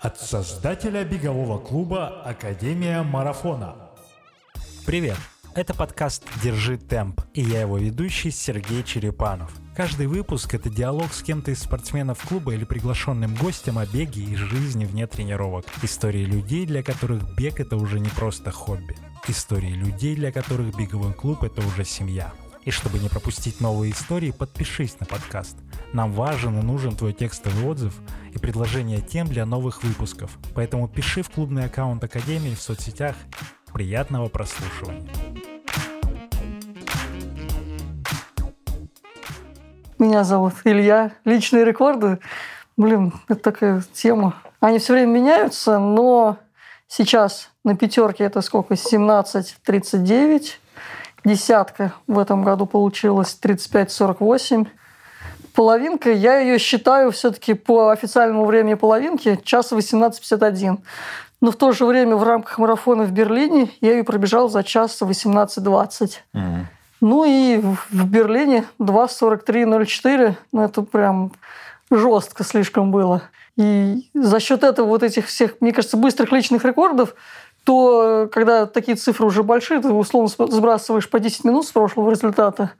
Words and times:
От 0.00 0.18
создателя 0.18 1.04
бегового 1.04 1.58
клуба 1.58 2.22
«Академия 2.24 3.02
марафона». 3.02 3.76
Привет! 4.86 5.18
Это 5.54 5.74
подкаст 5.74 6.24
«Держи 6.42 6.78
темп» 6.78 7.20
и 7.34 7.42
я 7.42 7.60
его 7.60 7.76
ведущий 7.76 8.30
Сергей 8.30 8.82
Черепанов. 8.82 9.52
Каждый 9.76 10.06
выпуск– 10.06 10.54
это 10.54 10.70
диалог 10.70 11.12
с 11.12 11.22
кем-то 11.22 11.50
из 11.50 11.60
спортсменов 11.60 12.26
клуба 12.26 12.54
или 12.54 12.64
приглашенным 12.64 13.34
гостем 13.34 13.76
о 13.76 13.84
беге 13.84 14.22
и 14.22 14.36
жизни 14.36 14.86
вне 14.86 15.06
тренировок. 15.06 15.66
Истории 15.82 16.24
людей, 16.24 16.64
для 16.64 16.82
которых 16.82 17.36
бег– 17.36 17.60
это 17.60 17.76
уже 17.76 18.00
не 18.00 18.08
просто 18.08 18.50
хобби. 18.50 18.96
Истории 19.28 19.74
людей, 19.74 20.16
для 20.16 20.32
которых 20.32 20.74
беговой 20.74 21.12
клуб– 21.12 21.42
это 21.44 21.60
уже 21.60 21.84
семья. 21.84 22.32
И 22.70 22.72
чтобы 22.72 23.00
не 23.00 23.08
пропустить 23.08 23.60
новые 23.60 23.90
истории, 23.90 24.30
подпишись 24.30 25.00
на 25.00 25.06
подкаст. 25.06 25.56
Нам 25.92 26.12
важен 26.12 26.56
и 26.56 26.62
нужен 26.62 26.94
твой 26.94 27.12
текстовый 27.12 27.68
отзыв 27.68 27.92
и 28.32 28.38
предложение 28.38 29.00
тем 29.00 29.26
для 29.26 29.44
новых 29.44 29.82
выпусков. 29.82 30.30
Поэтому 30.54 30.86
пиши 30.86 31.24
в 31.24 31.30
клубный 31.30 31.64
аккаунт 31.64 32.04
Академии 32.04 32.54
в 32.54 32.62
соцсетях. 32.62 33.16
Приятного 33.72 34.28
прослушивания. 34.28 35.10
Меня 39.98 40.22
зовут 40.22 40.54
Илья. 40.62 41.10
Личные 41.24 41.64
рекорды, 41.64 42.20
блин, 42.76 43.12
это 43.26 43.40
такая 43.40 43.82
тема. 43.92 44.36
Они 44.60 44.78
все 44.78 44.92
время 44.92 45.10
меняются, 45.10 45.80
но 45.80 46.38
сейчас 46.86 47.50
на 47.64 47.76
пятерке 47.76 48.22
это 48.22 48.40
сколько? 48.42 48.74
17-39. 48.74 50.59
Десятка 51.24 51.92
в 52.06 52.18
этом 52.18 52.42
году 52.42 52.66
получилась 52.66 53.38
35-48. 53.42 54.66
Половинка, 55.54 56.10
я 56.10 56.38
ее 56.38 56.58
считаю 56.58 57.10
все-таки 57.10 57.54
по 57.54 57.90
официальному 57.90 58.44
времени 58.46 58.74
половинки 58.74 59.38
час 59.44 59.72
18.51. 59.72 60.78
Но 61.40 61.50
в 61.50 61.56
то 61.56 61.72
же 61.72 61.84
время 61.86 62.16
в 62.16 62.22
рамках 62.22 62.58
марафона 62.58 63.04
в 63.04 63.12
Берлине 63.12 63.70
я 63.80 63.92
ее 63.92 64.04
пробежал 64.04 64.48
за 64.48 64.62
час 64.62 65.00
18.20. 65.00 66.10
Mm-hmm. 66.34 66.64
Ну 67.00 67.24
и 67.24 67.58
в 67.58 68.06
Берлине 68.06 68.64
2.43.04. 68.78 70.34
Ну 70.52 70.62
это 70.62 70.82
прям 70.82 71.32
жестко 71.90 72.44
слишком 72.44 72.90
было. 72.90 73.22
И 73.56 74.08
за 74.14 74.40
счет 74.40 74.62
этого 74.62 74.86
вот 74.86 75.02
этих 75.02 75.26
всех, 75.26 75.56
мне 75.60 75.72
кажется, 75.72 75.96
быстрых 75.96 76.30
личных 76.32 76.64
рекордов 76.64 77.14
то 77.64 78.28
когда 78.32 78.66
такие 78.66 78.96
цифры 78.96 79.26
уже 79.26 79.42
большие, 79.42 79.80
ты 79.80 79.88
условно 79.88 80.28
сбрасываешь 80.28 81.08
по 81.08 81.20
10 81.20 81.44
минут 81.44 81.66
с 81.66 81.72
прошлого 81.72 82.10
результата, 82.10 82.72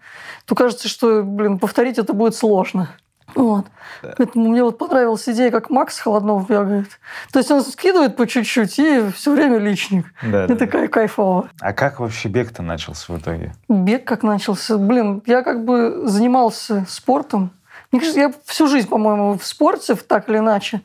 то 0.46 0.54
кажется, 0.54 0.88
что, 0.88 1.22
блин, 1.22 1.58
повторить 1.58 1.98
это 1.98 2.12
будет 2.12 2.34
сложно. 2.34 2.88
Вот. 3.34 3.66
Да. 4.02 4.14
Поэтому 4.16 4.48
мне 4.48 4.64
вот 4.64 4.78
понравилась 4.78 5.28
идея, 5.28 5.50
как 5.50 5.70
Макс 5.70 5.98
Холоднов 5.98 6.48
бегает. 6.48 6.88
То 7.32 7.38
есть 7.38 7.50
он 7.50 7.62
скидывает 7.62 8.16
по 8.16 8.26
чуть-чуть 8.26 8.78
и 8.78 9.10
все 9.14 9.32
время 9.32 9.58
личник. 9.58 10.06
Да, 10.22 10.44
это 10.44 10.56
да, 10.56 10.66
кай- 10.66 10.82
да. 10.82 10.88
кайфово. 10.88 11.48
А 11.60 11.72
как 11.72 12.00
вообще 12.00 12.28
бег-то 12.28 12.62
начался 12.62 13.12
в 13.12 13.18
итоге? 13.18 13.54
Бег 13.68 14.04
как 14.04 14.22
начался? 14.22 14.78
Блин, 14.78 15.22
я 15.26 15.42
как 15.42 15.64
бы 15.64 16.02
занимался 16.04 16.84
спортом. 16.88 17.52
Мне 17.92 18.00
кажется, 18.00 18.20
я 18.20 18.32
всю 18.46 18.66
жизнь, 18.66 18.88
по-моему, 18.88 19.38
в 19.38 19.44
спорте, 19.44 19.94
так 19.94 20.28
или 20.28 20.38
иначе. 20.38 20.82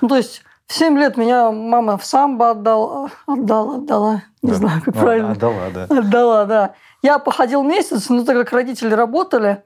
Ну, 0.00 0.08
то 0.08 0.16
есть 0.16 0.42
в 0.70 0.72
7 0.72 0.96
лет 0.98 1.16
меня 1.16 1.50
мама 1.50 1.98
в 1.98 2.04
самбо 2.04 2.50
отдала, 2.50 3.10
отдала, 3.26 3.74
отдала, 3.74 4.22
не 4.40 4.50
да. 4.50 4.56
знаю, 4.56 4.82
как 4.84 4.94
а, 4.94 5.00
правильно. 5.00 5.32
Отдала, 5.32 5.70
да. 5.74 5.84
Отдала, 5.86 6.44
да. 6.44 6.74
Я 7.02 7.18
походил 7.18 7.64
месяц, 7.64 8.08
но 8.08 8.24
так 8.24 8.36
как 8.36 8.52
родители 8.52 8.94
работали, 8.94 9.64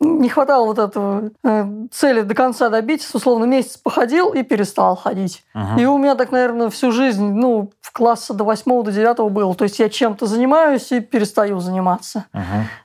не 0.00 0.28
хватало 0.28 0.66
вот 0.66 0.78
этого 0.78 1.30
э, 1.42 1.64
цели 1.90 2.22
до 2.22 2.34
конца 2.34 2.68
добить. 2.68 3.08
Условно, 3.12 3.44
месяц 3.44 3.76
походил 3.76 4.32
и 4.32 4.42
перестал 4.42 4.96
ходить. 4.96 5.44
Uh-huh. 5.54 5.80
И 5.80 5.86
у 5.86 5.98
меня 5.98 6.14
так, 6.14 6.30
наверное, 6.30 6.70
всю 6.70 6.92
жизнь, 6.92 7.32
ну, 7.32 7.70
в 7.80 7.92
класса 7.92 8.34
до 8.34 8.44
восьмого, 8.44 8.84
до 8.84 8.92
девятого 8.92 9.28
было. 9.28 9.54
То 9.54 9.64
есть 9.64 9.78
я 9.78 9.88
чем-то 9.88 10.26
занимаюсь 10.26 10.92
и 10.92 11.00
перестаю 11.00 11.58
заниматься. 11.60 12.26
Uh-huh. 12.34 12.40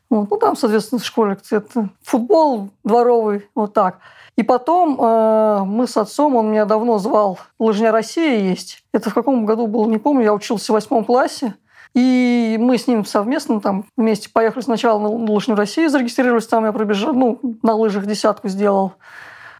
Вот. 0.10 0.32
Ну, 0.32 0.38
там, 0.38 0.56
соответственно, 0.56 1.00
в 1.00 1.06
школе 1.06 1.38
это 1.52 1.90
футбол 2.02 2.70
дворовый, 2.84 3.48
вот 3.54 3.74
так. 3.74 4.00
И 4.36 4.44
потом 4.44 5.00
э, 5.00 5.64
мы 5.66 5.88
с 5.88 5.96
отцом, 5.98 6.36
он 6.36 6.52
меня 6.52 6.66
давно 6.66 6.98
звал, 7.00 7.40
«Лыжня 7.58 7.92
Россия» 7.92 8.40
есть. 8.40 8.84
Это 8.94 9.10
в 9.10 9.14
каком 9.14 9.46
году 9.46 9.68
было, 9.68 9.88
не 9.88 9.98
помню, 9.98 10.24
я 10.24 10.34
учился 10.34 10.72
в 10.72 10.76
восьмом 10.76 11.06
классе. 11.06 11.56
И 11.96 12.58
мы 12.60 12.78
с 12.78 12.88
ним 12.88 13.06
совместно 13.06 13.62
там 13.62 13.86
вместе 13.96 14.30
поехали 14.30 14.62
сначала 14.62 15.00
на 15.00 15.08
Лыжню 15.34 15.56
Россию, 15.56 15.90
зарегистрировались 15.90 16.46
там, 16.46 16.66
я 16.66 16.74
пробежал, 16.74 17.14
ну, 17.14 17.40
на 17.64 17.74
лыжах 17.74 18.06
десятку 18.06 18.50
сделал. 18.50 18.94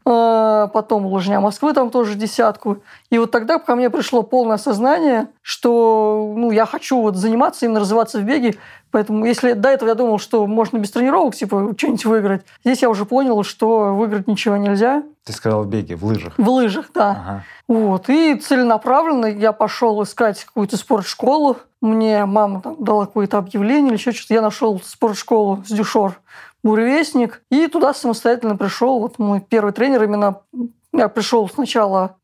А, 0.08 0.68
потом 0.68 1.08
Лыжня 1.08 1.40
Москвы 1.40 1.74
там 1.74 1.90
тоже 1.90 2.14
десятку. 2.14 2.78
И 3.10 3.18
вот 3.18 3.32
тогда 3.32 3.58
ко 3.58 3.76
мне 3.76 3.90
пришло 3.90 4.22
полное 4.22 4.56
осознание, 4.56 5.30
что 5.42 6.32
ну, 6.38 6.52
я 6.52 6.68
хочу 6.68 7.02
вот 7.02 7.16
заниматься, 7.16 7.66
именно 7.66 7.80
развиваться 7.80 8.20
в 8.20 8.24
беге. 8.24 8.56
Поэтому 8.92 9.26
если 9.26 9.54
до 9.54 9.70
этого 9.70 9.90
я 9.90 9.96
думал, 9.96 10.20
что 10.20 10.46
можно 10.46 10.78
без 10.78 10.92
тренировок 10.92 11.34
типа 11.36 11.74
что-нибудь 11.76 12.06
выиграть, 12.06 12.46
здесь 12.64 12.84
я 12.84 12.90
уже 12.90 13.06
понял, 13.06 13.42
что 13.44 13.96
выиграть 13.96 14.28
ничего 14.28 14.58
нельзя. 14.58 15.04
Ты 15.26 15.34
сказал 15.34 15.64
в 15.64 15.68
беге, 15.68 15.96
в 15.96 16.06
лыжах. 16.06 16.34
В 16.38 16.50
лыжах, 16.50 16.92
да. 16.94 17.12
Ага. 17.12 17.44
Вот. 17.68 18.08
И 18.10 18.36
целенаправленно 18.36 19.26
я 19.26 19.54
пошел 19.54 20.04
искать 20.04 20.46
какую-то 20.46 20.78
спортшколу. 20.78 21.58
Мне 21.82 22.26
мама 22.26 22.62
там 22.62 22.76
дала 22.80 23.08
какое-то 23.08 23.40
объявление 23.40 23.88
или 23.88 23.98
еще 23.98 24.12
что-то. 24.12 24.36
Я 24.36 24.42
нашел 24.42 24.80
спортшколу 24.80 25.64
с 25.66 25.72
Дюшор 25.72 26.20
буревестник. 26.66 27.44
И 27.52 27.68
туда 27.68 27.94
самостоятельно 27.94 28.58
пришел 28.58 29.00
вот 29.00 29.20
мой 29.20 29.40
первый 29.40 29.72
тренер 29.72 30.04
именно 30.04 30.42
я 30.98 31.10
пришел 31.10 31.50
сначала 31.50 32.16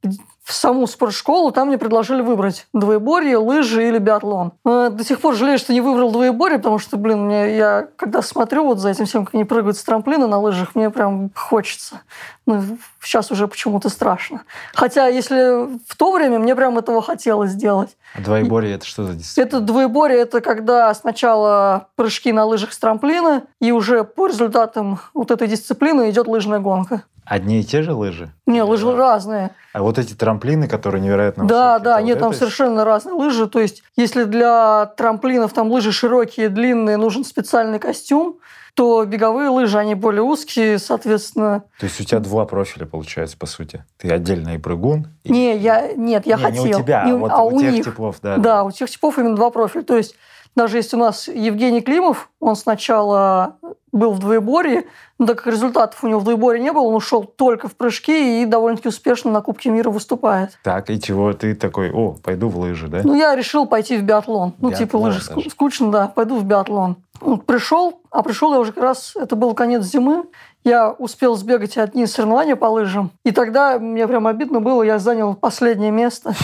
в 0.44 0.54
саму 0.54 0.88
спортшколу, 0.88 1.52
там 1.52 1.68
мне 1.68 1.78
предложили 1.78 2.22
выбрать 2.22 2.68
двоеборье, 2.74 3.38
лыжи 3.38 3.88
или 3.88 4.00
биатлон. 4.00 4.54
Э, 4.66 4.90
до 4.92 5.04
сих 5.04 5.22
пор 5.22 5.36
жалею, 5.36 5.60
что 5.60 5.72
не 5.72 5.82
выбрал 5.82 6.12
двоеборье, 6.12 6.58
потому 6.58 6.80
что, 6.80 6.98
блин, 6.98 7.26
мне, 7.26 7.56
я 7.56 7.88
когда 7.96 8.22
смотрю 8.22 8.66
вот 8.66 8.80
за 8.80 8.90
этим 8.90 9.06
всем, 9.06 9.26
как 9.26 9.36
они 9.36 9.46
прыгают 9.46 9.78
с 9.78 9.84
трамплина 9.84 10.28
на 10.28 10.40
лыжах, 10.40 10.74
мне 10.74 10.90
прям 10.90 11.30
хочется. 11.36 12.02
Ну, 12.48 12.64
сейчас 13.00 13.30
уже 13.30 13.48
почему-то 13.48 13.90
страшно. 13.90 14.42
Хотя, 14.74 15.08
если 15.08 15.78
в 15.88 15.96
то 15.96 16.12
время 16.12 16.40
мне 16.40 16.56
прям 16.56 16.78
этого 16.78 17.04
хотелось 17.04 17.52
сделать. 17.52 17.96
А 18.16 18.22
двоеборье– 18.22 18.74
это 18.76 18.86
что 18.86 19.04
за 19.04 19.14
дисциплина? 19.14 19.48
Это 19.48 19.60
двоеборье– 19.60 20.20
это 20.22 20.42
когда 20.42 20.92
сначала 20.96 21.88
прыжки 21.96 22.34
на 22.34 22.46
лыжах 22.46 22.74
с 22.74 22.80
трамплина, 22.80 23.44
и 23.60 23.72
уже 23.72 24.04
по 24.04 24.28
результатам 24.28 25.00
вот 25.14 25.30
этой 25.30 25.48
дисциплины 25.48 26.10
идет 26.10 26.28
лыжная 26.28 26.60
гонка. 26.60 27.04
Одни 27.32 27.62
и 27.62 27.64
те 27.64 27.82
же 27.82 27.94
лыжи? 27.94 28.30
Не, 28.46 28.62
лыжи 28.62 28.86
да. 28.88 28.98
разные. 28.98 29.52
А 29.72 29.82
вот 29.82 29.98
эти 29.98 30.14
трамплины, 30.14 30.68
которые 30.68 31.02
невероятно 31.02 31.46
Да, 31.46 31.76
высокие, 31.76 31.84
да, 31.86 32.02
нет, 32.02 32.16
вот 32.16 32.26
там 32.26 32.34
совершенно 32.34 32.84
разные 32.84 33.14
лыжи. 33.14 33.48
То 33.48 33.62
есть, 33.62 33.84
если 33.96 34.26
для 34.26 34.88
трамплинов 34.98 35.54
там 35.54 35.72
лыжи 35.72 35.94
широкие, 35.94 36.50
длинные, 36.50 36.98
нужен 36.98 37.24
специальный 37.24 37.80
костюм, 37.80 38.40
то 38.74 39.06
беговые 39.06 39.48
лыжи, 39.48 39.78
они 39.80 39.96
более 39.96 40.24
узкие, 40.24 40.78
соответственно... 40.78 41.64
То 41.80 41.86
есть 41.86 42.02
у 42.02 42.04
тебя 42.04 42.20
два 42.20 42.46
профиля, 42.46 42.86
получается, 42.86 43.38
по 43.38 43.46
сути? 43.46 43.86
Ты 43.96 44.10
отдельно 44.10 44.56
и 44.56 44.58
прыгун? 44.58 45.08
И... 45.24 45.32
Не, 45.32 45.56
я, 45.56 45.94
нет, 45.94 46.26
я 46.26 46.36
не, 46.36 46.44
хотел. 46.44 46.66
Не 46.66 46.76
у 46.76 46.80
тебя, 46.80 47.06
не, 47.06 47.12
а 47.12 47.16
вот 47.16 47.32
а 47.32 47.44
у, 47.44 47.56
у 47.56 47.62
тех 47.62 47.72
них. 47.72 47.86
типов, 47.86 48.18
да. 48.22 48.36
Да, 48.36 48.64
у 48.66 48.72
тех 48.72 48.90
типов 48.90 49.18
именно 49.18 49.38
два 49.38 49.52
профиля. 49.52 49.84
То 49.84 49.96
есть 49.96 50.16
даже 50.56 50.78
если 50.78 50.96
у 50.96 51.00
нас 51.00 51.28
Евгений 51.28 51.82
Климов, 51.82 52.30
он 52.40 52.56
сначала 52.56 53.58
был 53.92 54.12
в 54.12 54.20
двоеборье, 54.20 54.86
но 55.18 55.26
так 55.26 55.38
как 55.38 55.54
результатов 55.54 56.04
у 56.04 56.08
него 56.08 56.20
в 56.20 56.24
двоеборье 56.24 56.62
не 56.62 56.72
было, 56.72 56.84
он 56.84 56.96
ушел 56.96 57.24
только 57.24 57.68
в 57.68 57.76
прыжки 57.76 58.42
и 58.42 58.46
довольно-таки 58.46 58.90
успешно 58.90 59.32
на 59.32 59.42
Кубке 59.42 59.70
мира 59.70 59.90
выступает. 59.90 60.58
Так, 60.64 60.90
и 60.90 61.00
чего 61.00 61.34
ты 61.34 61.56
такой, 61.56 61.92
о, 61.92 62.14
пойду 62.24 62.50
в 62.50 62.58
лыжи, 62.58 62.88
да? 62.88 63.02
Ну, 63.04 63.16
я 63.16 63.36
решил 63.36 63.66
пойти 63.66 63.98
в 63.98 64.04
биатлон. 64.04 64.54
Ну, 64.60 64.72
типа 64.72 64.98
лыжи 64.98 65.22
даже. 65.28 65.50
скучно, 65.50 65.92
да, 65.92 66.08
пойду 66.08 66.38
в 66.38 66.44
биатлон. 66.46 66.98
Пришел, 67.46 68.02
а 68.10 68.24
пришел 68.24 68.54
я 68.54 68.60
уже 68.60 68.72
как 68.72 68.84
раз, 68.84 69.16
это 69.16 69.36
был 69.36 69.54
конец 69.54 69.84
зимы, 69.84 70.24
я 70.64 70.92
успел 70.92 71.36
сбегать 71.36 71.78
одни 71.78 72.08
соревнования 72.08 72.56
по 72.56 72.66
лыжам, 72.66 73.12
и 73.24 73.32
тогда 73.32 73.78
мне 73.78 74.08
прям 74.08 74.26
обидно 74.26 74.60
было, 74.60 74.82
я 74.82 74.98
занял 74.98 75.36
последнее 75.36 75.92
место. 75.92 76.34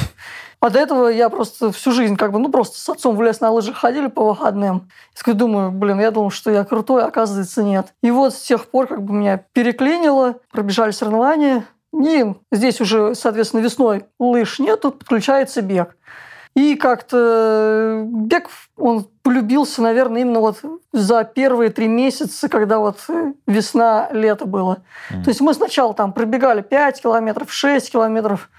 А 0.60 0.70
до 0.70 0.80
этого 0.80 1.08
я 1.08 1.30
просто 1.30 1.72
всю 1.72 1.92
жизнь 1.92 2.16
как 2.16 2.32
бы, 2.32 2.40
ну, 2.40 2.50
просто 2.50 2.80
с 2.80 2.90
отцом 2.90 3.16
в 3.16 3.22
лес 3.22 3.42
на 3.42 3.52
лыжах 3.52 3.78
ходили 3.78 4.08
по 4.08 4.26
выходным. 4.26 4.90
И 5.26 5.32
думаю, 5.34 5.72
блин, 5.72 6.00
я 6.00 6.10
думал, 6.10 6.32
что 6.32 6.50
я 6.50 6.64
крутой, 6.64 7.04
а 7.04 7.08
оказывается, 7.08 7.64
нет. 7.64 7.94
И 8.02 8.10
вот 8.10 8.34
с 8.34 8.42
тех 8.42 8.66
пор 8.66 8.88
как 8.88 9.04
бы 9.04 9.14
меня 9.14 9.44
переклинило, 9.54 10.38
пробежали 10.52 10.92
соревнования, 10.92 11.66
и 11.94 12.26
здесь 12.52 12.82
уже, 12.82 13.16
соответственно, 13.16 13.62
весной 13.62 14.06
лыж 14.20 14.60
нету, 14.60 14.92
подключается 14.92 15.62
бег. 15.62 15.96
И 16.56 16.76
как-то 16.76 18.04
бег, 18.08 18.50
он 18.78 19.08
полюбился, 19.22 19.84
наверное, 19.84 20.22
именно 20.22 20.40
вот 20.40 20.58
за 20.92 21.24
первые 21.24 21.70
три 21.70 21.88
месяца, 21.88 22.50
когда 22.50 22.80
вот 22.80 23.06
весна, 23.46 24.10
лето 24.12 24.46
было. 24.46 24.80
Mm. 25.12 25.24
То 25.24 25.30
есть 25.30 25.40
мы 25.40 25.54
сначала 25.54 25.94
там 25.94 26.14
пробегали 26.14 26.62
5 26.62 27.04
километров, 27.04 27.54
6 27.54 27.92
километров, 27.92 28.50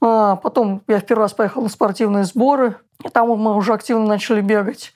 а 0.00 0.36
потом 0.36 0.82
я 0.88 1.00
в 1.00 1.04
первый 1.04 1.22
раз 1.22 1.32
поехал 1.32 1.62
на 1.62 1.68
спортивные 1.68 2.24
сборы, 2.24 2.76
и 3.04 3.08
там 3.08 3.28
мы 3.28 3.54
уже 3.56 3.72
активно 3.72 4.06
начали 4.06 4.40
бегать. 4.40 4.92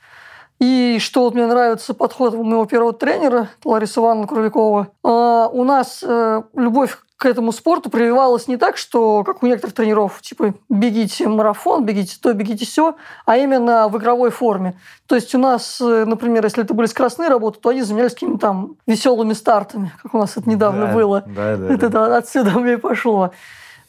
И 0.60 0.98
что 1.00 1.24
вот 1.24 1.34
мне 1.34 1.46
нравится 1.46 1.94
подход 1.94 2.34
моего 2.34 2.64
первого 2.64 2.92
тренера, 2.92 3.48
Ларисы 3.64 3.98
Ивановны 3.98 4.26
Куровикова, 4.26 4.88
а, 5.02 5.48
у 5.48 5.64
нас 5.64 6.02
э, 6.06 6.42
любовь 6.54 6.96
к 7.16 7.26
этому 7.26 7.52
спорту 7.52 7.90
прививалась 7.90 8.48
не 8.48 8.56
так, 8.56 8.76
что, 8.76 9.24
как 9.24 9.42
у 9.42 9.46
некоторых 9.46 9.74
тренеров, 9.74 10.20
типа, 10.20 10.54
бегите 10.68 11.28
марафон, 11.28 11.84
бегите 11.84 12.16
то, 12.20 12.32
бегите 12.32 12.66
все, 12.66 12.96
а 13.24 13.36
именно 13.36 13.88
в 13.88 13.96
игровой 13.98 14.30
форме. 14.30 14.78
То 15.06 15.14
есть 15.14 15.34
у 15.34 15.38
нас, 15.38 15.80
э, 15.80 16.04
например, 16.04 16.44
если 16.44 16.64
это 16.64 16.74
были 16.74 16.86
скоростные 16.86 17.28
работы, 17.28 17.60
то 17.60 17.70
они 17.70 17.82
заменялись 17.82 18.14
какими-то 18.14 18.38
там 18.38 18.76
веселыми 18.86 19.32
стартами, 19.32 19.92
как 20.02 20.14
у 20.14 20.18
нас 20.18 20.36
это 20.36 20.48
недавно 20.48 20.86
Да, 20.86 20.92
было. 20.92 21.24
Да, 21.26 21.56
да. 21.56 21.72
Это 21.72 21.88
да. 21.88 22.08
да, 22.08 22.16
отсюда 22.18 22.56
у 22.56 22.60
меня 22.60 22.78
пошло. 22.78 23.32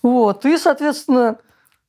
Вот. 0.05 0.45
И, 0.45 0.55
соответственно, 0.59 1.39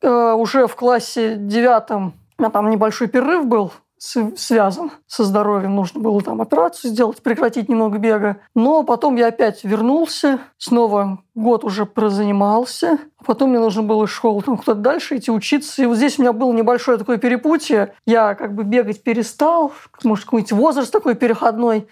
э, 0.00 0.32
уже 0.32 0.66
в 0.66 0.74
классе 0.74 1.36
девятом 1.36 2.14
меня 2.38 2.48
там 2.48 2.70
небольшой 2.70 3.08
перерыв 3.08 3.44
был, 3.44 3.72
связан 3.98 4.90
со 5.06 5.24
здоровьем. 5.24 5.76
Нужно 5.76 6.00
было 6.00 6.22
там 6.22 6.40
операцию 6.40 6.92
сделать, 6.92 7.22
прекратить 7.22 7.68
немного 7.68 7.98
бега. 7.98 8.38
Но 8.54 8.84
потом 8.84 9.16
я 9.16 9.26
опять 9.26 9.64
вернулся, 9.64 10.38
снова 10.56 11.18
год 11.34 11.62
уже 11.62 11.84
прозанимался. 11.84 12.98
Потом 13.26 13.50
мне 13.50 13.58
нужно 13.58 13.82
было 13.82 14.06
из 14.06 14.10
школы 14.10 14.40
там 14.40 14.56
куда-то 14.56 14.80
дальше 14.80 15.18
идти 15.18 15.30
учиться. 15.30 15.82
И 15.82 15.86
вот 15.86 15.98
здесь 15.98 16.18
у 16.18 16.22
меня 16.22 16.32
было 16.32 16.54
небольшое 16.54 16.96
такое 16.96 17.18
перепутье. 17.18 17.92
Я 18.06 18.34
как 18.34 18.54
бы 18.54 18.64
бегать 18.64 19.02
перестал, 19.02 19.72
может, 20.04 20.24
какой-нибудь 20.24 20.52
возраст 20.52 20.90
такой 20.90 21.16
переходной. 21.16 21.86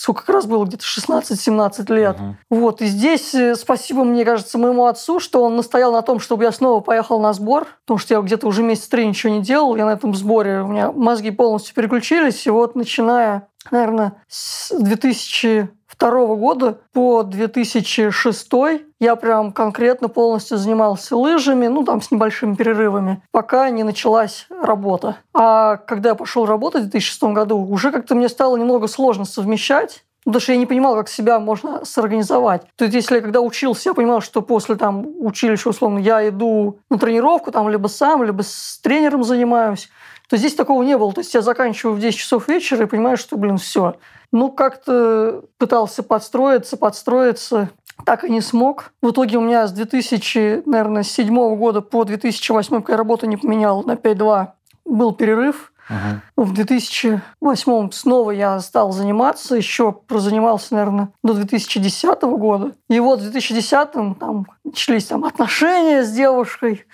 Сколько 0.00 0.24
как 0.24 0.36
раз 0.36 0.46
было, 0.46 0.64
где-то 0.64 0.84
16-17 0.84 1.92
лет. 1.92 2.20
Мгм. 2.20 2.38
Вот, 2.50 2.82
и 2.82 2.86
здесь 2.86 3.34
э, 3.34 3.56
спасибо, 3.56 4.04
мне 4.04 4.24
кажется, 4.24 4.56
моему 4.56 4.86
отцу, 4.86 5.18
что 5.18 5.42
он 5.42 5.56
настоял 5.56 5.90
на 5.90 6.02
том, 6.02 6.20
чтобы 6.20 6.44
я 6.44 6.52
снова 6.52 6.78
поехал 6.78 7.18
на 7.18 7.32
сбор, 7.32 7.66
потому 7.84 7.98
что 7.98 8.14
я 8.14 8.20
где-то 8.20 8.46
уже 8.46 8.62
месяц 8.62 8.86
три 8.86 9.04
ничего 9.08 9.32
не 9.32 9.42
делал, 9.42 9.74
я 9.74 9.84
на 9.84 9.94
этом 9.94 10.14
сборе, 10.14 10.62
у 10.62 10.68
меня 10.68 10.92
мозги 10.92 11.32
полностью 11.32 11.74
переключились, 11.74 12.46
и 12.46 12.50
вот 12.50 12.76
начиная, 12.76 13.48
наверное, 13.70 14.14
с 14.28 14.74
2002 14.78 16.26
года 16.36 16.78
по 16.92 17.22
2006 17.22 18.52
я 19.00 19.16
прям 19.16 19.52
конкретно 19.52 20.08
полностью 20.08 20.58
занимался 20.58 21.16
лыжами, 21.16 21.68
ну, 21.68 21.84
там, 21.84 22.02
с 22.02 22.10
небольшими 22.10 22.54
перерывами, 22.54 23.22
пока 23.30 23.70
не 23.70 23.84
началась 23.84 24.46
работа. 24.50 25.16
А 25.34 25.76
когда 25.76 26.10
я 26.10 26.14
пошел 26.14 26.46
работать 26.46 26.82
в 26.82 26.90
2006 26.90 27.22
году, 27.34 27.58
уже 27.58 27.92
как-то 27.92 28.14
мне 28.14 28.28
стало 28.28 28.56
немного 28.56 28.88
сложно 28.88 29.24
совмещать, 29.24 30.04
Потому 30.28 30.42
что 30.42 30.52
я 30.52 30.58
не 30.58 30.66
понимал, 30.66 30.94
как 30.94 31.08
себя 31.08 31.40
можно 31.40 31.86
сорганизовать. 31.86 32.62
То 32.76 32.84
есть, 32.84 32.94
если 32.94 33.14
я 33.14 33.22
когда 33.22 33.40
учился, 33.40 33.88
я 33.88 33.94
понимал, 33.94 34.20
что 34.20 34.42
после 34.42 34.76
там, 34.76 35.06
училища, 35.20 35.70
условно, 35.70 35.98
я 36.00 36.28
иду 36.28 36.80
на 36.90 36.98
тренировку, 36.98 37.50
там, 37.50 37.70
либо 37.70 37.86
сам, 37.86 38.22
либо 38.22 38.42
с 38.42 38.78
тренером 38.82 39.24
занимаюсь, 39.24 39.88
то 40.28 40.36
здесь 40.36 40.54
такого 40.54 40.82
не 40.82 40.96
было. 40.96 41.12
То 41.12 41.20
есть, 41.20 41.34
я 41.34 41.42
заканчиваю 41.42 41.96
в 41.96 42.00
10 42.00 42.18
часов 42.18 42.48
вечера 42.48 42.84
и 42.84 42.88
понимаю, 42.88 43.16
что, 43.16 43.36
блин, 43.36 43.56
все. 43.58 43.96
Ну, 44.30 44.50
как-то 44.50 45.44
пытался 45.56 46.02
подстроиться, 46.02 46.76
подстроиться, 46.76 47.70
так 48.04 48.24
и 48.24 48.30
не 48.30 48.40
смог. 48.40 48.92
В 49.02 49.10
итоге 49.10 49.38
у 49.38 49.40
меня 49.40 49.66
с 49.66 49.72
2007 49.72 51.56
года 51.56 51.80
по 51.80 52.04
2008, 52.04 52.76
пока 52.76 52.92
я 52.92 52.96
работу 52.96 53.26
не 53.26 53.36
поменял, 53.36 53.82
на 53.82 53.92
5-2 53.92 54.48
был 54.84 55.12
перерыв. 55.12 55.72
Мгм. 55.88 56.20
В 56.36 56.52
2008 56.52 57.90
снова 57.92 58.30
я 58.30 58.60
стал 58.60 58.92
заниматься, 58.92 59.56
еще 59.56 59.92
прозанимался, 59.92 60.74
наверное, 60.74 61.08
до 61.22 61.32
2010 61.32 62.36
года. 62.36 62.72
И 62.90 63.00
вот 63.00 63.20
в 63.20 63.22
2010 63.22 64.14
там 64.18 64.46
начались 64.64 65.06
там 65.06 65.24
отношения 65.24 66.04
с 66.04 66.12
девушкой. 66.12 66.84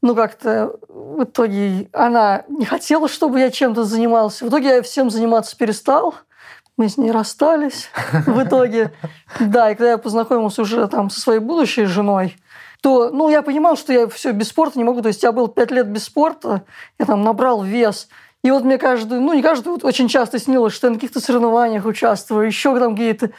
Ну, 0.00 0.14
как-то 0.14 0.76
в 0.88 1.24
итоге 1.24 1.88
она 1.92 2.44
не 2.48 2.64
хотела, 2.64 3.08
чтобы 3.08 3.40
я 3.40 3.50
чем-то 3.50 3.84
занимался. 3.84 4.44
В 4.44 4.48
итоге 4.48 4.76
я 4.76 4.82
всем 4.82 5.10
заниматься 5.10 5.56
перестал. 5.56 6.14
Мы 6.76 6.88
с 6.88 6.96
ней 6.96 7.10
расстались 7.10 7.90
в 8.12 8.42
итоге. 8.42 8.92
Да, 9.40 9.70
и 9.70 9.74
когда 9.74 9.90
я 9.90 9.98
познакомился 9.98 10.62
уже 10.62 10.86
там 10.88 11.10
со 11.10 11.20
своей 11.20 11.40
будущей 11.40 11.84
женой, 11.84 12.36
то, 12.80 13.10
ну, 13.10 13.28
я 13.28 13.42
понимал, 13.42 13.76
что 13.76 13.92
я 13.92 14.08
все 14.08 14.32
без 14.32 14.48
спорта 14.48 14.78
не 14.78 14.84
могу. 14.84 15.02
То 15.02 15.08
есть 15.08 15.22
я 15.22 15.32
был 15.32 15.48
пять 15.48 15.70
лет 15.70 15.88
без 15.88 16.04
спорта, 16.04 16.62
я 16.98 17.04
там 17.04 17.22
набрал 17.24 17.62
вес. 17.62 18.08
И 18.44 18.50
вот 18.50 18.62
мне 18.62 18.78
каждый, 18.78 19.18
ну, 19.18 19.32
не 19.32 19.42
каждый, 19.42 19.70
вот 19.70 19.84
очень 19.84 20.08
часто 20.08 20.38
снилось, 20.38 20.72
что 20.72 20.86
я 20.86 20.92
на 20.92 20.96
каких-то 20.96 21.20
соревнованиях 21.20 21.84
участвую, 21.84 22.46
еще 22.46 22.78
там 22.78 22.94
какие-то. 22.94 23.30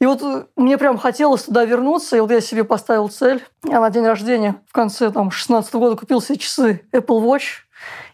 И 0.00 0.06
вот 0.06 0.22
э, 0.22 0.46
мне 0.56 0.78
прям 0.78 0.98
хотелось 0.98 1.44
туда 1.44 1.64
вернуться, 1.64 2.16
и 2.16 2.20
вот 2.20 2.30
я 2.30 2.40
себе 2.40 2.64
поставил 2.64 3.08
цель. 3.08 3.44
Я 3.64 3.80
на 3.80 3.90
день 3.90 4.04
рождения 4.04 4.56
в 4.68 4.72
конце 4.72 5.10
там 5.10 5.30
16 5.30 5.74
года 5.74 5.96
купил 5.96 6.20
себе 6.20 6.38
часы 6.38 6.86
Apple 6.92 7.22
Watch. 7.22 7.64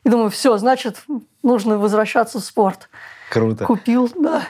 И 0.04 0.08
думаю, 0.08 0.30
все, 0.30 0.56
значит, 0.58 1.02
нужно 1.42 1.78
возвращаться 1.78 2.40
в 2.40 2.44
спорт. 2.44 2.88
Круто. 3.30 3.64
Купил, 3.64 4.10
да. 4.18 4.42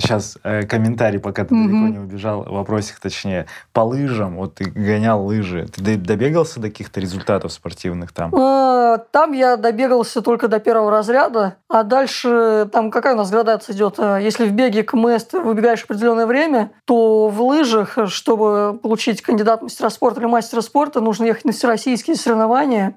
сейчас 0.00 0.38
комментарий, 0.68 1.18
пока 1.20 1.44
ты 1.44 1.54
Мгм. 1.54 1.66
далеко 1.68 1.88
не 1.88 1.98
убежал, 1.98 2.42
вопросик 2.44 2.98
точнее. 3.00 3.46
По 3.74 3.80
лыжам, 3.80 4.36
вот 4.36 4.54
ты 4.56 4.64
гонял 4.64 5.22
лыжи, 5.24 5.66
ты 5.74 5.82
до- 5.82 5.96
добегался 5.98 6.58
до 6.58 6.68
каких-то 6.70 7.00
результатов 7.00 7.52
спортивных 7.52 8.12
там? 8.12 8.34
А, 8.34 8.98
Там 9.10 9.32
я 9.32 9.56
добегался 9.58 10.22
только 10.22 10.48
до 10.48 10.58
первого 10.60 10.90
разряда, 10.90 11.56
а 11.68 11.82
дальше 11.82 12.68
там 12.72 12.90
какая 12.90 13.14
у 13.14 13.18
нас 13.18 13.30
градация 13.30 13.74
идет? 13.74 13.96
А, 13.98 14.16
Если 14.18 14.46
в 14.48 14.52
беге 14.52 14.82
КМС 14.82 15.24
ты 15.24 15.40
выбегаешь 15.40 15.84
определенное 15.84 16.26
время, 16.26 16.70
то 16.86 17.28
в 17.28 17.42
лыжах, 17.42 17.98
чтобы 18.06 18.78
получить 18.82 19.20
кандидат 19.20 19.60
мастера 19.62 19.90
спорта 19.90 20.20
или 20.20 20.26
мастера 20.26 20.62
спорта, 20.62 21.00
нужно 21.02 21.26
ехать 21.26 21.44
на 21.44 21.52
всероссийские 21.52 22.16
соревнования 22.16 22.94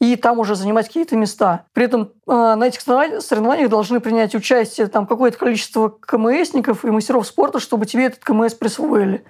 и 0.00 0.16
там 0.16 0.38
уже 0.38 0.54
занимать 0.54 0.86
какие-то 0.86 1.16
места. 1.16 1.64
При 1.72 1.84
этом 1.84 2.12
э, 2.26 2.32
на 2.32 2.64
этих 2.64 2.80
соревнованиях- 2.80 3.68
должны 3.68 4.00
принять 4.00 4.34
участие 4.34 4.86
там 4.86 5.06
какое-то 5.06 5.38
количество 5.38 5.88
КМСников 5.88 6.84
и 6.84 6.90
мастеров 6.90 7.26
спорта, 7.26 7.58
чтобы 7.58 7.86
тебе 7.86 8.06
этот 8.06 8.20
КМС 8.20 8.54
присвоили. 8.54 9.24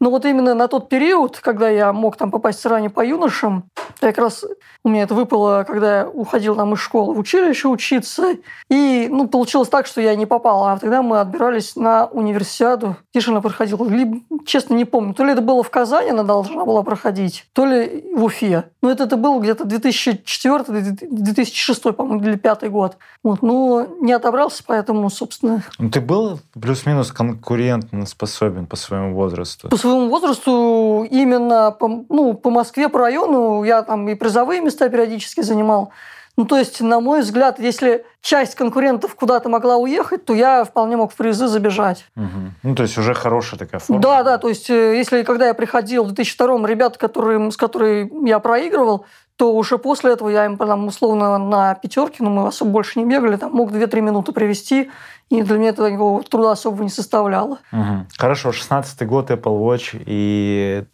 Но 0.00 0.10
вот 0.10 0.24
именно 0.24 0.54
на 0.54 0.68
тот 0.68 0.88
период, 0.88 1.40
когда 1.40 1.68
я 1.68 1.92
мог 1.92 2.16
там 2.16 2.30
попасть 2.30 2.64
в 2.64 2.90
по 2.90 3.04
юношам, 3.04 3.64
я 4.02 4.08
как 4.08 4.18
раз 4.18 4.44
у 4.84 4.88
меня 4.88 5.02
это 5.02 5.14
выпало, 5.14 5.64
когда 5.66 6.00
я 6.00 6.08
уходил 6.08 6.54
там 6.54 6.74
из 6.74 6.80
школы 6.80 7.14
в 7.14 7.18
училище 7.18 7.68
учиться. 7.68 8.34
И 8.68 9.08
ну, 9.10 9.26
получилось 9.26 9.68
так, 9.68 9.86
что 9.86 10.00
я 10.00 10.14
не 10.14 10.26
попал. 10.26 10.66
А 10.66 10.78
тогда 10.78 11.02
мы 11.02 11.20
отбирались 11.20 11.76
на 11.76 12.06
универсиаду. 12.06 12.96
Она 13.26 13.40
проходила? 13.40 13.88
Либо, 13.88 14.18
честно, 14.44 14.74
не 14.74 14.84
помню. 14.84 15.14
То 15.14 15.24
ли 15.24 15.32
это 15.32 15.40
было 15.40 15.62
в 15.62 15.70
Казани, 15.70 16.10
она 16.10 16.22
должна 16.22 16.66
была 16.66 16.82
проходить, 16.82 17.46
то 17.54 17.64
ли 17.64 18.04
в 18.14 18.24
Уфе. 18.24 18.64
Но 18.82 18.90
это, 18.90 19.04
это 19.04 19.16
был 19.16 19.40
где-то 19.40 19.64
2004-2006, 19.64 21.92
по-моему, 21.92 22.20
или 22.20 22.34
2005 22.34 22.70
год. 22.70 22.98
Вот, 23.24 23.42
ну, 23.42 23.88
не 24.00 24.12
отобрался, 24.12 24.62
поэтому, 24.64 25.10
собственно, 25.10 25.64
Ну, 25.78 25.90
ты 25.90 26.00
был 26.00 26.38
плюс-минус 26.52 27.10
конкурентно 27.10 28.06
способен 28.06 28.66
по 28.66 28.76
своему 28.76 29.14
возрасту? 29.14 29.70
По 29.70 29.76
своему 29.86 30.08
возрасту 30.10 31.06
именно 31.10 31.70
по, 31.70 32.04
ну, 32.08 32.34
по 32.34 32.50
Москве, 32.50 32.88
по 32.88 32.98
району 32.98 33.64
я 33.64 33.82
там 33.82 34.08
и 34.08 34.14
призовые 34.14 34.60
места 34.60 34.88
периодически 34.88 35.42
занимал. 35.42 35.92
Ну, 36.36 36.44
то 36.44 36.58
есть, 36.58 36.82
на 36.82 37.00
мой 37.00 37.22
взгляд, 37.22 37.58
если 37.58 38.04
часть 38.20 38.56
конкурентов 38.56 39.14
куда-то 39.14 39.48
могла 39.48 39.76
уехать, 39.76 40.26
то 40.26 40.34
я 40.34 40.64
вполне 40.64 40.96
мог 40.96 41.12
в 41.12 41.16
призы 41.16 41.46
забежать. 41.46 42.04
Мгм. 42.14 42.54
Ну, 42.62 42.74
то 42.74 42.82
есть 42.82 42.98
уже 42.98 43.14
хорошая 43.14 43.58
такая 43.58 43.80
форма. 43.80 44.02
Да, 44.02 44.22
да, 44.22 44.36
то 44.36 44.48
есть, 44.48 44.68
э, 44.68 44.98
если 44.98 45.22
когда 45.22 45.46
я 45.46 45.54
приходил 45.54 46.04
в 46.04 46.12
2002 46.12 46.66
ребята, 46.66 46.98
которые, 46.98 47.50
с 47.50 47.56
которыми 47.56 48.28
я 48.28 48.38
проигрывал, 48.38 49.06
то 49.36 49.54
уже 49.54 49.78
после 49.78 50.12
этого 50.12 50.28
я 50.28 50.46
им 50.46 50.58
там, 50.58 50.86
условно 50.86 51.38
на 51.38 51.74
пятерке, 51.74 52.22
но 52.22 52.30
мы 52.30 52.48
особо 52.48 52.70
больше 52.70 52.98
не 52.98 53.06
бегали, 53.06 53.36
там 53.36 53.52
мог 53.52 53.70
2-3 53.70 54.00
минуты 54.00 54.32
привести, 54.32 54.90
и 55.28 55.42
для 55.42 55.58
меня 55.58 55.70
это 55.70 55.90
никакого 55.90 56.22
труда 56.22 56.52
особо 56.52 56.84
не 56.84 56.90
составляло. 56.90 57.58
Мгм. 57.72 58.06
Хорошо, 58.16 58.50
16-й 58.50 59.06
год 59.06 59.30
Apple 59.30 59.58
Watch, 59.58 60.02
и 60.06 60.84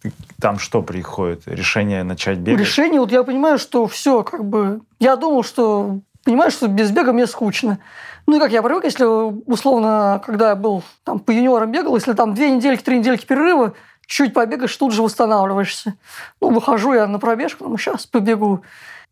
там 0.41 0.59
что 0.59 0.83
приходит? 0.83 1.43
Решение 1.47 2.03
начать 2.03 2.39
бегать? 2.39 2.61
Решение, 2.61 3.01
вот 3.01 3.13
я 3.13 3.25
понимаю, 3.25 3.59
что 3.59 3.87
все, 3.87 4.23
как 4.23 4.45
бы, 4.45 4.81
я 4.99 5.17
думал, 5.17 5.43
что, 5.43 5.99
понимаю, 6.25 6.51
что 6.51 6.67
без 6.67 6.91
бега 6.91 7.13
мне 7.13 7.27
скучно. 7.27 7.79
Ну 8.27 8.37
и 8.37 8.41
как 8.41 8.53
я 8.53 8.63
привык, 8.63 8.85
если 8.85 9.05
условно, 9.05 10.23
когда 10.25 10.51
я 10.51 10.57
был 10.57 10.83
там 11.05 11.19
по 11.19 11.31
юниорам 11.33 11.73
бегал, 11.73 11.97
если 11.97 12.13
там 12.13 12.35
две 12.35 12.51
недельки, 12.51 12.83
три 12.83 13.01
недельки 13.01 13.27
перерыва, 13.27 13.75
чуть 14.07 14.33
побегаешь, 14.33 14.77
тут 14.77 14.93
же 14.93 15.03
восстанавливаешься. 15.03 15.95
Ну, 16.41 16.51
выхожу 16.51 16.95
я 16.95 17.07
на 17.07 17.19
пробежку, 17.19 17.69
ну, 17.69 17.77
сейчас 17.77 18.07
побегу. 18.07 18.63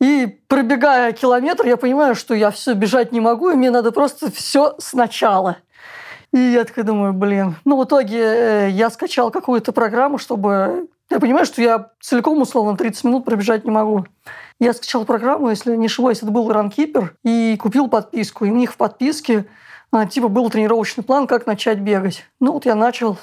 И 0.01 0.27
пробегая 0.49 1.13
километр, 1.13 1.67
я 1.67 1.77
понимаю, 1.77 2.15
что 2.15 2.35
я 2.35 2.51
все 2.51 2.73
бежать 2.73 3.13
не 3.13 3.21
могу, 3.21 3.51
и 3.51 3.55
мне 3.55 3.71
надо 3.71 3.93
просто 3.93 4.31
все 4.31 4.75
сначала. 4.79 5.59
И 6.33 6.39
я 6.39 6.65
такой 6.65 6.85
думаю, 6.85 7.13
блин. 7.13 7.57
Ну, 7.65 7.77
в 7.77 7.85
итоге 7.85 8.19
э, 8.19 8.69
я 8.71 8.89
скачал 8.91 9.31
какую-то 9.31 9.73
программу, 9.73 10.17
чтобы... 10.17 10.89
Я 11.11 11.19
понимаю, 11.19 11.45
что 11.45 11.61
я 11.61 11.91
целиком, 12.01 12.41
условно, 12.41 12.77
30 12.77 13.05
минут 13.05 13.25
пробежать 13.25 13.65
не 13.65 13.71
могу. 13.71 14.07
Я 14.61 14.73
скачал 14.73 15.05
программу, 15.05 15.51
если 15.51 15.75
не 15.75 15.87
ошибаюсь, 15.87 16.19
это 16.19 16.31
был 16.31 16.51
Runkeeper, 16.51 17.11
и 17.25 17.57
купил 17.61 17.89
подписку. 17.89 18.45
И 18.45 18.51
у 18.51 18.55
них 18.55 18.73
в 18.73 18.77
подписке 18.77 19.47
а, 19.91 20.07
типа 20.07 20.29
был 20.29 20.49
тренировочный 20.51 21.03
план, 21.03 21.27
как 21.27 21.47
начать 21.47 21.81
бегать. 21.81 22.25
Ну, 22.39 22.53
вот 22.53 22.65
я 22.65 22.77
начал 22.77 23.19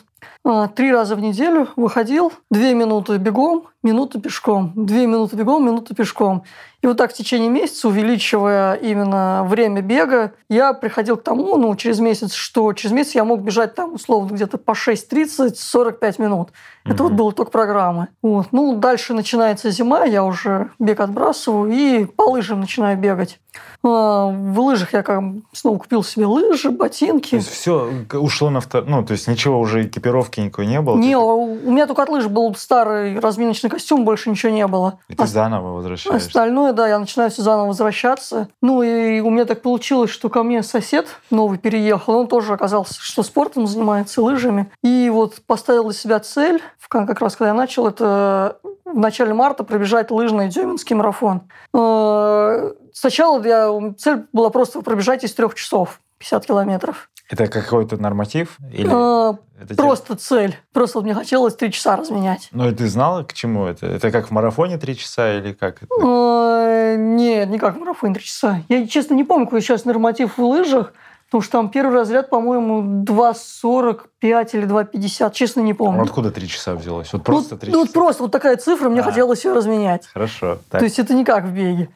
три 0.76 0.92
раза 0.92 1.16
в 1.16 1.20
неделю, 1.20 1.68
выходил, 1.76 2.32
две 2.50 2.74
минуты 2.74 3.18
бегом, 3.18 3.68
минута 3.84 4.20
пешком, 4.20 4.74
две 4.76 5.06
минуты 5.08 5.36
бегом, 5.36 5.66
минута 5.66 5.96
пешком. 5.96 6.44
И 6.84 6.88
вот 6.88 6.98
так 6.98 7.12
в 7.12 7.16
течение 7.16 7.50
месяца, 7.50 7.88
увеличивая 7.88 8.76
именно 8.76 9.44
время 9.48 9.82
бега, 9.82 10.34
я 10.48 10.74
приходил 10.74 11.18
к 11.18 11.24
тому, 11.24 11.58
ну, 11.58 11.76
через 11.76 12.00
месяц, 12.00 12.34
что 12.34 12.72
через 12.74 12.92
месяц 12.92 13.16
я 13.16 13.26
мог 13.26 13.42
бежать 13.42 13.74
там, 13.74 13.96
условно, 13.96 14.34
где-то 14.34 14.60
по 14.60 14.72
6.30, 14.72 15.56
45 15.56 16.20
минут. 16.20 16.50
Mm-hmm. 16.50 16.94
Это 16.94 17.04
вот 17.04 17.14
был 17.14 17.32
итог 17.32 17.50
программы. 17.50 18.10
Вот. 18.22 18.48
Ну, 18.52 18.76
дальше 18.76 19.16
начинается 19.16 19.72
зима, 19.72 20.04
я 20.06 20.24
уже 20.24 20.70
бег 20.78 21.00
отбрасываю 21.00 21.72
и 21.72 22.06
по 22.06 22.30
лыжам 22.30 22.62
начинаю 22.62 22.96
бегать. 22.98 23.40
А, 23.84 24.28
в 24.28 24.60
лыжах 24.60 24.94
я 24.94 25.02
как 25.02 25.24
снова 25.54 25.80
купил 25.80 26.04
себе 26.04 26.28
лыжи, 26.28 26.70
ботинки. 26.70 27.32
То 27.32 27.36
есть 27.38 27.50
все 27.50 27.92
ушло 28.14 28.52
на 28.52 28.62
втор... 28.62 28.86
Ну, 28.86 29.04
то 29.04 29.14
есть 29.14 29.28
ничего 29.28 29.60
уже 29.60 29.88
экипировки 29.88 30.37
никакой 30.42 30.68
не 30.68 30.82
было? 30.82 30.98
Не, 30.98 31.18
у 31.18 31.72
меня 31.72 31.88
только 31.88 32.04
от 32.04 32.10
лыж 32.10 32.28
был 32.28 32.54
старый 32.56 33.20
разминочный 33.20 33.70
костюм, 33.70 34.06
больше 34.06 34.30
ничего 34.30 34.52
не 34.52 34.66
было. 34.68 35.00
И 35.08 35.16
ты 35.16 35.24
а... 35.24 35.28
заново 35.28 35.74
возвращаешься? 35.74 36.28
Остальное, 36.28 36.74
да, 36.74 36.88
я 36.88 37.00
начинаю 37.00 37.30
все 37.30 37.42
заново 37.42 37.68
возвращаться. 37.68 38.50
Ну, 38.62 38.82
и 38.82 39.20
у 39.20 39.30
меня 39.30 39.46
так 39.46 39.62
получилось, 39.62 40.10
что 40.10 40.30
ко 40.30 40.44
мне 40.44 40.64
сосед 40.64 41.08
новый 41.32 41.58
переехал, 41.58 42.16
он 42.16 42.28
тоже 42.28 42.54
оказался, 42.54 42.96
что 43.00 43.24
спортом 43.24 43.68
занимается, 43.68 44.22
лыжами. 44.22 44.72
И 44.84 45.10
вот 45.12 45.42
поставил 45.46 45.86
для 45.86 45.94
себя 45.94 46.20
цель, 46.20 46.62
как 46.90 47.20
раз 47.22 47.36
когда 47.36 47.50
я 47.50 47.54
начал, 47.54 47.88
это 47.88 48.60
в 48.86 48.98
начале 48.98 49.34
марта 49.34 49.64
пробежать 49.64 50.12
лыжный 50.12 50.50
дюминский 50.50 50.96
марафон. 50.96 51.44
Э, 51.74 52.72
сначала 52.94 53.44
я, 53.44 53.94
цель 53.98 54.26
была 54.32 54.50
просто 54.50 54.82
пробежать 54.82 55.24
из 55.24 55.34
трех 55.34 55.56
часов 55.56 56.02
50 56.20 56.46
километров. 56.46 57.10
Это 57.30 57.48
какой-то 57.48 57.98
норматив? 57.98 58.58
Или 58.72 58.90
а, 58.90 59.38
это 59.60 59.76
просто 59.76 60.08
тебе... 60.08 60.18
цель. 60.18 60.58
Просто 60.72 61.02
мне 61.02 61.14
хотелось 61.14 61.56
три 61.56 61.72
часа 61.72 61.98
разменять. 61.98 62.48
Ну 62.52 62.70
и 62.70 62.74
ты 62.74 62.88
знала, 62.88 63.24
к 63.24 63.34
чему 63.34 63.66
это? 63.66 63.86
Это 63.86 64.12
как 64.12 64.28
в 64.28 64.32
марафоне 64.32 64.78
три 64.78 64.96
часа 64.96 65.38
или 65.38 65.52
как? 65.52 65.84
Это? 65.84 65.94
А, 66.02 66.96
нет, 66.96 67.50
не 67.50 67.60
как 67.60 67.76
в 67.76 67.80
марафоне 67.80 68.14
три 68.16 68.24
часа. 68.24 68.62
Я, 68.70 68.88
честно, 68.88 69.14
не 69.14 69.26
помню, 69.26 69.46
какой 69.46 69.62
сейчас 69.62 69.84
норматив 69.84 70.38
в 70.38 70.44
лыжах. 70.44 70.94
Потому 71.26 71.42
что 71.42 71.52
там 71.52 71.70
первый 71.70 71.94
разряд, 71.94 72.30
по-моему, 72.30 73.04
2,45 73.04 74.50
или 74.54 74.66
2,50. 74.66 75.34
Честно, 75.34 75.60
не 75.60 75.74
помню. 75.74 76.00
А 76.00 76.04
откуда 76.04 76.32
три 76.32 76.48
часа 76.48 76.74
взялось? 76.74 77.12
Вот 77.12 77.26
просто 77.26 77.58
три 77.58 77.74
ну, 77.74 77.80
часа? 77.80 77.88
Вот 77.88 77.94
просто 77.94 78.24
вот 78.24 78.32
такая 78.32 78.56
цифра, 78.56 78.88
мне 78.88 79.02
а, 79.02 79.04
хотелось 79.04 79.44
ее 79.44 79.52
разменять. 79.52 80.08
Хорошо. 80.08 80.60
Так. 80.70 80.80
То 80.80 80.86
есть 80.86 81.00
это 81.00 81.14
не 81.14 81.26
как 81.26 81.44
в 81.44 81.52
беге. 81.52 81.90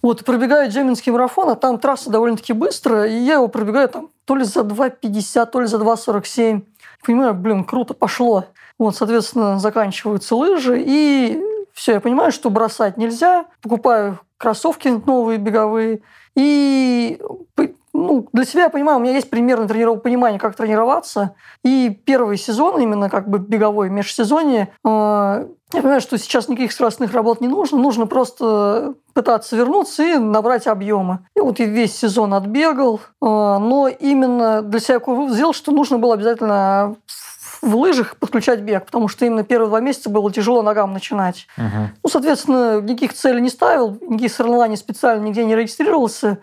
Вот, 0.00 0.24
пробегаю 0.24 0.70
Джеминский 0.70 1.12
марафон, 1.12 1.50
а 1.50 1.56
там 1.56 1.78
трасса 1.78 2.08
довольно-таки 2.08 2.54
быстрая, 2.54 3.06
и 3.06 3.16
я 3.16 3.34
его 3.34 3.48
пробегаю 3.48 3.86
там 3.90 4.08
то 4.30 4.36
ли 4.36 4.44
за 4.44 4.60
2,50, 4.60 5.46
то 5.46 5.60
ли 5.60 5.66
за 5.66 5.78
2,47. 5.78 6.62
Понимаю, 7.04 7.34
блин, 7.34 7.64
круто, 7.64 7.94
пошло. 7.94 8.44
Вот, 8.78 8.94
соответственно, 8.94 9.58
заканчиваются 9.58 10.36
лыжи, 10.36 10.80
и 10.86 11.42
все, 11.72 11.94
я 11.94 12.00
понимаю, 12.00 12.30
что 12.30 12.48
бросать 12.48 12.96
нельзя. 12.96 13.46
Покупаю 13.60 14.20
кроссовки 14.36 14.86
новые 14.86 15.38
беговые, 15.38 16.02
и 16.36 17.20
ну, 17.92 18.28
для 18.32 18.44
себя 18.44 18.64
я 18.64 18.70
понимаю, 18.70 18.98
у 18.98 19.00
меня 19.00 19.14
есть 19.14 19.30
примерно 19.30 19.66
трениров... 19.66 20.02
понимание, 20.02 20.38
как 20.38 20.54
тренироваться. 20.54 21.34
И 21.64 21.90
первый 22.04 22.36
сезон, 22.36 22.80
именно 22.80 23.10
как 23.10 23.28
бы 23.28 23.38
беговой 23.38 23.90
межсезонье, 23.90 24.68
э, 24.84 24.88
я 25.72 25.82
понимаю, 25.82 26.00
что 26.00 26.18
сейчас 26.18 26.48
никаких 26.48 26.72
скоростных 26.72 27.12
работ 27.12 27.40
не 27.40 27.48
нужно. 27.48 27.78
Нужно 27.78 28.06
просто 28.06 28.94
пытаться 29.12 29.56
вернуться 29.56 30.02
и 30.04 30.16
набрать 30.16 30.66
объемы. 30.66 31.20
И 31.34 31.40
вот 31.40 31.58
я 31.58 31.66
весь 31.66 31.96
сезон 31.96 32.34
отбегал. 32.34 33.00
Э, 33.00 33.04
но 33.20 33.88
именно 33.88 34.62
для 34.62 34.80
себя 34.80 35.00
сделал, 35.28 35.52
что 35.52 35.72
нужно 35.72 35.98
было 35.98 36.14
обязательно 36.14 36.96
в 37.62 37.76
лыжах 37.76 38.16
подключать 38.16 38.60
бег, 38.60 38.86
потому 38.86 39.08
что 39.08 39.26
именно 39.26 39.44
первые 39.44 39.68
два 39.68 39.80
месяца 39.80 40.08
было 40.08 40.32
тяжело 40.32 40.62
ногам 40.62 40.92
начинать. 40.92 41.46
Uh-huh. 41.58 41.88
Ну, 42.02 42.08
соответственно, 42.08 42.80
никаких 42.80 43.12
целей 43.12 43.40
не 43.42 43.50
ставил, 43.50 43.98
никаких 44.00 44.32
соревнований 44.32 44.76
специально 44.76 45.22
нигде 45.22 45.44
не 45.44 45.54
регистрировался 45.54 46.38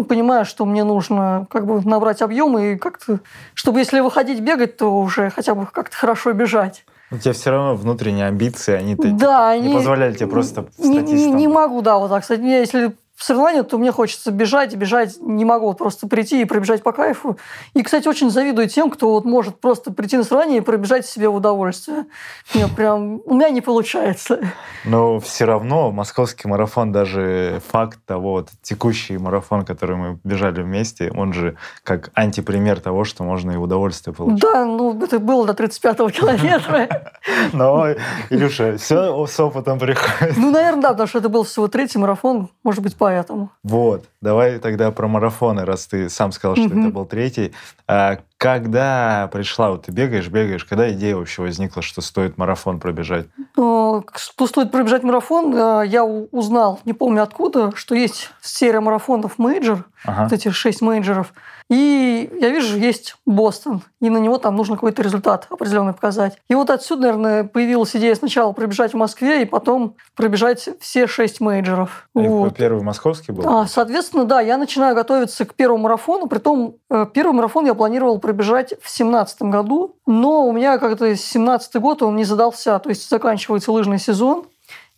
ну, 0.00 0.04
понимаю, 0.04 0.46
что 0.46 0.64
мне 0.64 0.82
нужно 0.82 1.46
как 1.50 1.66
бы 1.66 1.82
набрать 1.82 2.22
объемы 2.22 2.72
и 2.72 2.76
как-то, 2.76 3.20
чтобы 3.52 3.80
если 3.80 4.00
выходить 4.00 4.40
бегать, 4.40 4.78
то 4.78 4.98
уже 4.98 5.28
хотя 5.28 5.54
бы 5.54 5.66
как-то 5.66 5.94
хорошо 5.94 6.32
бежать. 6.32 6.84
У 7.10 7.18
тебя 7.18 7.34
все 7.34 7.50
равно 7.50 7.74
внутренние 7.74 8.26
амбиции, 8.26 8.72
они 8.72 8.94
да, 8.94 9.54
не 9.56 9.66
они 9.66 9.74
позволяли 9.74 10.14
тебе 10.14 10.28
просто 10.28 10.66
не, 10.78 11.00
не, 11.00 11.30
не 11.30 11.48
могу, 11.48 11.82
да, 11.82 11.98
вот 11.98 12.08
так 12.08 12.24
сказать. 12.24 12.42
Если 12.42 12.96
в 13.20 13.24
соревновании, 13.24 13.60
то 13.60 13.76
мне 13.76 13.92
хочется 13.92 14.30
бежать, 14.30 14.74
бежать 14.74 15.18
не 15.20 15.44
могу 15.44 15.66
вот 15.66 15.76
просто 15.76 16.08
прийти 16.08 16.40
и 16.40 16.46
пробежать 16.46 16.82
по 16.82 16.92
кайфу. 16.92 17.36
И, 17.74 17.82
кстати, 17.82 18.08
очень 18.08 18.30
завидую 18.30 18.66
тем, 18.66 18.90
кто 18.90 19.10
вот 19.10 19.26
может 19.26 19.60
просто 19.60 19.92
прийти 19.92 20.16
на 20.16 20.24
соревнование 20.24 20.58
и 20.58 20.60
пробежать 20.62 21.04
себе 21.04 21.28
в 21.28 21.34
удовольствие. 21.34 22.06
Мне 22.54 22.66
прям, 22.66 23.20
у 23.26 23.34
меня 23.34 23.50
не 23.50 23.60
получается. 23.60 24.40
Но 24.86 25.20
все 25.20 25.44
равно 25.44 25.90
московский 25.90 26.48
марафон, 26.48 26.92
даже 26.92 27.60
факт 27.68 27.98
того, 28.06 28.30
вот, 28.30 28.48
текущий 28.62 29.18
марафон, 29.18 29.66
который 29.66 29.96
мы 29.96 30.18
бежали 30.24 30.62
вместе, 30.62 31.12
он 31.14 31.34
же 31.34 31.58
как 31.84 32.10
антипример 32.14 32.80
того, 32.80 33.04
что 33.04 33.22
можно 33.22 33.50
и 33.50 33.56
удовольствие 33.56 34.14
получить. 34.14 34.40
Да, 34.40 34.64
ну 34.64 34.98
это 34.98 35.18
было 35.18 35.46
до 35.46 35.52
35-го 35.52 36.08
километра. 36.08 37.12
Но, 37.52 37.86
Илюша, 38.30 38.78
все 38.78 39.26
с 39.26 39.38
опытом 39.38 39.78
приходит. 39.78 40.38
Ну, 40.38 40.50
наверное, 40.50 40.82
да, 40.82 40.88
потому 40.92 41.06
что 41.06 41.18
это 41.18 41.28
был 41.28 41.42
всего 41.42 41.68
третий 41.68 41.98
марафон, 41.98 42.48
может 42.64 42.82
быть, 42.82 42.96
поэтому. 43.10 43.50
Вот, 43.64 44.04
давай 44.20 44.58
тогда 44.58 44.90
про 44.92 45.08
марафоны, 45.08 45.64
раз 45.64 45.86
ты 45.86 46.08
сам 46.08 46.30
сказал, 46.30 46.54
что 46.56 46.66
это 46.66 46.88
был 46.88 47.06
третий. 47.06 47.52
А 47.88 48.18
когда 48.36 49.28
пришла, 49.32 49.70
вот 49.70 49.86
ты 49.86 49.92
бегаешь, 49.92 50.28
бегаешь, 50.28 50.64
когда 50.64 50.90
идея 50.92 51.16
вообще 51.16 51.42
возникла, 51.42 51.82
что 51.82 52.00
стоит 52.00 52.38
марафон 52.38 52.78
пробежать? 52.78 53.26
Что 53.54 54.46
стоит 54.46 54.70
пробежать 54.70 55.02
марафон, 55.02 55.52
я 55.84 56.04
узнал, 56.04 56.78
не 56.84 56.92
помню 56.92 57.22
откуда, 57.22 57.72
что 57.74 57.94
есть 57.96 58.30
серия 58.40 58.80
марафонов 58.80 59.38
major, 59.38 59.84
ага. 60.04 60.24
вот 60.24 60.32
эти 60.32 60.48
шесть 60.50 60.82
мейджоров. 60.82 61.32
И 61.68 62.28
я 62.40 62.50
вижу, 62.50 62.76
есть 62.76 63.14
Бостон, 63.26 63.82
и 64.00 64.10
на 64.10 64.18
него 64.18 64.38
там 64.38 64.56
нужно 64.56 64.74
какой-то 64.74 65.02
результат 65.02 65.46
определенный 65.50 65.92
показать. 65.92 66.36
И 66.48 66.54
вот 66.56 66.68
отсюда, 66.68 67.02
наверное, 67.02 67.44
появилась 67.44 67.94
идея 67.94 68.16
сначала 68.16 68.50
пробежать 68.52 68.92
в 68.92 68.96
Москве, 68.96 69.42
и 69.42 69.44
потом 69.44 69.94
пробежать 70.16 70.68
все 70.80 71.06
шесть 71.06 71.40
мейджоров. 71.40 72.08
А 72.16 72.20
вот. 72.20 72.56
Первый 72.56 72.82
московский 72.82 73.30
был? 73.30 73.48
А, 73.48 73.66
соответственно, 73.68 74.24
да, 74.24 74.40
я 74.40 74.56
начинаю 74.56 74.96
готовиться 74.96 75.44
к 75.44 75.54
первому 75.54 75.84
марафону, 75.84 76.26
притом 76.26 76.74
э, 76.90 77.06
первый 77.14 77.34
марафон 77.34 77.66
я 77.66 77.74
планировал 77.74 78.18
пробежать 78.18 78.74
в 78.82 78.90
семнадцатом 78.90 79.52
году, 79.52 79.96
но 80.06 80.46
у 80.46 80.52
меня 80.52 80.78
как-то 80.78 81.14
семнадцатый 81.14 81.80
год 81.80 82.02
он 82.02 82.16
не 82.16 82.24
задался, 82.24 82.80
то 82.80 82.88
есть 82.88 83.08
заканчивается 83.08 83.70
лыжный 83.70 84.00
сезон, 84.00 84.46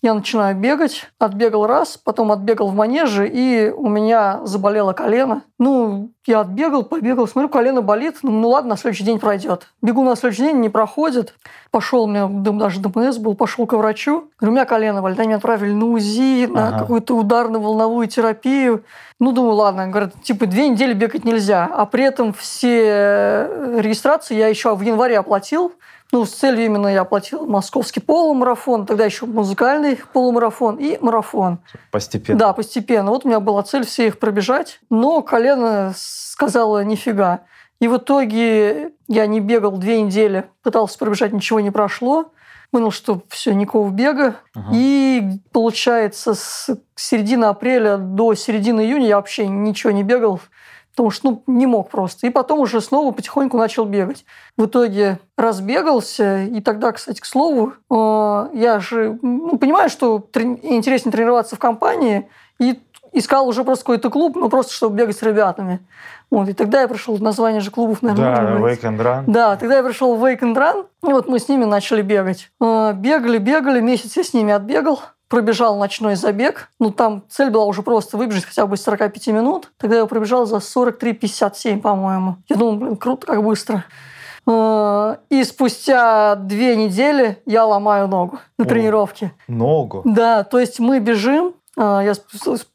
я 0.03 0.15
начинаю 0.15 0.57
бегать, 0.57 1.07
отбегал 1.21 1.67
раз, 1.69 1.97
потом 1.97 2.33
отбегал 2.33 2.69
в 2.69 2.75
манеже, 2.75 3.29
и 3.29 3.71
у 3.71 3.89
меня 3.89 4.41
заболело 4.43 4.93
колено. 4.95 5.43
Ну, 5.61 6.11
я 6.27 6.41
отбегал, 6.41 6.83
побегал, 6.83 7.29
смотрю, 7.29 7.49
колено 7.49 7.83
болит, 7.83 8.17
ну, 8.23 8.33
ну 8.33 8.49
ладно, 8.49 8.71
на 8.71 8.77
следующий 8.77 9.05
день 9.05 9.21
пройдет. 9.21 9.69
Бегу 9.81 10.03
на 10.03 10.17
следующий 10.17 10.43
день, 10.43 10.57
не 10.57 10.69
проходит. 10.69 11.35
Пошел, 11.71 12.03
у 12.03 12.07
меня 12.09 12.27
даже 12.27 12.81
ДМС 12.81 13.19
был, 13.19 13.37
пошел 13.37 13.65
к 13.65 13.75
врачу. 13.75 14.29
Говорю, 14.41 14.53
у 14.53 14.57
меня 14.57 14.65
колено 14.65 15.03
болит. 15.03 15.21
Они 15.21 15.29
меня 15.29 15.37
отправили 15.37 15.73
на 15.73 15.87
УЗИ, 15.87 16.47
ага. 16.47 16.53
на 16.53 16.79
какую-то 16.81 17.17
ударную 17.17 17.63
волновую 17.63 18.09
терапию. 18.09 18.83
Ну, 19.21 19.31
думаю, 19.31 19.55
ладно. 19.55 19.87
Говорят, 19.87 20.21
типа, 20.23 20.47
две 20.47 20.69
недели 20.69 20.95
бегать 20.95 21.25
нельзя. 21.25 21.71
А 21.73 21.87
при 21.87 22.03
этом 22.03 22.33
все 22.33 23.49
регистрации 23.79 24.35
я 24.35 24.49
еще 24.49 24.75
в 24.75 24.81
январе 24.81 25.17
оплатил. 25.17 25.73
Ну, 26.13 26.27
с 26.27 26.31
целью 26.31 26.67
именно 26.67 26.89
я 26.89 27.01
оплатил 27.01 27.47
московский 27.47 28.01
полумарафон, 28.01 28.85
тогда 28.85 29.07
еще 29.07 29.25
музыкальный 29.25 29.99
полумарафон 30.13 30.77
и 30.77 30.99
марафон. 31.01 31.61
Постепенно? 31.91 32.39
Да, 32.39 32.53
постепенно. 32.53 33.11
Вот 33.11 33.25
у 33.25 33.29
меня 33.29 33.41
была 33.41 33.63
цель 33.63 33.87
все 33.87 34.09
их 34.09 34.19
пробежать, 34.19 34.81
но 34.91 35.23
колено 35.23 35.95
сказала 35.97 36.85
нифига. 36.85 37.45
И 37.81 37.89
в 37.89 37.97
итоге 37.97 38.93
я 39.09 39.27
не 39.27 39.41
бегал 39.41 39.73
две 39.73 40.03
недели, 40.03 40.45
пытался 40.63 40.99
пробежать, 40.99 41.33
ничего 41.33 41.61
не 41.61 41.71
прошло. 41.71 42.27
Понял, 42.71 42.91
что 42.91 43.23
все, 43.29 43.55
никакого 43.55 43.91
бега. 43.91 44.37
Ага. 44.55 44.69
И 44.73 45.41
получается, 45.51 46.35
с 46.35 46.69
середины 46.95 47.47
апреля 47.47 47.97
до 47.97 48.35
середины 48.35 48.83
июня 48.83 49.09
я 49.09 49.17
вообще 49.17 49.47
ничего 49.47 49.93
не 49.93 50.03
бегал 50.03 50.41
потому 50.93 51.11
что 51.11 51.31
ну, 51.31 51.43
не 51.47 51.67
мог 51.67 51.91
просто. 51.91 52.27
И 52.27 52.31
потом 52.31 52.61
уже 52.61 52.81
снова 52.81 53.13
потихоньку 53.13 53.57
начал 53.57 53.85
бегать. 53.85 54.25
В 54.57 54.67
итоге 54.67 55.19
разбегался, 55.37 56.43
и 56.45 56.61
тогда, 56.61 56.93
кстати, 56.93 57.21
к 57.21 57.25
слову, 57.25 57.73
э, 57.91 58.49
я 58.55 58.79
же 58.81 59.19
ну, 59.23 59.59
понимаю, 59.59 59.89
что 59.89 60.19
трени- 60.19 60.61
интереснее 60.63 61.13
тренироваться 61.13 61.57
в 61.57 61.59
компании, 61.59 62.29
и 62.59 62.79
искал 63.13 63.49
уже 63.49 63.65
просто 63.65 63.85
какой-то 63.85 64.11
клуб, 64.11 64.37
ну 64.37 64.49
просто 64.49 64.73
чтобы 64.73 64.97
бегать 64.97 65.17
с 65.17 65.23
ребятами. 65.23 65.81
Вот, 66.31 66.49
и 66.49 66.55
тогда 66.55 66.83
я 66.83 66.89
пришел, 66.89 67.19
название 67.19 67.61
же 67.61 67.71
клубов, 67.71 68.01
наверное, 68.01 68.59
Да, 68.59 68.67
Wake 68.67 68.83
and 68.83 68.99
Run. 68.99 69.25
Да, 69.27 69.57
тогда 69.57 69.77
я 69.77 69.83
пришел 69.83 70.17
в 70.17 70.25
Wake 70.25 70.41
and 70.41 70.55
Run, 70.55 70.87
и 71.07 71.13
вот 71.13 71.29
мы 71.29 71.39
с 71.39 71.49
ними 71.49 71.65
начали 71.65 72.01
бегать. 72.01 72.51
Э, 72.61 72.93
бегали, 72.95 73.39
бегали, 73.39 73.81
месяц 73.81 74.17
я 74.17 74.25
с 74.25 74.33
ними 74.33 74.53
отбегал 74.53 75.01
пробежал 75.33 75.79
ночной 75.79 76.15
забег. 76.15 76.69
Ну, 76.79 76.91
там 76.91 77.25
цель 77.31 77.49
была 77.49 77.65
уже 77.65 77.81
просто 77.81 78.19
выбежать 78.19 78.45
хотя 78.45 78.67
бы 78.67 78.77
из 78.77 78.83
45 78.83 79.29
минут. 79.29 79.73
Тогда 79.79 79.97
я 79.97 80.05
пробежал 80.05 80.45
за 80.45 80.57
43,57, 80.57 81.81
по-моему. 81.81 82.37
Я 82.51 82.57
думал, 82.57 82.77
блин, 82.77 82.97
круто, 82.97 83.27
как 83.27 83.43
быстро. 83.43 83.83
Э, 84.47 85.17
и 85.31 85.43
спустя 85.45 86.35
две 86.35 86.77
недели 86.77 87.39
я 87.47 87.65
ломаю 87.65 88.09
ногу 88.09 88.41
на 88.59 88.67
О. 88.67 88.69
тренировке. 88.69 89.33
Ногу? 89.49 90.03
Да, 90.05 90.45
то 90.45 90.59
есть 90.59 90.81
мы 90.81 90.99
бежим, 90.99 91.55
а, 91.79 92.03
я 92.03 92.13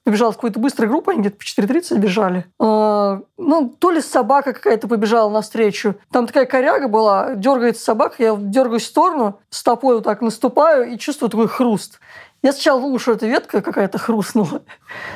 побежал 0.03 0.33
с 0.33 0.35
какой-то 0.35 0.59
быстрой 0.59 0.89
группой, 0.89 1.13
они 1.13 1.21
где-то 1.21 1.37
по 1.37 1.43
4.30 1.43 1.97
бежали. 1.99 2.45
А, 2.59 3.21
Ну, 3.37 3.69
то 3.77 3.91
ли 3.91 4.01
собака 4.01 4.53
какая-то 4.53 4.87
побежала 4.87 5.29
навстречу. 5.29 5.95
Там 6.11 6.25
такая 6.25 6.45
коряга 6.45 6.87
была, 6.87 7.35
дергается 7.35 7.83
собака, 7.83 8.15
я 8.23 8.35
дергаюсь 8.35 8.83
в 8.83 8.87
сторону, 8.87 9.39
стопой 9.51 9.95
вот 9.95 10.03
так 10.03 10.21
наступаю 10.21 10.91
и 10.91 10.97
чувствую 10.97 11.29
такой 11.29 11.47
хруст. 11.47 11.99
Я 12.43 12.51
сначала 12.53 12.79
думал, 12.81 12.99
что 12.99 13.13
это 13.13 13.25
ветка 13.27 13.61
какая-то 13.61 13.97
хрустнула. 13.97 14.61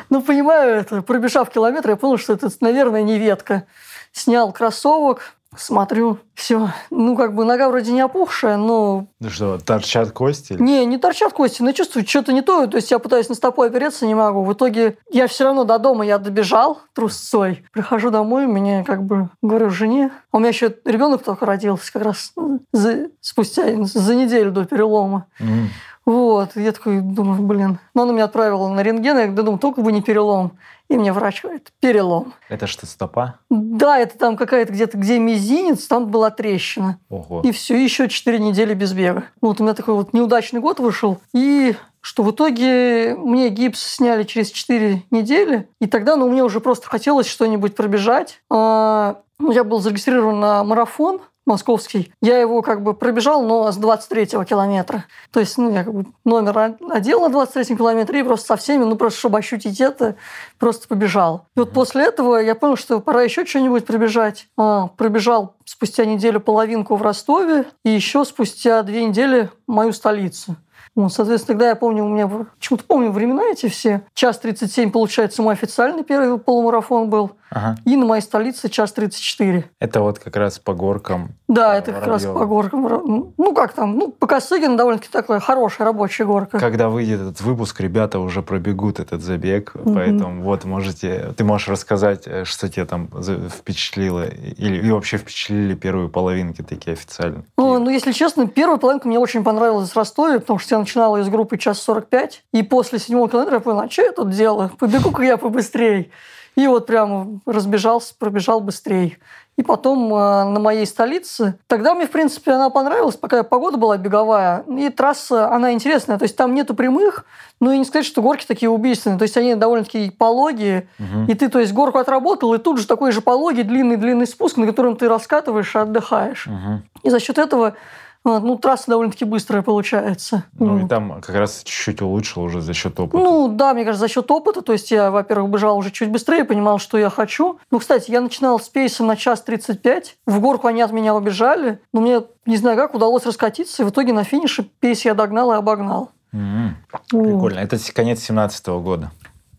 Но 0.10 0.22
понимаю 0.22 0.76
это, 0.76 1.02
пробежав 1.02 1.50
километр, 1.50 1.92
я 1.92 1.96
понял, 1.96 2.18
что 2.18 2.34
это, 2.34 2.50
наверное, 2.62 3.04
не 3.04 3.18
ветка. 3.20 3.64
Снял 4.12 4.52
кроссовок, 4.52 5.36
смотрю, 5.56 6.18
все. 6.34 6.70
Ну, 6.90 7.16
как 7.16 7.34
бы 7.36 7.46
нога 7.46 7.70
вроде 7.70 7.92
не 7.92 8.02
опухшая, 8.02 8.58
но 8.58 9.08
Ну 9.20 9.30
что, 9.30 9.58
торчат 9.60 10.12
кости? 10.12 10.54
не, 10.60 10.86
не 10.86 10.98
торчат 10.98 11.32
кости, 11.34 11.62
но 11.62 11.72
чувствую, 11.74 12.06
что-то 12.08 12.34
не 12.34 12.42
то. 12.42 12.66
То 12.68 12.78
есть 12.78 12.90
я 12.92 13.00
пытаюсь 13.00 13.30
на 13.30 13.36
стопу 13.36 13.62
опереться, 13.62 14.06
не 14.06 14.16
могу. 14.16 14.44
В 14.44 14.52
итоге 14.54 14.98
я 15.12 15.28
все 15.28 15.44
равно 15.46 15.64
до 15.64 15.78
дома 15.78 16.06
я 16.06 16.18
добежал 16.18 16.80
трусцой. 16.94 17.64
Прихожу 17.72 18.10
домой, 18.10 18.48
мне 18.48 18.84
как 18.86 19.04
бы 19.04 19.30
говорю 19.42 19.70
жене. 19.70 20.12
А 20.32 20.38
у 20.38 20.40
меня 20.40 20.50
еще 20.50 20.76
ребенок 20.86 21.24
только 21.24 21.46
родился 21.46 21.94
как 21.94 22.04
раз 22.04 22.34
за- 22.74 23.10
спустя 23.22 23.64
за 23.84 24.16
неделю 24.16 24.52
до 24.52 24.66
перелома. 24.66 25.28
М. 25.40 25.70
Вот, 26.06 26.56
я 26.56 26.72
такой 26.72 27.00
думаю, 27.02 27.42
блин. 27.42 27.80
Но 27.94 28.04
она 28.04 28.14
меня 28.14 28.26
отправила 28.26 28.68
на 28.68 28.82
рентген, 28.82 29.18
я 29.18 29.28
думаю, 29.28 29.60
только 29.60 29.82
бы 29.82 29.92
не 29.92 30.02
перелом. 30.02 30.54
И 30.90 30.98
мне 30.98 31.14
врач 31.14 31.44
говорит, 31.44 31.72
перелом. 31.80 32.34
Это 32.50 32.68
что, 32.68 32.86
стопа? 32.86 33.36
Да, 33.50 33.98
это 33.98 34.18
там 34.18 34.36
какая-то 34.36 34.74
где-то, 34.74 34.98
где 34.98 35.20
мизинец, 35.20 35.88
там 35.88 36.08
была 36.08 36.32
трещина. 36.32 36.98
Ого. 37.10 37.42
И 37.46 37.52
все, 37.52 37.82
еще 37.82 38.10
4 38.10 38.40
недели 38.40 38.74
без 38.74 38.92
бега. 38.92 39.24
Вот 39.40 39.62
у 39.62 39.64
меня 39.64 39.74
такой 39.74 39.94
вот 39.94 40.12
неудачный 40.12 40.60
год 40.60 40.80
вышел. 40.80 41.20
И 41.34 41.76
что 42.02 42.24
в 42.24 42.32
итоге 42.32 43.16
мне 43.16 43.50
гипс 43.50 43.80
сняли 43.96 44.24
через 44.24 44.52
4 44.52 45.04
недели. 45.12 45.70
И 45.80 45.88
тогда, 45.88 46.18
ну, 46.18 46.28
мне 46.28 46.44
уже 46.44 46.60
просто 46.60 46.88
хотелось 46.88 47.28
что-нибудь 47.28 47.76
пробежать. 47.76 48.42
А, 48.50 49.22
ну, 49.40 49.52
Я 49.52 49.64
был 49.64 49.80
зарегистрирован 49.80 50.40
на 50.40 50.64
марафон 50.64 51.22
московский. 51.46 52.14
Я 52.22 52.40
его 52.40 52.62
как 52.62 52.84
бы 52.84 52.94
пробежал, 52.94 53.44
но 53.44 53.72
с 53.72 53.78
23-го 53.78 54.44
километра. 54.44 55.06
То 55.32 55.40
есть, 55.40 55.58
ну, 55.58 55.72
я 55.72 55.84
как 55.84 55.94
бы 55.94 56.06
номер 56.24 56.76
одел 56.90 57.28
на 57.28 57.34
23-м 57.34 57.78
километре 57.78 58.20
и 58.20 58.24
просто 58.24 58.48
со 58.48 58.56
всеми, 58.56 58.84
ну, 58.84 58.96
просто 58.96 59.20
чтобы 59.20 59.40
ощутить 59.40 59.82
это, 59.82 60.16
просто 60.60 60.88
побежал. 60.88 61.48
И 61.56 61.60
вот 61.60 61.72
после 61.72 62.06
этого 62.06 62.38
я 62.38 62.56
понял, 62.56 62.76
что 62.76 63.00
пора 63.00 63.24
еще 63.24 63.46
что-нибудь 63.46 63.86
пробежать. 63.86 64.48
А, 64.58 64.88
пробежал 64.88 65.56
спустя 65.66 66.06
неделю 66.06 66.40
половинку 66.40 66.96
в 66.96 67.02
Ростове 67.02 67.66
и 67.84 67.90
еще 67.90 68.26
спустя 68.26 68.84
две 68.84 69.06
недели 69.06 69.50
мою 69.68 69.94
столицу. 69.94 70.58
Вот, 70.96 71.14
соответственно, 71.14 71.56
тогда 71.56 71.70
я 71.70 71.76
помню, 71.76 72.04
у 72.04 72.10
меня 72.10 72.28
почему-то 72.28 72.84
помню 72.84 73.12
времена 73.12 73.44
эти 73.46 73.70
все. 73.70 74.02
Час 74.14 74.40
37, 74.40 74.92
получается, 74.92 75.42
мой 75.42 75.54
официальный 75.54 76.04
первый 76.04 76.38
полумарафон 76.38 77.10
был. 77.10 77.32
Ага. 77.54 77.76
И 77.84 77.98
на 77.98 78.06
моей 78.06 78.22
столице 78.22 78.70
час 78.70 78.94
34. 78.94 79.66
Это 79.80 80.02
вот 80.02 80.20
как 80.20 80.38
раз 80.38 80.58
по 80.58 80.74
горкам. 80.74 81.32
Да, 81.50 81.74
А, 81.74 81.76
это 81.76 81.92
как 81.92 82.08
раз 82.08 82.24
по 82.24 82.46
горкам. 82.46 83.34
Ну, 83.38 83.54
как 83.54 83.74
там? 83.74 83.98
Ну, 83.98 84.10
по 84.10 84.26
Косыгину 84.26 84.78
довольно-таки 84.78 85.12
такая 85.12 85.42
хорошая 85.42 85.86
рабочая 85.86 86.24
горка. 86.24 86.60
Когда 86.60 86.88
выйдет 86.88 87.20
этот 87.20 87.42
выпуск, 87.42 87.82
ребята 87.82 88.20
уже 88.20 88.42
пробегут 88.42 89.02
этот 89.02 89.22
забег, 89.22 89.76
Мгм. 89.76 89.94
поэтому 89.96 90.44
вот 90.44 90.64
можете, 90.64 91.34
ты 91.36 91.44
можешь 91.44 91.68
рассказать, 91.68 92.24
э, 92.26 92.46
что 92.46 92.70
тебе 92.70 92.86
там 92.86 93.10
впечатлило 93.50 94.26
или 94.30 94.88
и 94.88 94.90
вообще 94.92 95.18
впечатлили 95.18 95.76
первые 95.76 96.08
половинки 96.08 96.62
такие 96.62 96.94
официально. 96.94 97.44
Ну, 97.58 97.80
ну, 97.80 97.90
если 97.90 98.14
честно, 98.14 98.48
первая 98.48 98.78
половинка 98.78 99.10
мне 99.10 99.20
очень 99.20 99.44
понравилась 99.44 99.90
в 99.90 99.98
Ростове, 99.98 100.40
потому 100.40 100.58
что 100.60 100.76
я 100.76 100.80
начинала 100.80 101.18
из 101.18 101.28
группы 101.28 101.58
час 101.58 101.82
45, 101.82 102.44
и 102.54 102.64
после 102.64 102.98
седьмого 102.98 103.28
километра 103.30 103.56
я 103.56 103.60
поняла, 103.60 103.84
а 103.84 103.90
что 103.90 104.04
я 104.04 104.12
тут 104.14 104.30
делаю? 104.30 104.70
Побегу-ка 104.80 105.24
я 105.24 105.36
побыстрее. 105.36 106.12
И 106.56 106.68
вот 106.68 106.86
прямо 106.86 107.40
разбежался, 107.46 108.14
пробежал 108.18 108.60
быстрее. 108.60 109.18
И 109.58 109.64
потом 109.64 110.14
э, 110.14 110.44
на 110.46 110.60
моей 110.60 110.86
столице. 110.86 111.58
Тогда 111.68 111.94
мне, 111.94 112.08
в 112.08 112.12
принципе, 112.12 112.52
она 112.52 112.70
понравилась, 112.70 113.16
пока 113.16 113.44
погода 113.44 113.78
была 113.78 113.98
беговая. 113.98 114.64
И 114.68 114.90
трасса, 114.90 115.50
она 115.50 115.74
интересная. 115.74 116.18
То 116.18 116.24
есть 116.24 116.36
там 116.36 116.54
нету 116.54 116.74
прямых, 116.74 117.26
но 117.60 117.72
и 117.72 117.78
не 117.78 117.86
сказать, 117.86 118.06
что 118.06 118.22
горки 118.22 118.46
такие 118.46 118.70
убийственные. 118.70 119.20
То 119.20 119.24
есть 119.24 119.38
они 119.38 119.56
довольно-таки 119.56 120.10
пологие. 120.10 120.88
Мгм. 120.98 121.26
И 121.26 121.34
ты, 121.36 121.50
то 121.50 121.60
есть, 121.60 121.74
горку 121.74 122.00
отработал, 122.00 122.54
и 122.54 122.58
тут 122.58 122.80
же 122.80 122.88
такой 122.88 123.12
же 123.12 123.22
пологий, 123.22 123.64
длинный-длинный 123.64 124.26
спуск, 124.26 124.58
на 124.58 124.66
котором 124.66 124.96
ты 124.96 125.08
раскатываешь 125.08 125.76
и 125.76 125.80
отдыхаешь. 125.80 126.48
Мгм. 126.48 126.84
И 127.04 127.10
за 127.10 127.20
счет 127.20 127.38
этого 127.38 127.76
а, 128.24 128.40
ну, 128.40 128.58
трасса 128.58 128.86
довольно-таки 128.88 129.26
быстрая 129.26 129.64
получается. 129.64 130.44
Ну 130.60 130.78
и 130.78 130.82
Вот. 130.82 130.90
там 130.90 131.22
как 131.22 131.36
раз 131.36 131.64
чуть-чуть 131.64 132.02
улучшил 132.02 132.44
уже 132.44 132.62
за 132.62 132.74
счет 132.74 133.00
опыта. 133.00 133.18
Ну, 133.24 133.48
да, 133.48 133.74
мне 133.74 133.84
кажется, 133.84 134.06
за 134.08 134.14
счет 134.14 134.30
опыта. 134.30 134.62
То 134.62 134.74
есть 134.74 134.92
я, 134.92 135.10
во-первых, 135.10 135.50
бежал 135.50 135.78
уже 135.78 135.90
чуть 135.92 136.10
быстрее, 136.10 136.44
понимал, 136.44 136.78
что 136.78 136.98
я 136.98 137.10
хочу. 137.10 137.58
Ну, 137.72 137.80
кстати, 137.80 138.12
я 138.12 138.22
начинал 138.22 138.60
с 138.60 138.70
пейсом 138.70 139.08
на 139.08 139.16
час 139.16 139.42
35. 139.42 140.18
В 140.28 140.40
горку 140.40 140.68
они 140.68 140.82
от 140.82 140.92
меня 140.92 141.16
убежали. 141.16 141.80
Но 141.94 142.02
мне, 142.02 142.22
не 142.46 142.58
знаю 142.58 142.78
как, 142.78 142.94
удалось 142.94 143.26
раскатиться. 143.26 143.82
И 143.82 143.86
в 143.86 143.90
итоге 143.90 144.14
на 144.14 144.24
финише 144.24 144.64
пейс 144.80 145.04
я 145.04 145.14
догнал 145.16 145.52
и 145.54 145.56
обогнал. 145.56 146.12
Вот. 146.32 146.74
Прикольно. 147.10 147.60
Это 147.60 147.78
конец 147.94 148.20
семнадцатого 148.20 148.80
года. 148.82 149.12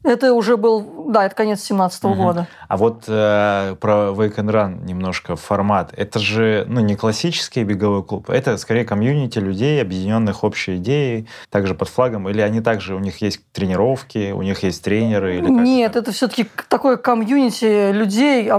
Это 0.04 0.32
уже 0.34 0.56
был, 0.56 1.06
да, 1.08 1.26
это 1.26 1.34
конец 1.34 1.62
17 1.62 2.04
Мгм. 2.04 2.14
года. 2.16 2.46
А 2.68 2.76
вот 2.76 3.04
э, 3.06 3.76
про 3.80 4.12
Wake 4.12 4.36
and 4.36 4.50
Run 4.50 4.84
немножко 4.84 5.36
формат. 5.36 5.92
Это 5.96 6.18
же 6.18 6.64
ну, 6.68 6.80
не 6.80 6.96
классический 6.96 7.62
беговой 7.62 8.02
клуб, 8.02 8.28
это 8.30 8.56
скорее 8.56 8.84
комьюнити 8.84 9.38
людей, 9.38 9.80
объединенных 9.80 10.42
общей 10.42 10.76
идеей, 10.76 11.28
также 11.50 11.74
под 11.74 11.88
флагом, 11.88 12.28
или 12.28 12.40
они 12.40 12.60
также, 12.60 12.94
у 12.94 12.98
них 12.98 13.18
есть 13.22 13.40
тренировки, 13.52 14.32
у 14.32 14.42
них 14.42 14.62
есть 14.62 14.82
тренеры? 14.82 15.36
Или 15.38 15.48
Нет, 15.48 15.96
это 15.96 16.10
все-таки 16.12 16.46
такое 16.68 16.96
комьюнити 16.96 17.92
людей 17.92 18.50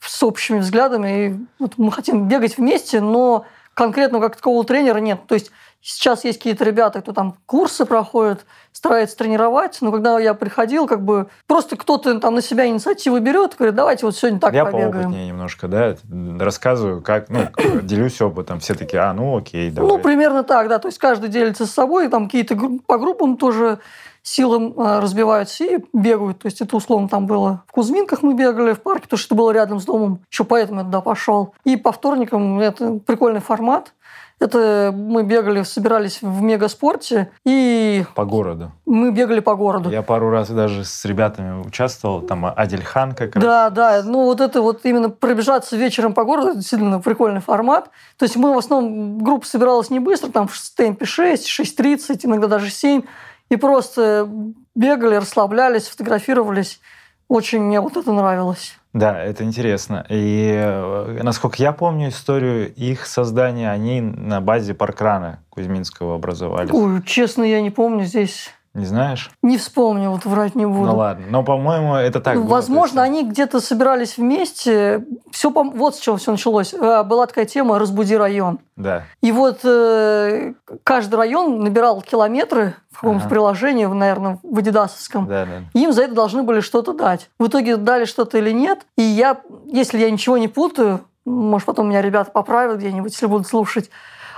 с 0.00 0.22
общими 0.22 0.58
взглядами. 0.58 1.26
И 1.26 1.46
вот 1.58 1.74
мы 1.78 1.90
хотим 1.92 2.28
бегать 2.28 2.58
вместе, 2.58 3.00
но 3.00 3.44
конкретно 3.74 4.20
как 4.20 4.36
такового 4.36 4.64
тренера 4.64 4.98
нет. 4.98 5.20
То 5.26 5.34
есть 5.34 5.50
сейчас 5.80 6.24
есть 6.24 6.38
какие-то 6.38 6.64
ребята, 6.64 7.00
кто 7.00 7.12
там 7.12 7.36
курсы 7.46 7.84
проходит, 7.84 8.44
старается 8.72 9.16
тренировать, 9.16 9.78
но 9.80 9.90
когда 9.90 10.18
я 10.18 10.34
приходил, 10.34 10.86
как 10.86 11.02
бы 11.02 11.28
просто 11.46 11.76
кто-то 11.76 12.20
там 12.20 12.34
на 12.34 12.42
себя 12.42 12.66
инициативу 12.66 13.18
берет, 13.18 13.56
говорит, 13.56 13.74
давайте 13.74 14.06
вот 14.06 14.16
сегодня 14.16 14.38
так 14.40 14.54
Я 14.54 14.64
побегаем. 14.64 14.92
поопытнее 14.92 15.28
немножко, 15.28 15.68
да, 15.68 15.96
рассказываю, 16.38 17.02
как, 17.02 17.28
ну, 17.28 17.48
делюсь 17.82 18.20
опытом. 18.20 18.60
Все 18.60 18.74
такие, 18.74 19.02
а, 19.02 19.12
ну 19.12 19.38
окей, 19.38 19.70
давай. 19.70 19.90
Ну, 19.90 19.98
примерно 19.98 20.44
так, 20.44 20.68
да. 20.68 20.78
То 20.78 20.88
есть 20.88 20.98
каждый 20.98 21.28
делится 21.28 21.66
с 21.66 21.70
собой, 21.70 22.08
там 22.08 22.26
какие-то 22.26 22.56
по 22.86 22.98
группам 22.98 23.36
тоже 23.36 23.80
силы 24.22 24.74
э, 24.76 25.00
разбиваются 25.00 25.64
и 25.64 25.78
бегают. 25.92 26.40
То 26.40 26.46
есть 26.46 26.60
это 26.60 26.76
условно 26.76 27.08
там 27.08 27.26
было 27.26 27.64
в 27.66 27.72
Кузьминках 27.72 28.22
мы 28.22 28.34
бегали 28.34 28.72
в 28.72 28.82
парке, 28.82 29.04
потому 29.04 29.18
что 29.18 29.28
это 29.28 29.34
было 29.34 29.50
рядом 29.50 29.80
с 29.80 29.84
домом. 29.84 30.20
Еще 30.30 30.44
поэтому 30.44 30.80
я 30.80 30.84
туда 30.84 31.00
пошел. 31.00 31.54
И 31.64 31.76
по 31.76 31.92
вторникам 31.92 32.60
это 32.60 33.00
прикольный 33.06 33.40
формат. 33.40 33.94
Это 34.40 34.90
мы 34.94 35.22
бегали, 35.22 35.62
собирались 35.64 36.22
в 36.22 36.40
мегаспорте, 36.40 37.30
и 37.44 38.04
По 38.14 38.24
городу. 38.24 38.72
мы 38.86 39.12
бегали 39.12 39.40
по 39.40 39.54
городу. 39.54 39.90
Я 39.90 40.00
пару 40.00 40.30
раз 40.30 40.48
даже 40.48 40.84
с 40.84 41.04
ребятами 41.04 41.60
участвовал, 41.60 42.22
там 42.22 42.46
Адельхан 42.46 43.12
как 43.12 43.36
раз. 43.36 43.44
Да, 43.44 43.68
да. 43.68 44.02
Ну, 44.02 44.24
вот 44.24 44.40
это 44.40 44.62
вот 44.62 44.80
именно 44.84 45.10
пробежаться 45.10 45.76
вечером 45.76 46.14
по 46.14 46.24
городу, 46.24 46.54
действительно 46.54 47.00
прикольный 47.00 47.42
формат. 47.42 47.90
То 48.16 48.24
есть 48.24 48.36
мы 48.36 48.54
в 48.54 48.58
основном, 48.58 49.18
группа 49.18 49.46
собиралась 49.46 49.90
не 49.90 49.98
быстро, 49.98 50.30
там 50.30 50.48
в 50.48 50.58
темпе 50.74 51.04
6, 51.04 51.46
6.30, 51.60 52.20
иногда 52.22 52.46
даже 52.46 52.70
7. 52.70 53.02
И 53.50 53.56
просто 53.56 54.26
бегали, 54.74 55.16
расслаблялись, 55.16 55.86
фотографировались. 55.88 56.80
Очень 57.28 57.60
мне 57.60 57.80
вот 57.80 57.98
это 57.98 58.10
нравилось. 58.10 58.79
Да, 58.92 59.22
это 59.22 59.44
интересно. 59.44 60.04
И 60.08 60.50
э, 60.52 61.20
насколько 61.22 61.62
я 61.62 61.72
помню 61.72 62.08
историю 62.08 62.72
их 62.74 63.06
создания, 63.06 63.70
они 63.70 64.00
на 64.00 64.40
базе 64.40 64.74
паркрана 64.74 65.44
Кузьминского 65.48 66.16
образовались. 66.16 66.72
Ой, 66.72 67.02
честно, 67.04 67.44
я 67.44 67.60
не 67.60 67.70
помню 67.70 68.04
здесь. 68.04 68.50
Не 68.72 68.84
знаешь? 68.84 69.30
Не 69.42 69.58
вспомню, 69.58 70.10
вот 70.10 70.24
врать 70.24 70.54
не 70.54 70.64
буду. 70.64 70.86
Ну 70.92 70.96
ладно. 70.96 71.26
Но, 71.28 71.42
по-моему, 71.42 71.96
это 71.96 72.20
так 72.20 72.36
Ну, 72.36 72.42
было. 72.44 72.50
Возможно, 72.52 73.00
есть, 73.00 73.08
они 73.10 73.24
где-то 73.28 73.60
собирались 73.60 74.16
вместе. 74.16 75.04
Все, 75.32 75.50
вот 75.50 75.96
с 75.96 75.98
чего 75.98 76.16
все 76.18 76.30
началось. 76.30 76.72
Э, 76.72 77.02
Была 77.02 77.26
такая 77.26 77.46
тема 77.46 77.80
«Разбуди 77.80 78.16
район». 78.16 78.60
Да. 78.76 79.02
И 79.22 79.32
вот 79.32 79.60
э, 79.64 80.52
каждый 80.84 81.16
район 81.16 81.64
набирал 81.64 82.00
километры 82.00 82.74
в 82.92 83.00
каком-то 83.00 83.22
Ага. 83.24 83.28
приложении, 83.30 83.86
наверное, 83.86 84.38
в 84.44 84.58
Адидасовском. 84.58 85.26
Да, 85.26 85.46
да. 85.46 85.62
Им 85.80 85.92
за 85.92 86.02
это 86.04 86.14
должны 86.14 86.44
были 86.44 86.60
что-то 86.60 86.92
дать. 86.92 87.28
В 87.40 87.48
итоге 87.48 87.76
дали 87.76 88.04
что-то 88.04 88.38
или 88.38 88.52
нет. 88.52 88.86
И 88.96 89.02
я, 89.02 89.40
если 89.66 89.98
я 89.98 90.08
ничего 90.12 90.38
не 90.38 90.46
путаю, 90.48 91.00
может, 91.24 91.66
потом 91.66 91.88
меня 91.88 92.02
ребята 92.02 92.30
поправят 92.30 92.78
где-нибудь, 92.78 93.12
если 93.12 93.26
будут 93.26 93.48
слушать, 93.48 93.90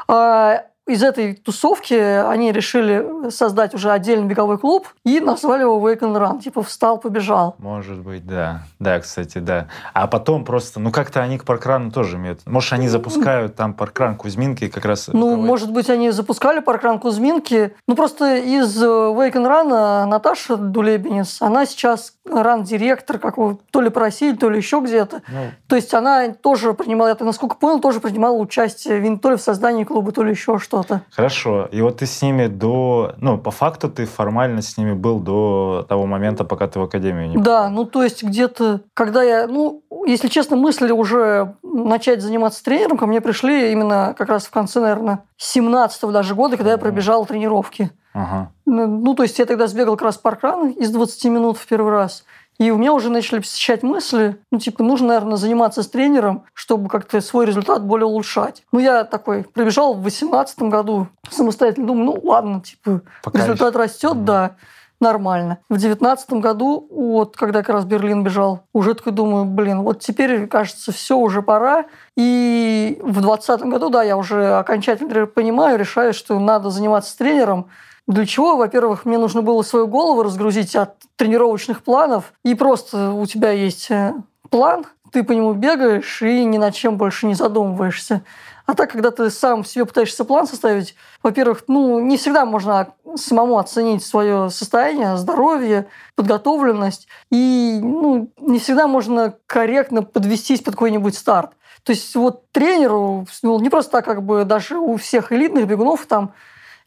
а, 0.08 0.62
из 0.86 1.02
этой 1.02 1.34
тусовки 1.34 1.94
они 1.94 2.50
решили 2.52 3.30
создать 3.30 3.74
уже 3.74 3.90
отдельный 3.90 4.26
беговой 4.26 4.58
клуб 4.58 4.88
и 5.04 5.20
назвали 5.20 5.62
его 5.62 5.78
Wake 5.78 6.00
and 6.00 6.16
Run. 6.16 6.40
Типа 6.40 6.62
встал, 6.62 6.98
побежал. 6.98 7.54
Может 7.58 8.00
быть, 8.00 8.26
да. 8.26 8.64
Да, 8.80 8.98
кстати, 8.98 9.38
да. 9.38 9.68
А 9.94 10.06
потом 10.06 10.44
просто, 10.44 10.80
ну 10.80 10.90
как-то 10.90 11.22
они 11.22 11.38
к 11.38 11.44
паркрану 11.44 11.90
тоже 11.92 12.16
имеют. 12.16 12.40
Может, 12.46 12.72
они 12.72 12.88
запускают 12.88 13.54
там 13.54 13.74
паркран 13.74 14.16
Кузьминки 14.16 14.68
как 14.68 14.84
раз. 14.84 15.08
Ну, 15.12 15.36
может 15.36 15.72
быть, 15.72 15.88
они 15.88 16.10
запускали 16.10 16.60
паркран 16.60 16.98
Кузьминки. 16.98 17.74
Ну, 17.86 17.94
просто 17.94 18.36
из 18.36 18.82
э, 18.82 18.86
Wake 18.86 19.34
and 19.34 19.46
Run 19.46 20.06
Наташа 20.06 20.56
Дулебенец, 20.56 21.40
она 21.40 21.64
сейчас 21.66 22.14
ран-директор, 22.24 23.18
как 23.18 23.36
его, 23.36 23.58
то 23.70 23.80
ли 23.80 23.90
по 23.90 24.00
России, 24.00 24.32
то 24.32 24.50
ли 24.50 24.56
еще 24.56 24.80
где-то. 24.80 25.22
Ну, 25.28 25.50
То 25.68 25.76
есть 25.76 25.94
она 25.94 26.28
тоже 26.28 26.74
принимала, 26.74 27.08
я 27.08 27.16
насколько 27.20 27.56
понял, 27.56 27.80
тоже 27.80 28.00
принимала 28.00 28.36
участие 28.36 29.18
то 29.18 29.30
ли 29.30 29.36
в 29.36 29.40
создании 29.40 29.84
клуба, 29.84 30.12
то 30.12 30.22
ли 30.22 30.30
еще 30.30 30.58
что-то. 30.72 31.02
Хорошо. 31.11 31.68
И 31.70 31.82
вот 31.82 31.98
ты 31.98 32.06
с 32.06 32.22
ними 32.22 32.46
до... 32.46 33.14
Ну, 33.18 33.37
по 33.37 33.50
факту 33.50 33.90
ты 33.90 34.06
формально 34.06 34.62
с 34.62 34.78
ними 34.78 34.94
был 34.94 35.20
до 35.20 35.85
того 35.87 36.06
момента, 36.06 36.44
пока 36.44 36.66
ты 36.66 36.80
в 36.80 36.82
академию 36.82 37.28
не 37.28 37.37
Да, 37.37 37.68
ну 37.68 37.85
то 37.85 38.02
есть 38.02 38.22
где-то, 38.22 38.80
когда 38.94 39.22
я, 39.22 39.46
ну, 39.46 39.82
если 40.06 40.28
честно, 40.28 40.56
мысли 40.56 40.90
уже 40.90 41.56
начать 41.62 42.22
заниматься 42.22 42.64
тренером, 42.64 42.96
ко 42.96 43.06
мне 43.06 43.20
пришли 43.20 43.70
именно 43.72 44.14
как 44.16 44.30
раз 44.30 44.46
в 44.46 44.50
конце, 44.50 44.80
наверное, 44.80 45.24
17 45.37 46.11
даже 46.11 46.35
года, 46.35 46.56
когда 46.56 46.72
я 46.72 46.78
пробежал 46.78 47.26
тренировки. 47.26 47.90
Ага. 48.14 48.50
Ну, 48.64 48.87
ну, 48.87 49.14
то 49.14 49.22
есть 49.22 49.38
я 49.38 49.44
тогда 49.44 49.66
сбегал 49.66 49.96
как 49.96 50.06
раз 50.06 50.16
паркран 50.16 50.70
из 50.70 50.90
20 50.90 51.24
минут 51.26 51.58
в 51.58 51.66
первый 51.66 51.92
раз. 51.92 52.24
И 52.58 52.70
у 52.70 52.76
меня 52.76 52.92
уже 52.92 53.10
начали 53.10 53.40
посещать 53.40 53.82
мысли, 53.82 54.38
ну, 54.50 54.58
типа, 54.58 54.82
нужно, 54.84 55.08
наверное, 55.08 55.36
заниматься 55.36 55.82
с 55.82 55.88
тренером, 55.88 56.44
чтобы 56.54 56.88
как-то 56.88 57.20
свой 57.20 57.46
результат 57.46 57.84
более 57.84 58.06
улучшать. 58.06 58.62
Ну, 58.72 58.78
я 58.78 59.04
такой 59.04 59.42
пробежал 59.44 59.94
в 59.94 60.02
18 60.02 60.62
году 60.62 61.08
самостоятельно, 61.28 61.86
думаю, 61.88 62.04
ну, 62.06 62.20
ладно, 62.22 62.60
типа, 62.60 63.00
Пока 63.24 63.38
результат 63.38 63.74
растет, 63.74 64.14
Мгм. 64.14 64.24
да, 64.24 64.56
нормально. 65.00 65.58
В 65.68 65.76
девятнадцатом 65.78 66.40
году, 66.40 66.86
вот 66.90 67.36
когда 67.36 67.60
как 67.62 67.70
раз 67.70 67.84
Берлин 67.84 68.22
бежал, 68.22 68.60
уже 68.72 68.94
такой 68.94 69.12
думаю, 69.12 69.44
блин, 69.44 69.82
вот 69.82 69.98
теперь, 70.00 70.46
кажется, 70.46 70.92
все 70.92 71.16
уже 71.16 71.42
пора. 71.42 71.86
И 72.16 73.00
в 73.02 73.20
двадцатом 73.20 73.70
году, 73.70 73.88
да, 73.88 74.04
я 74.04 74.16
уже 74.16 74.54
окончательно 74.58 75.26
понимаю, 75.26 75.78
решаю, 75.78 76.14
что 76.14 76.38
надо 76.38 76.70
заниматься 76.70 77.10
с 77.10 77.14
тренером. 77.16 77.66
Для 78.06 78.26
чего? 78.26 78.56
Во-первых, 78.56 79.04
мне 79.04 79.18
нужно 79.18 79.42
было 79.42 79.62
свою 79.62 79.86
голову 79.86 80.22
разгрузить 80.22 80.74
от 80.74 80.96
тренировочных 81.16 81.82
планов. 81.82 82.32
И 82.44 82.54
просто 82.54 83.12
у 83.12 83.26
тебя 83.26 83.52
есть 83.52 83.90
э, 83.90 84.14
план, 84.50 84.86
ты 85.12 85.22
по 85.22 85.32
нему 85.32 85.52
бегаешь 85.52 86.22
и 86.22 86.44
ни 86.44 86.58
над 86.58 86.74
чем 86.74 86.96
больше 86.96 87.26
не 87.26 87.34
задумываешься. 87.34 88.22
А 88.64 88.74
так, 88.74 88.90
когда 88.90 89.10
ты 89.10 89.28
сам 89.30 89.64
себе 89.64 89.84
пытаешься 89.84 90.24
план 90.24 90.46
составить, 90.46 90.94
во-первых, 91.22 91.64
ну, 91.68 92.00
не 92.00 92.16
всегда 92.16 92.44
можно 92.44 92.94
самому 93.16 93.58
оценить 93.58 94.04
свое 94.04 94.50
состояние, 94.50 95.16
здоровье, 95.16 95.88
подготовленность. 96.14 97.08
И 97.30 97.78
ну, 97.82 98.30
не 98.38 98.58
всегда 98.58 98.86
можно 98.86 99.34
корректно 99.46 100.02
подвестись 100.02 100.60
под 100.60 100.74
какой-нибудь 100.74 101.16
старт. 101.16 101.50
То 101.82 101.92
есть 101.92 102.14
вот 102.14 102.50
тренеру, 102.52 103.26
ну, 103.42 103.58
не 103.60 103.68
просто 103.68 103.92
так, 103.92 104.04
как 104.04 104.22
бы 104.22 104.44
даже 104.44 104.78
у 104.78 104.96
всех 104.96 105.32
элитных 105.32 105.66
бегунов 105.66 106.06
там 106.06 106.32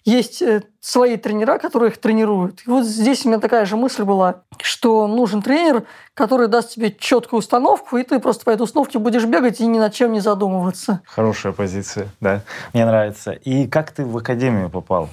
есть 0.06 0.42
э, 0.42 0.64
свои 0.80 1.18
тренера, 1.18 1.58
которые 1.58 1.90
их 1.90 1.98
тренируют. 1.98 2.62
И 2.66 2.70
вот 2.70 2.86
здесь 2.86 3.26
у 3.26 3.30
меня 3.30 3.40
такая 3.40 3.66
же 3.66 3.76
мысль 3.76 4.04
была, 4.04 4.44
что 4.62 5.08
нужен 5.08 5.42
тренер, 5.42 5.86
который 6.14 6.48
даст 6.48 6.72
тебе 6.72 6.92
четкую 6.92 7.40
установку, 7.40 7.98
и 7.98 8.04
ты 8.04 8.20
просто 8.20 8.46
по 8.46 8.52
этой 8.52 8.62
установке 8.62 9.00
будешь 9.00 9.26
бегать 9.26 9.60
и 9.60 9.66
ни 9.66 9.80
над 9.80 9.94
чем 9.94 10.14
не 10.14 10.20
задумываться. 10.20 11.02
Хорошая 11.06 11.54
позиция, 11.54 12.08
да. 12.22 12.42
Мне 12.74 12.86
нравится. 12.86 13.32
И 13.32 13.68
как 13.68 13.92
ты 13.92 14.06
в 14.06 14.16
академию 14.16 14.70
попал? 14.70 15.10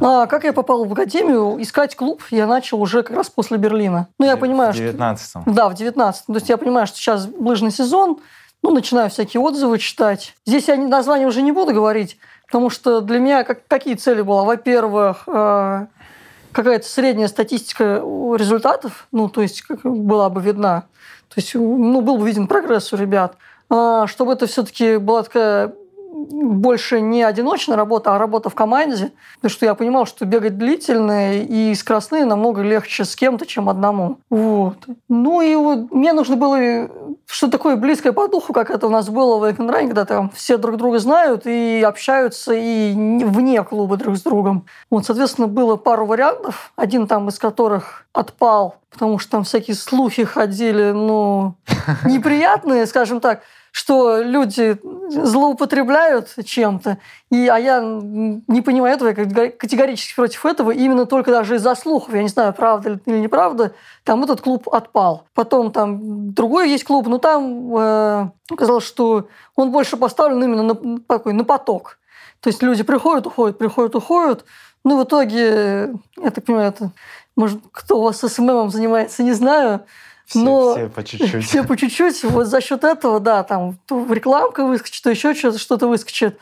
А 0.00 0.26
как 0.26 0.44
я 0.44 0.52
попал 0.52 0.84
в 0.84 0.92
академию? 0.92 1.60
Искать 1.60 1.96
клуб 1.96 2.22
я 2.30 2.46
начал 2.46 2.80
уже 2.80 3.02
как 3.02 3.16
раз 3.16 3.30
после 3.30 3.56
Берлина. 3.58 4.08
Ну, 4.18 4.26
я 4.26 4.36
понимаю, 4.36 4.72
в 4.72 4.76
что... 4.76 4.84
19 4.84 5.32
Да, 5.46 5.68
в 5.68 5.74
19 5.74 6.26
То 6.26 6.34
есть 6.34 6.48
я 6.48 6.56
понимаю, 6.56 6.86
что 6.86 6.96
сейчас 6.98 7.28
лыжный 7.38 7.70
сезон, 7.70 8.18
ну, 8.66 8.74
начинаю 8.74 9.10
всякие 9.10 9.40
отзывы 9.40 9.78
читать. 9.78 10.34
Здесь 10.44 10.66
я 10.66 10.76
название 10.76 11.28
уже 11.28 11.40
не 11.42 11.52
буду 11.52 11.72
говорить, 11.72 12.18
потому 12.46 12.68
что 12.68 13.00
для 13.00 13.20
меня 13.20 13.44
как, 13.44 13.64
какие 13.68 13.94
цели 13.94 14.22
было? 14.22 14.42
Во-первых, 14.42 15.22
э, 15.28 15.86
какая-то 16.50 16.84
средняя 16.84 17.28
статистика 17.28 18.02
результатов, 18.36 19.06
ну, 19.12 19.28
то 19.28 19.40
есть 19.40 19.62
была 19.84 20.30
бы 20.30 20.40
видна. 20.40 20.86
То 21.28 21.40
есть, 21.40 21.54
ну, 21.54 22.00
был 22.00 22.16
бы 22.16 22.26
виден 22.26 22.48
прогресс 22.48 22.92
у 22.92 22.96
ребят. 22.96 23.36
А, 23.70 24.08
чтобы 24.08 24.32
это 24.32 24.46
все-таки 24.46 24.96
была 24.96 25.22
такая 25.22 25.72
больше 26.16 27.00
не 27.00 27.22
одиночная 27.22 27.76
работа, 27.76 28.14
а 28.14 28.18
работа 28.18 28.48
в 28.48 28.54
команде. 28.54 29.12
Потому 29.36 29.50
что 29.50 29.66
я 29.66 29.74
понимал, 29.74 30.06
что 30.06 30.24
бегать 30.24 30.58
длительно 30.58 31.36
и 31.36 31.74
скоростные 31.74 32.24
намного 32.24 32.62
легче 32.62 33.04
с 33.04 33.14
кем-то, 33.14 33.46
чем 33.46 33.68
одному. 33.68 34.18
Вот. 34.30 34.78
Ну 35.08 35.40
и 35.40 35.54
вот 35.54 35.92
мне 35.92 36.12
нужно 36.12 36.36
было 36.36 36.88
что 37.26 37.48
такое 37.48 37.76
близкое 37.76 38.12
по 38.12 38.28
духу, 38.28 38.52
как 38.52 38.70
это 38.70 38.86
у 38.86 38.90
нас 38.90 39.08
было 39.08 39.38
в 39.38 39.50
Эконране, 39.50 39.88
когда 39.88 40.04
там 40.04 40.30
все 40.30 40.56
друг 40.58 40.76
друга 40.76 40.98
знают 40.98 41.46
и 41.46 41.82
общаются 41.82 42.54
и 42.54 42.92
вне 42.94 43.62
клуба 43.64 43.96
друг 43.96 44.16
с 44.16 44.22
другом. 44.22 44.66
Вот, 44.90 45.04
соответственно, 45.06 45.48
было 45.48 45.76
пару 45.76 46.06
вариантов, 46.06 46.72
один 46.76 47.06
там 47.06 47.28
из 47.28 47.38
которых 47.38 48.05
отпал, 48.16 48.76
потому 48.90 49.18
что 49.18 49.32
там 49.32 49.44
всякие 49.44 49.76
слухи 49.76 50.24
ходили, 50.24 50.92
ну, 50.92 51.54
неприятные, 52.04 52.86
скажем 52.86 53.20
так, 53.20 53.42
что 53.70 54.22
люди 54.22 54.80
злоупотребляют 55.10 56.34
чем-то, 56.42 56.96
и, 57.30 57.46
а 57.46 57.58
я 57.58 57.80
не 57.82 58.62
понимаю 58.62 58.94
этого, 58.94 59.08
я 59.10 59.50
категорически 59.50 60.14
против 60.14 60.46
этого, 60.46 60.70
именно 60.70 61.04
только 61.04 61.30
даже 61.30 61.56
из-за 61.56 61.74
слухов, 61.74 62.14
я 62.14 62.22
не 62.22 62.30
знаю, 62.30 62.54
правда 62.54 62.98
или 63.04 63.18
неправда, 63.18 63.74
там 64.02 64.24
этот 64.24 64.40
клуб 64.40 64.66
отпал. 64.70 65.26
Потом 65.34 65.72
там 65.72 66.32
другой 66.32 66.70
есть 66.70 66.84
клуб, 66.84 67.06
но 67.06 67.18
там 67.18 67.76
э, 67.76 68.30
оказалось, 68.50 68.84
что 68.84 69.28
он 69.56 69.70
больше 69.70 69.98
поставлен 69.98 70.42
именно 70.42 70.62
на, 70.62 70.98
такой, 71.00 71.34
на 71.34 71.44
поток. 71.44 71.98
То 72.40 72.48
есть 72.48 72.62
люди 72.62 72.82
приходят, 72.82 73.26
уходят, 73.26 73.58
приходят, 73.58 73.94
уходят, 73.94 74.46
ну, 74.86 75.00
в 75.00 75.04
итоге, 75.04 75.94
я 76.16 76.30
так 76.30 76.44
понимаю, 76.44 76.68
это, 76.68 76.92
может, 77.36 77.60
кто 77.70 77.98
у 77.98 78.02
вас 78.02 78.18
с 78.18 78.28
СММом 78.28 78.70
занимается, 78.70 79.22
не 79.22 79.32
знаю, 79.32 79.82
все, 80.24 80.38
но 80.40 80.74
все 80.74 80.88
по 80.88 81.04
чуть-чуть. 81.04 81.44
Все 81.46 81.62
по 81.62 81.76
чуть-чуть. 81.76 82.24
Вот 82.24 82.46
за 82.48 82.60
счет 82.60 82.82
этого, 82.82 83.20
да, 83.20 83.44
там 83.44 83.78
то 83.86 84.04
рекламка 84.12 84.64
выскочит, 84.66 85.04
то 85.04 85.10
еще 85.10 85.34
что-то, 85.34 85.58
что-то 85.58 85.86
выскочит. 85.86 86.38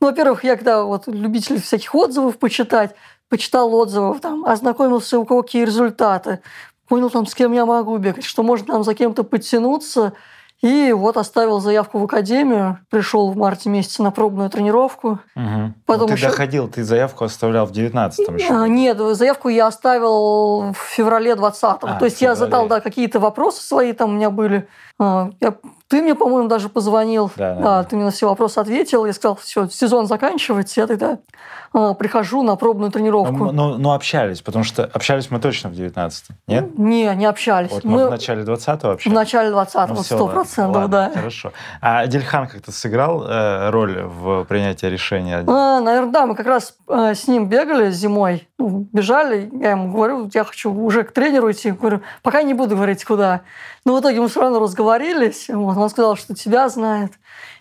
Ну, 0.00 0.06
во-первых, 0.06 0.44
я 0.44 0.56
когда 0.56 0.84
вот 0.84 1.06
любитель 1.06 1.60
всяких 1.60 1.94
отзывов 1.94 2.38
почитать, 2.38 2.94
почитал 3.28 3.74
отзывов, 3.74 4.20
там, 4.20 4.44
ознакомился, 4.46 5.18
у 5.18 5.26
кого 5.26 5.42
какие 5.42 5.64
результаты, 5.64 6.40
понял, 6.88 7.10
там, 7.10 7.26
с 7.26 7.34
кем 7.34 7.52
я 7.52 7.66
могу 7.66 7.96
бегать, 7.98 8.24
что 8.24 8.42
можно 8.42 8.66
там 8.66 8.84
за 8.84 8.94
кем-то 8.94 9.22
подтянуться, 9.22 10.14
и 10.62 10.92
вот 10.92 11.18
оставил 11.18 11.60
заявку 11.60 11.98
в 11.98 12.04
академию, 12.04 12.78
пришел 12.88 13.30
в 13.30 13.36
марте 13.36 13.68
месяце 13.68 14.02
на 14.02 14.10
пробную 14.10 14.48
тренировку. 14.48 15.20
Угу. 15.34 15.74
Потом 15.84 16.08
ты 16.08 16.14
еще... 16.14 16.28
доходил, 16.28 16.68
ты 16.68 16.82
заявку 16.82 17.24
оставлял 17.24 17.66
в 17.66 17.72
19-м 17.72 18.36
еще. 18.36 18.54
А, 18.54 18.66
нет, 18.66 18.98
заявку 18.98 19.48
я 19.48 19.66
оставил 19.66 20.72
в 20.72 20.78
феврале 20.78 21.32
20-го. 21.32 21.88
А, 21.88 21.98
То 21.98 22.06
есть 22.06 22.22
я 22.22 22.34
задал 22.34 22.68
да, 22.68 22.80
какие-то 22.80 23.20
вопросы 23.20 23.62
свои, 23.62 23.92
там 23.92 24.10
у 24.10 24.12
меня 24.14 24.30
были. 24.30 24.66
А, 24.98 25.30
я, 25.40 25.54
ты 25.88 26.02
мне, 26.02 26.14
по-моему, 26.14 26.48
даже 26.48 26.68
позвонил. 26.68 27.30
Да, 27.36 27.54
да, 27.54 27.60
да, 27.60 27.84
ты 27.84 27.96
мне 27.96 28.06
на 28.06 28.10
все 28.10 28.28
вопросы 28.28 28.58
ответил. 28.58 29.06
Я 29.06 29.12
сказал, 29.12 29.36
все, 29.36 29.68
сезон 29.68 30.06
заканчивается, 30.06 30.80
я 30.80 30.86
тогда 30.86 31.18
а, 31.72 31.94
прихожу 31.94 32.42
на 32.42 32.56
пробную 32.56 32.90
тренировку. 32.90 33.32
Ну, 33.32 33.52
ну, 33.52 33.78
ну, 33.78 33.92
общались, 33.92 34.42
потому 34.42 34.64
что 34.64 34.84
общались 34.84 35.30
мы 35.30 35.38
точно 35.38 35.70
в 35.70 35.74
19-м, 35.74 36.36
нет? 36.46 36.78
Не, 36.78 37.14
не 37.14 37.26
общались. 37.26 37.70
Вот 37.70 37.84
мы, 37.84 38.02
мы 38.02 38.06
в 38.08 38.10
начале 38.10 38.42
20-го 38.42 38.90
общались? 38.90 39.12
В 39.12 39.14
начале 39.14 39.50
20-го, 39.50 40.02
сто 40.02 40.28
процентов, 40.28 40.90
да. 40.90 41.10
Хорошо. 41.14 41.52
А 41.80 42.06
Дельхан 42.06 42.48
как-то 42.48 42.72
сыграл 42.72 43.24
э, 43.24 43.70
роль 43.70 44.02
в 44.02 44.44
принятии 44.44 44.86
решения? 44.86 45.44
А, 45.46 45.80
наверное, 45.80 46.12
да. 46.12 46.26
Мы 46.26 46.34
как 46.34 46.46
раз 46.46 46.74
э, 46.88 47.14
с 47.14 47.28
ним 47.28 47.48
бегали 47.48 47.90
зимой, 47.90 48.48
ну, 48.58 48.88
бежали. 48.92 49.50
Я 49.60 49.72
ему 49.72 49.92
говорю, 49.92 50.30
я 50.32 50.44
хочу 50.44 50.72
уже 50.72 51.04
к 51.04 51.12
тренеру 51.12 51.50
идти. 51.52 51.70
Говорю, 51.70 52.00
пока 52.22 52.42
не 52.42 52.54
буду 52.54 52.74
говорить, 52.74 53.04
куда. 53.04 53.42
Но 53.84 53.94
в 53.94 54.00
итоге 54.00 54.20
мы 54.20 54.28
все 54.28 54.40
равно 54.40 54.58
разговорились. 54.58 55.48
Вот, 55.48 55.75
он 55.82 55.90
сказал, 55.90 56.16
что 56.16 56.34
тебя 56.34 56.68
знает. 56.68 57.12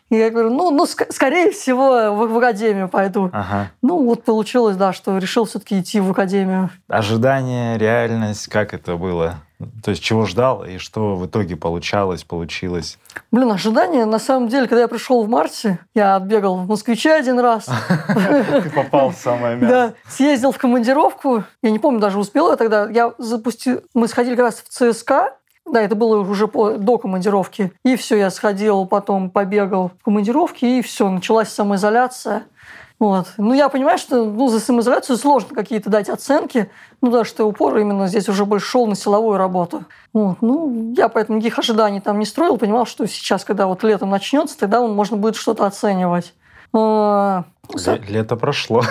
И 0.10 0.18
я 0.18 0.30
говорю, 0.30 0.52
ну, 0.52 0.70
ну 0.70 0.86
ск- 0.86 1.12
скорее 1.12 1.52
всего, 1.52 2.12
в, 2.14 2.28
в 2.28 2.38
академию 2.38 2.88
пойду. 2.88 3.32
Ага. 3.34 3.72
Ну, 3.82 4.04
вот 4.06 4.24
получилось, 4.24 4.78
да, 4.78 4.94
что 4.94 5.18
решил 5.18 5.46
все-таки 5.46 5.80
идти 5.80 6.00
в 6.00 6.12
академию. 6.12 6.70
Ожидание, 6.88 7.78
реальность, 7.80 8.48
как 8.48 8.76
это 8.76 8.98
было? 8.98 9.38
То 9.84 9.92
есть 9.92 10.04
чего 10.04 10.26
ждал 10.26 10.66
и 10.66 10.78
что 10.78 11.16
в 11.16 11.26
итоге 11.26 11.56
получалось, 11.56 12.24
получилось? 12.24 13.00
Блин, 13.32 13.52
ожидания, 13.52 14.06
на 14.06 14.20
самом 14.20 14.50
деле, 14.50 14.68
когда 14.68 14.82
я 14.82 14.88
пришел 14.88 15.24
в 15.24 15.30
марте, 15.30 15.80
я 15.96 16.18
отбегал 16.18 16.58
в 16.58 16.68
Москвиче 16.68 17.14
один 17.14 17.40
раз. 17.40 17.66
Ты 18.08 18.70
попал 18.70 19.10
в 19.12 19.16
самое 19.16 19.56
мясо. 19.58 19.74
Да, 19.74 19.94
съездил 20.10 20.52
в 20.52 20.58
командировку. 20.58 21.46
Я 21.64 21.72
не 21.72 21.80
помню, 21.80 22.00
даже 22.00 22.20
успел 22.20 22.52
я 22.52 22.58
тогда. 22.58 22.90
Я 22.90 23.14
запустил... 23.18 23.82
Мы 23.94 24.08
сходили 24.08 24.36
как 24.36 24.46
раз 24.46 24.56
в 24.56 24.68
ЦСКА, 24.68 25.34
да, 25.66 25.82
это 25.82 25.96
было 25.96 26.20
уже 26.20 26.48
до 26.48 26.98
командировки. 26.98 27.74
И 27.84 27.96
все, 27.96 28.18
я 28.18 28.30
сходил, 28.30 28.86
потом 28.86 29.30
побегал 29.30 29.92
в 30.00 30.04
командировке, 30.04 30.80
и 30.80 30.82
все, 30.82 31.10
началась 31.10 31.50
самоизоляция. 31.50 32.44
Вот. 32.98 33.28
Ну, 33.38 33.54
я 33.54 33.68
понимаю, 33.68 33.98
что 33.98 34.24
ну, 34.24 34.48
за 34.48 34.60
самоизоляцию 34.60 35.18
сложно 35.18 35.54
какие-то 35.54 35.90
дать 35.90 36.08
оценки, 36.08 36.70
ну, 37.02 37.12
да, 37.12 37.26
что 37.26 37.46
упор 37.46 37.78
именно 37.78 38.08
здесь 38.08 38.30
уже 38.30 38.46
больше 38.46 38.68
шел 38.68 38.88
на 38.88 38.96
силовую 38.96 39.38
работу. 39.38 39.84
Вот. 40.14 40.38
Ну, 40.42 40.94
я 40.96 41.10
поэтому 41.10 41.38
никаких 41.38 41.60
ожиданий 41.60 42.00
там 42.00 42.20
не 42.20 42.26
строил, 42.26 42.58
понимал, 42.58 42.86
что 42.86 43.06
сейчас, 43.06 43.44
когда 43.44 43.68
вот 43.68 43.84
летом 43.84 44.12
начнется, 44.12 44.58
тогда 44.58 44.82
можно 44.82 45.18
будет 45.18 45.36
что-то 45.36 45.66
оценивать. 45.66 46.34
А, 46.74 47.44
лето 48.08 48.36
прошло. 48.38 48.84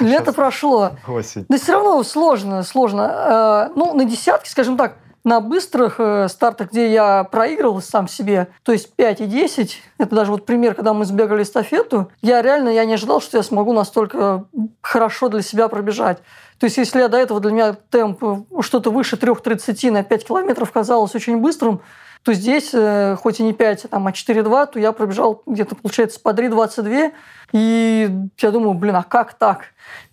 Лето 0.00 0.32
прошло. 0.32 0.92
Осень. 1.08 1.46
Но 1.48 1.56
все 1.56 1.72
равно 1.72 2.02
сложно, 2.04 2.62
сложно. 2.62 3.08
А, 3.10 3.72
ну, 3.74 3.94
на 3.94 4.04
десятке, 4.04 4.50
скажем 4.50 4.76
так, 4.76 4.96
на 5.24 5.40
быстрых 5.40 5.96
э, 5.98 6.28
стартах, 6.28 6.70
где 6.70 6.92
я 6.92 7.24
проигрывал 7.24 7.82
сам 7.82 8.08
себе, 8.08 8.48
то 8.62 8.72
есть 8.72 8.94
5 8.94 9.20
и 9.20 9.26
10, 9.26 9.82
это 9.98 10.14
даже 10.14 10.30
вот 10.30 10.46
пример, 10.46 10.74
когда 10.74 10.94
мы 10.94 11.04
сбегали 11.04 11.42
эстафету, 11.42 12.10
я 12.22 12.42
реально 12.42 12.70
я 12.70 12.84
не 12.84 12.94
ожидал, 12.94 13.20
что 13.20 13.36
я 13.36 13.42
смогу 13.42 13.72
настолько 13.72 14.46
хорошо 14.80 15.28
для 15.28 15.42
себя 15.42 15.68
пробежать. 15.68 16.18
То 16.58 16.64
есть 16.64 16.76
если 16.76 17.00
я 17.00 17.08
до 17.08 17.16
этого 17.16 17.40
для 17.40 17.52
меня 17.52 17.76
темп 17.90 18.22
э, 18.22 18.62
что-то 18.62 18.90
выше 18.90 19.16
3.30 19.16 19.90
на 19.90 20.02
5 20.02 20.26
километров 20.26 20.72
казалось 20.72 21.14
очень 21.14 21.38
быстрым, 21.38 21.80
то 22.22 22.34
здесь, 22.34 22.70
э, 22.74 23.16
хоть 23.16 23.40
и 23.40 23.42
не 23.42 23.52
5, 23.52 23.86
там, 23.90 24.06
а 24.06 24.10
4.2, 24.10 24.66
то 24.66 24.78
я 24.78 24.92
пробежал 24.92 25.42
где-то, 25.46 25.74
получается, 25.74 26.20
по 26.20 26.30
3.22, 26.30 27.12
и 27.52 28.10
я 28.38 28.50
думаю, 28.50 28.74
блин, 28.74 28.96
а 28.96 29.02
как 29.02 29.34
так? 29.34 29.64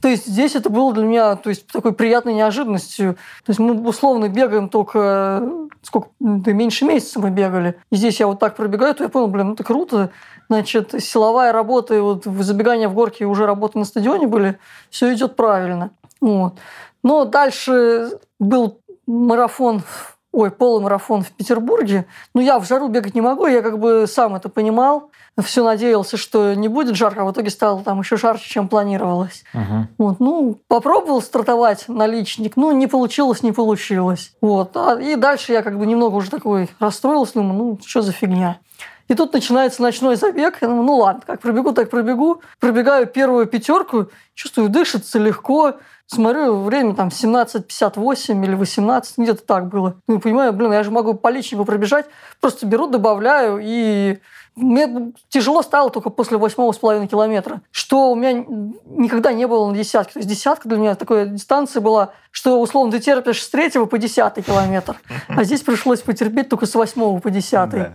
То 0.01 0.07
есть 0.07 0.25
здесь 0.25 0.55
это 0.55 0.69
было 0.69 0.93
для 0.93 1.03
меня 1.03 1.35
то 1.35 1.49
есть, 1.49 1.67
такой 1.67 1.93
приятной 1.93 2.33
неожиданностью. 2.33 3.15
То 3.45 3.49
есть 3.49 3.59
мы 3.59 3.73
условно 3.87 4.29
бегаем 4.29 4.69
только 4.69 5.43
сколько, 5.83 6.09
да 6.19 6.53
меньше 6.53 6.85
месяца 6.85 7.19
мы 7.19 7.29
бегали. 7.29 7.79
И 7.91 7.95
здесь 7.95 8.19
я 8.19 8.27
вот 8.27 8.39
так 8.39 8.55
пробегаю, 8.55 8.95
то 8.95 9.03
я 9.03 9.09
понял, 9.09 9.27
блин, 9.27 9.47
ну 9.47 9.53
это 9.53 9.63
круто. 9.63 10.11
Значит, 10.49 10.95
силовая 10.99 11.51
работа 11.51 11.93
и 11.93 11.99
вот 11.99 12.23
забегание 12.23 12.87
в 12.87 12.93
горке 12.93 13.25
и 13.25 13.27
уже 13.27 13.45
работы 13.45 13.77
на 13.77 13.85
стадионе 13.85 14.27
были, 14.27 14.59
все 14.89 15.13
идет 15.13 15.35
правильно. 15.35 15.91
Вот. 16.21 16.55
Но 17.03 17.25
дальше 17.25 18.11
был 18.39 18.79
марафон 19.05 19.83
ой, 20.31 20.51
полумарафон 20.51 21.23
в 21.23 21.31
Петербурге. 21.31 22.05
Ну, 22.33 22.41
я 22.41 22.59
в 22.59 22.67
жару 22.67 22.87
бегать 22.89 23.15
не 23.15 23.21
могу, 23.21 23.47
я 23.47 23.61
как 23.61 23.79
бы 23.79 24.05
сам 24.07 24.35
это 24.35 24.49
понимал. 24.49 25.09
Все 25.41 25.63
надеялся, 25.63 26.17
что 26.17 26.53
не 26.53 26.67
будет 26.67 26.95
жарко, 26.95 27.21
а 27.21 27.25
в 27.25 27.31
итоге 27.31 27.49
стало 27.49 27.83
там 27.83 27.99
еще 27.99 28.17
жарче, 28.17 28.49
чем 28.49 28.67
планировалось. 28.67 29.43
Угу. 29.53 29.87
Вот, 29.97 30.19
ну, 30.19 30.59
попробовал 30.67 31.21
стартовать 31.21 31.85
на 31.87 32.07
личник, 32.07 32.53
ну, 32.55 32.71
не 32.71 32.87
получилось, 32.87 33.43
не 33.43 33.51
получилось. 33.51 34.33
Вот. 34.41 34.75
А, 34.75 34.99
и 34.99 35.15
дальше 35.15 35.53
я 35.53 35.61
как 35.61 35.77
бы 35.77 35.85
немного 35.85 36.15
уже 36.15 36.29
такой 36.29 36.69
расстроился, 36.79 37.35
думаю, 37.35 37.53
ну, 37.53 37.79
что 37.85 38.01
за 38.01 38.11
фигня. 38.11 38.59
И 39.07 39.13
тут 39.13 39.33
начинается 39.33 39.81
ночной 39.81 40.17
забег. 40.17 40.57
Я 40.61 40.67
думаю, 40.67 40.83
ну 40.83 40.95
ладно, 40.97 41.21
как 41.25 41.39
пробегу, 41.41 41.71
так 41.71 41.89
пробегу. 41.89 42.41
Пробегаю 42.59 43.07
первую 43.07 43.45
пятерку, 43.45 44.07
чувствую, 44.33 44.69
дышится 44.69 45.17
легко. 45.17 45.75
Смотрю, 46.07 46.61
время 46.61 46.95
там 46.95 47.09
17.58 47.09 48.43
или 48.45 48.55
18, 48.55 49.17
где-то 49.17 49.43
так 49.45 49.67
было. 49.67 49.95
Ну, 50.07 50.19
понимаю, 50.19 50.53
блин, 50.53 50.71
я 50.71 50.83
же 50.83 50.89
могу 50.89 51.13
по 51.13 51.27
личнику 51.27 51.65
пробежать. 51.65 52.05
Просто 52.39 52.65
беру, 52.65 52.87
добавляю, 52.87 53.59
и 53.61 54.19
мне 54.55 55.11
тяжело 55.27 55.61
стало 55.61 55.89
только 55.89 56.09
после 56.09 56.37
восьмого 56.37 56.71
с 56.71 56.77
половиной 56.77 57.07
километра, 57.07 57.61
что 57.71 58.11
у 58.11 58.15
меня 58.15 58.45
никогда 58.85 59.33
не 59.33 59.47
было 59.47 59.69
на 59.69 59.75
десятке. 59.75 60.13
То 60.13 60.19
есть 60.19 60.29
десятка 60.29 60.69
для 60.69 60.77
меня 60.77 60.95
такая 60.95 61.25
дистанция 61.25 61.81
была, 61.81 62.13
что 62.31 62.61
условно 62.61 62.93
ты 62.93 62.99
терпишь 62.99 63.43
с 63.43 63.49
третьего 63.49 63.85
по 63.85 63.97
десятый 63.97 64.43
километр, 64.43 64.95
а 65.27 65.43
здесь 65.43 65.61
пришлось 65.61 65.99
потерпеть 65.99 66.47
только 66.47 66.65
с 66.65 66.73
восьмого 66.73 67.19
по 67.19 67.29
десятый. 67.29 67.87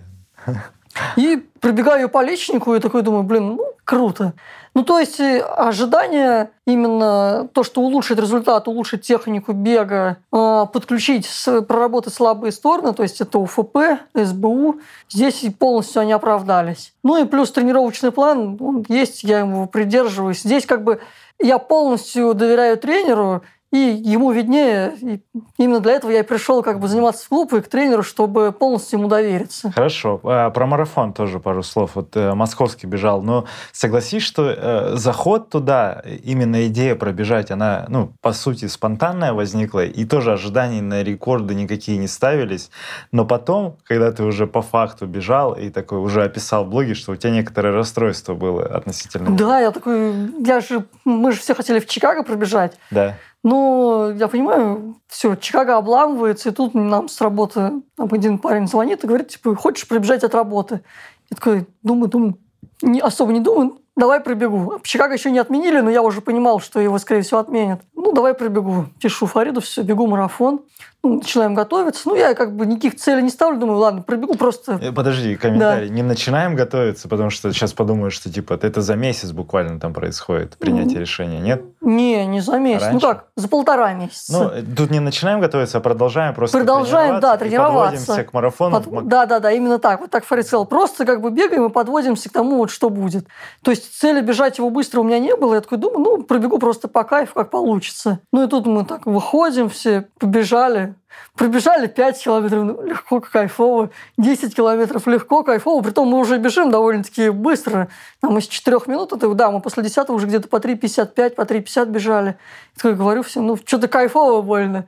И 1.17 1.37
пробегаю 1.61 2.09
по 2.09 2.23
личнику 2.23 2.75
и 2.75 2.81
такой 2.81 3.03
думаю, 3.03 3.23
блин, 3.23 3.57
ну, 3.57 3.67
круто. 3.85 4.35
Ну, 4.75 4.85
то 4.85 4.99
есть 4.99 5.21
э, 5.21 5.41
ожидание 5.41 6.51
именно 6.67 7.49
то, 7.53 7.63
что 7.63 7.83
улучшить 7.83 8.19
результат, 8.19 8.69
улучшить 8.69 9.03
технику 9.03 9.53
бега, 9.53 10.17
а, 10.33 10.65
подключить, 10.67 11.29
проработать 11.69 12.15
слабые 12.15 12.53
стороны, 12.53 12.95
то 12.95 13.03
есть 13.03 13.21
это 13.21 13.39
УФП, 13.39 13.77
СБУ, 14.15 14.81
здесь 15.11 15.45
полностью 15.59 16.01
они 16.01 16.13
оправдались. 16.13 16.95
Ну 17.03 17.23
и 17.23 17.27
плюс 17.27 17.53
тренировочный 17.53 18.13
план, 18.13 18.57
он 18.61 18.85
есть, 18.89 19.25
я 19.25 19.41
его 19.41 19.67
придерживаюсь. 19.67 20.41
Здесь 20.41 20.65
как 20.65 20.85
бы 20.85 21.01
я 21.39 21.59
полностью 21.59 22.33
доверяю 22.33 22.79
тренеру, 22.79 23.43
и 23.73 24.01
ему 24.05 24.31
виднее. 24.33 24.93
И 25.01 25.21
именно 25.57 25.81
для 25.81 25.93
этого 25.93 26.11
я 26.11 26.21
и 26.21 26.23
пришел 26.23 26.63
как 26.63 26.79
бы 26.79 26.89
заниматься 26.89 27.25
в 27.25 27.29
клуб 27.31 27.55
и 27.55 27.63
к 27.63 27.69
тренеру, 27.69 28.03
чтобы 28.03 28.53
полностью 28.53 28.99
ему 28.99 29.09
довериться. 29.09 29.73
Хорошо. 29.73 30.21
А, 30.25 30.51
про 30.51 30.67
марафон 30.67 31.15
тоже 31.15 31.41
пару 31.41 31.63
слов. 31.63 31.93
Вот 31.95 32.15
э, 32.15 32.35
московский 32.35 32.87
бежал. 32.87 33.23
Но 33.23 33.47
согласись, 33.73 34.23
что 34.23 34.51
э, 34.51 34.97
заход 34.97 35.49
туда, 35.49 36.03
именно 36.23 36.67
идея 36.67 36.95
пробежать, 36.95 37.51
она, 37.51 37.87
ну, 37.89 38.13
по 38.21 38.35
сути, 38.35 38.67
спонтанная 38.67 39.33
возникла. 39.33 39.87
И 39.87 40.05
тоже 40.05 40.33
ожиданий 40.33 40.83
на 40.83 41.03
рекорды 41.03 41.55
никакие 41.55 41.97
не 41.97 42.09
ставились. 42.09 42.71
Но 43.11 43.25
потом, 43.25 43.79
когда 43.85 44.13
ты 44.13 44.23
уже 44.23 44.47
по 44.47 44.61
факту 44.61 45.07
бежал 45.07 45.55
и 45.55 45.71
такой 45.71 45.99
уже 45.99 46.23
описал 46.23 46.67
в 46.67 46.69
блоге, 46.69 46.93
что 46.93 47.13
у 47.13 47.17
тебя 47.17 47.33
некоторое 47.33 47.73
расстройство 47.73 48.35
было 48.35 48.67
относительно... 48.67 49.35
Да, 49.35 49.61
я 49.61 49.71
такой... 49.71 50.13
Я 50.45 50.61
же... 50.61 50.85
Мы 51.07 51.33
же 51.33 51.41
все 51.41 51.55
хотели 51.55 51.81
в 51.81 51.87
Чикаго 51.87 52.23
пробежать. 52.23 52.77
Да. 52.91 53.17
Ну, 53.45 54.13
я 54.13 54.29
понимаю, 54.29 54.97
все, 55.09 55.35
Чикаго 55.35 55.77
обламывается, 55.77 56.51
и 56.51 56.53
тут 56.53 56.75
нам 56.75 57.09
с 57.09 57.21
работы 57.21 57.83
там 57.97 58.09
один 58.13 58.39
парень 58.39 58.69
звонит 58.69 59.03
и 59.03 59.07
говорит, 59.07 59.29
типа, 59.29 59.57
хочешь 59.57 59.89
прибежать 59.89 60.23
от 60.23 60.35
работы? 60.35 60.83
Я 61.29 61.37
такой 61.37 61.67
думаю, 61.83 62.09
думаю, 62.09 62.39
не, 62.83 63.01
особо 63.01 63.33
не 63.33 63.41
думаю, 63.41 63.82
давай 63.97 64.21
пробегу. 64.21 64.79
Чикаго 64.83 65.15
еще 65.15 65.31
не 65.31 65.39
отменили, 65.39 65.81
но 65.81 65.91
я 65.91 66.03
уже 66.03 66.21
понимал, 66.21 66.61
что 66.61 66.81
его, 66.81 66.99
скорее 66.99 67.23
всего, 67.23 67.41
отменят. 67.41 67.81
Ну, 67.95 68.13
давай 68.13 68.35
пробегу. 68.35 68.87
Пишу 69.01 69.27
Фариду, 69.27 69.61
все, 69.61 69.83
бегу 69.83 70.07
марафон. 70.07 70.63
Ну, 71.05 71.17
начинаем 71.17 71.55
готовиться. 71.55 72.09
Ну, 72.09 72.15
я 72.15 72.35
как 72.35 72.55
бы 72.55 72.65
никаких 72.65 72.95
целей 72.95 73.23
не 73.23 73.31
ставлю. 73.31 73.59
Думаю, 73.59 73.79
ладно, 73.79 74.03
пробегу 74.03 74.35
просто. 74.35 74.79
Э, 74.81 74.93
подожди, 74.93 75.35
комментарий. 75.35 75.89
Да. 75.89 75.95
Не 75.95 76.03
начинаем 76.03 76.55
готовиться, 76.55 77.09
потому 77.09 77.31
что 77.31 77.53
сейчас 77.53 77.73
подумают, 77.73 78.15
что 78.15 78.33
типа 78.33 78.55
это 78.63 78.81
за 78.83 78.95
месяц 78.95 79.33
буквально 79.33 79.81
там 79.81 79.93
происходит 79.95 80.57
принятие 80.59 80.99
mm. 80.99 81.01
решения, 81.01 81.41
нет? 81.41 81.65
Не, 81.81 82.25
не 82.27 82.41
за 82.41 82.59
месяц. 82.61 82.83
Ну 82.83 82.91
Раньше? 82.93 83.07
Ну 83.07 83.13
как, 83.13 83.27
за 83.35 83.49
полтора 83.49 83.93
месяца. 83.95 84.33
Ну, 84.33 84.49
э, 84.51 84.63
тут 84.63 84.91
не 84.91 85.01
начинаем 85.01 85.41
готовиться, 85.41 85.79
а 85.79 85.81
продолжаем 85.81 86.35
просто 86.35 86.59
Продолжаем, 86.59 87.19
да, 87.19 87.37
тренироваться. 87.37 87.99
подводимся 87.99 88.25
к 88.25 88.33
марафону. 88.33 88.81
Под... 88.81 89.09
Да, 89.09 89.27
да, 89.27 89.41
да, 89.41 89.51
именно 89.51 89.81
так. 89.81 90.01
Вот 90.01 90.11
так 90.11 90.25
Фарид 90.25 90.47
сказал. 90.47 90.67
Просто 90.67 91.05
как 91.05 91.21
бы 91.21 91.33
бегаем 91.33 91.67
и 91.67 91.69
подводимся 91.69 92.29
к 92.29 92.33
тому, 92.33 92.59
вот 92.59 92.71
что 92.71 92.91
будет. 92.91 93.27
То 93.63 93.73
есть 93.73 93.82
цели 93.89 94.21
бежать 94.21 94.59
его 94.59 94.71
быстро 94.71 95.01
у 95.01 95.05
меня 95.05 95.19
не 95.19 95.35
было. 95.37 95.55
Я 95.55 95.61
такой 95.61 95.79
думаю, 95.79 95.99
ну, 96.01 96.23
пробегу 96.23 96.59
просто 96.59 96.89
по 96.89 97.05
кайфу, 97.05 97.35
как 97.35 97.51
получится. 97.51 98.21
Ну 98.33 98.45
и 98.45 98.49
тут 98.49 98.67
мы 98.67 98.85
так 98.85 99.07
выходим 99.07 99.69
все, 99.69 100.09
побежали, 100.19 100.95
Пробежали 101.35 101.87
5 101.87 102.25
километров, 102.25 102.65
ну, 102.65 102.83
легко, 102.83 103.21
кайфово. 103.21 103.91
10 104.19 104.55
километров 104.55 105.07
легко, 105.07 105.43
кайфово. 105.43 105.83
Притом 105.83 106.09
мы 106.09 106.19
уже 106.19 106.39
бежим 106.39 106.71
довольно-таки 106.71 107.31
быстро. 107.31 107.89
Там 108.21 108.37
из 108.39 108.47
4 108.47 108.79
минут, 108.87 109.13
это, 109.13 109.33
да, 109.33 109.51
мы 109.51 109.61
после 109.61 109.83
10 109.83 110.11
уже 110.11 110.27
где-то 110.27 110.49
по 110.49 110.57
3,55, 110.57 111.31
по 111.31 111.43
3,50 111.43 111.87
бежали. 111.87 112.27
Я 112.27 112.35
такой 112.77 112.95
говорю 112.95 113.23
всем, 113.23 113.47
ну, 113.47 113.57
что-то 113.57 113.89
кайфово 113.89 114.43
больно. 114.43 114.87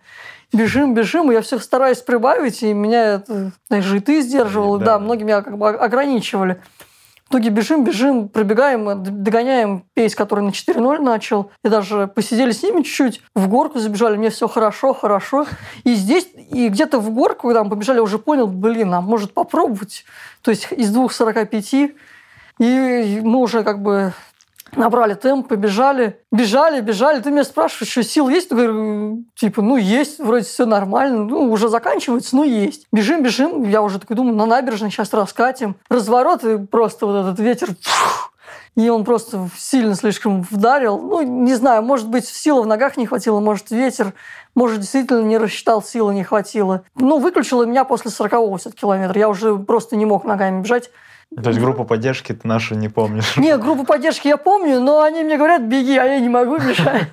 Бежим, 0.53 0.95
бежим, 0.95 1.31
и 1.31 1.35
я 1.35 1.41
всех 1.41 1.63
стараюсь 1.63 1.99
прибавить, 1.99 2.63
и 2.63 2.73
меня 2.73 3.15
это, 3.15 3.53
знаешь, 3.69 3.93
и 3.93 3.99
ты 3.99 4.21
сдерживал, 4.21 4.79
да, 4.79 4.85
да 4.85 4.99
многие 4.99 5.25
меня 5.25 5.43
как 5.43 5.59
бы 5.59 5.69
ограничивали. 5.71 6.61
Итоге 7.35 7.51
бежим, 7.51 7.83
бежим, 7.83 8.29
пробегаем, 8.29 9.03
догоняем 9.03 9.87
пейс, 9.93 10.15
который 10.15 10.45
на 10.45 10.51
4-0 10.51 11.01
начал. 11.01 11.51
И 11.65 11.69
даже 11.69 12.07
посидели 12.07 12.53
с 12.53 12.63
ними 12.63 12.83
чуть-чуть, 12.83 13.23
в 13.35 13.49
горку 13.49 13.81
забежали, 13.81 14.17
мне 14.17 14.31
все 14.31 14.47
хорошо, 14.47 14.95
хорошо. 14.95 15.45
И 15.83 15.95
здесь, 15.95 16.29
и 16.53 16.69
где-то 16.69 17.01
в 17.01 17.11
горку, 17.11 17.49
когда 17.49 17.65
мы 17.65 17.71
побежали, 17.71 17.99
уже 17.99 18.21
понял, 18.21 18.47
блин, 18.47 18.95
а 18.95 19.01
может 19.01 19.35
попробовать. 19.35 20.05
То 20.43 20.53
есть 20.53 20.69
из 20.71 20.97
2.45 20.97 21.97
и 22.61 23.21
мы 23.25 23.41
уже 23.41 23.65
как 23.65 23.83
бы 23.83 24.13
набрали 24.77 25.15
темп, 25.15 25.49
побежали, 25.49 26.21
бежали, 26.33 26.81
бежали. 26.81 27.21
Ты 27.21 27.31
меня 27.31 27.45
спрашиваешь, 27.45 27.91
что 27.91 28.03
сил 28.03 28.29
есть? 28.29 28.51
Я 28.51 28.57
говорю, 28.57 29.25
типа, 29.35 29.63
ну, 29.63 29.77
есть, 29.77 30.19
вроде 30.19 30.45
все 30.45 30.67
нормально. 30.67 31.25
Ну, 31.25 31.51
уже 31.51 31.69
заканчивается, 31.69 32.37
но 32.37 32.45
есть. 32.45 32.87
Бежим, 32.93 33.23
бежим. 33.23 33.69
Я 33.69 33.83
уже 33.83 33.99
такой 33.99 34.17
думаю, 34.17 34.37
на 34.37 34.47
набережной 34.47 34.91
сейчас 34.91 35.13
раскатим. 35.13 35.77
Разворот, 35.89 36.45
и 36.45 36.59
просто 36.59 37.07
вот 37.07 37.27
этот 37.27 37.39
ветер 37.41 37.71
и 38.77 38.89
он 38.89 39.05
просто 39.05 39.49
сильно 39.57 39.95
слишком 39.95 40.43
вдарил. 40.43 40.99
Ну, 40.99 41.23
не 41.23 41.55
знаю, 41.55 41.83
может 41.83 42.09
быть, 42.09 42.27
силы 42.27 42.63
в 42.63 42.67
ногах 42.67 42.97
не 42.97 43.07
хватило, 43.07 43.41
может, 43.41 43.71
ветер, 43.71 44.15
может, 44.55 44.81
действительно 44.81 45.23
не 45.23 45.39
рассчитал, 45.39 45.83
силы 45.83 46.15
не 46.15 46.25
хватило. 46.25 46.83
Ну, 46.97 47.19
выключило 47.19 47.65
меня 47.65 47.85
после 47.85 48.11
40 48.11 48.75
километра. 48.75 49.19
Я 49.19 49.29
уже 49.29 49.57
просто 49.57 49.97
не 49.97 50.07
мог 50.07 50.25
ногами 50.25 50.63
бежать 50.63 50.91
То 51.43 51.51
есть 51.51 51.61
группу 51.61 51.85
поддержки 51.85 52.33
ты 52.33 52.47
нашу 52.47 52.75
не 52.75 52.89
помнишь? 52.89 53.37
Не, 53.37 53.57
группу 53.59 53.85
поддержки 53.85 54.29
я 54.29 54.37
помню, 54.37 54.81
но 54.81 55.03
они 55.03 55.23
мне 55.23 55.37
говорят, 55.37 55.63
беги, 55.63 55.97
а 55.97 56.05
я 56.05 56.21
не 56.21 56.29
могу 56.29 56.59
бежать. 56.59 57.09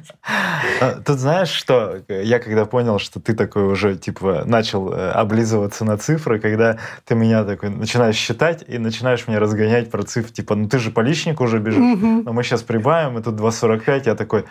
А, 0.79 1.01
Тут 1.05 1.19
знаешь, 1.19 1.49
что 1.49 2.01
я 2.07 2.39
когда 2.39 2.65
понял, 2.65 2.99
что 2.99 3.19
ты 3.19 3.33
такой 3.33 3.63
уже 3.63 3.95
типа 3.95 4.43
начал 4.45 4.91
э, 4.91 5.11
облизываться 5.11 5.85
на 5.85 5.97
цифры, 5.97 6.39
когда 6.39 6.77
ты 7.05 7.15
меня 7.15 7.43
такой 7.43 7.69
начинаешь 7.69 8.15
считать 8.15 8.63
и 8.67 8.77
начинаешь 8.77 9.27
мне 9.27 9.37
разгонять 9.39 9.89
про 9.89 10.03
цифры, 10.03 10.31
типа, 10.31 10.55
ну 10.55 10.69
ты 10.69 10.77
же 10.79 10.91
по 10.91 10.99
личнику 11.01 11.43
уже 11.43 11.59
бежишь, 11.59 11.99
но 12.23 12.33
мы 12.33 12.43
сейчас 12.43 12.61
прибавим, 12.61 13.17
и 13.17 13.23
тут 13.23 13.35
2.45, 13.35 14.03
я 14.05 14.15
такой, 14.15 14.45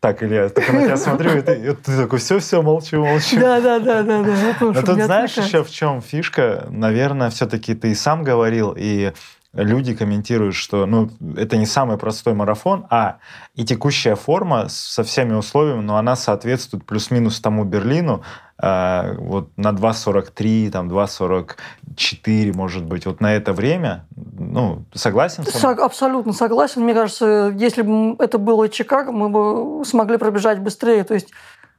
так, 0.00 0.22
Илья, 0.22 0.44
я 0.44 0.48
такой 0.48 0.74
на 0.74 0.84
тебя 0.84 0.96
смотрю, 0.96 1.36
и 1.36 1.42
ты, 1.42 1.52
и 1.52 1.74
ты 1.74 1.96
такой, 1.96 2.18
все-все, 2.18 2.62
молчу, 2.62 3.04
молчу. 3.04 3.38
Да, 3.40 3.60
да, 3.60 3.78
да, 3.78 4.02
да, 4.02 4.22
да. 4.22 4.34
я 4.34 4.54
тоже, 4.54 4.80
Но 4.80 4.86
тут 4.86 5.02
знаешь 5.02 5.36
еще 5.36 5.64
в 5.64 5.70
чем 5.70 6.00
фишка? 6.00 6.66
Наверное, 6.70 7.30
все-таки 7.30 7.74
ты 7.74 7.90
и 7.90 7.94
сам 7.94 8.22
говорил, 8.22 8.74
и 8.76 9.12
люди 9.52 9.94
комментируют, 9.94 10.54
что 10.54 10.86
ну, 10.86 11.10
это 11.36 11.56
не 11.56 11.66
самый 11.66 11.98
простой 11.98 12.34
марафон, 12.34 12.86
а 12.90 13.18
и 13.54 13.64
текущая 13.64 14.14
форма 14.14 14.66
со 14.68 15.02
всеми 15.02 15.32
условиями, 15.32 15.80
но 15.80 15.96
она 15.96 16.14
соответствует 16.16 16.84
плюс-минус 16.84 17.40
тому 17.40 17.64
Берлину, 17.64 18.22
вот 18.58 19.50
на 19.56 19.72
2.43, 19.72 20.70
там 20.70 20.88
2.44, 20.88 22.52
может 22.54 22.84
быть, 22.84 23.06
вот 23.06 23.20
на 23.20 23.34
это 23.34 23.52
время, 23.52 24.06
ну, 24.16 24.84
согласен 24.94 25.44
со 25.44 25.70
абсолютно 25.70 26.32
согласен. 26.32 26.82
Мне 26.82 26.94
кажется, 26.94 27.52
если 27.54 27.82
бы 27.82 28.16
это 28.18 28.38
было 28.38 28.68
Чикаго, 28.68 29.12
мы 29.12 29.28
бы 29.28 29.84
смогли 29.84 30.16
пробежать 30.16 30.58
быстрее. 30.60 31.04
То 31.04 31.14
есть, 31.14 31.32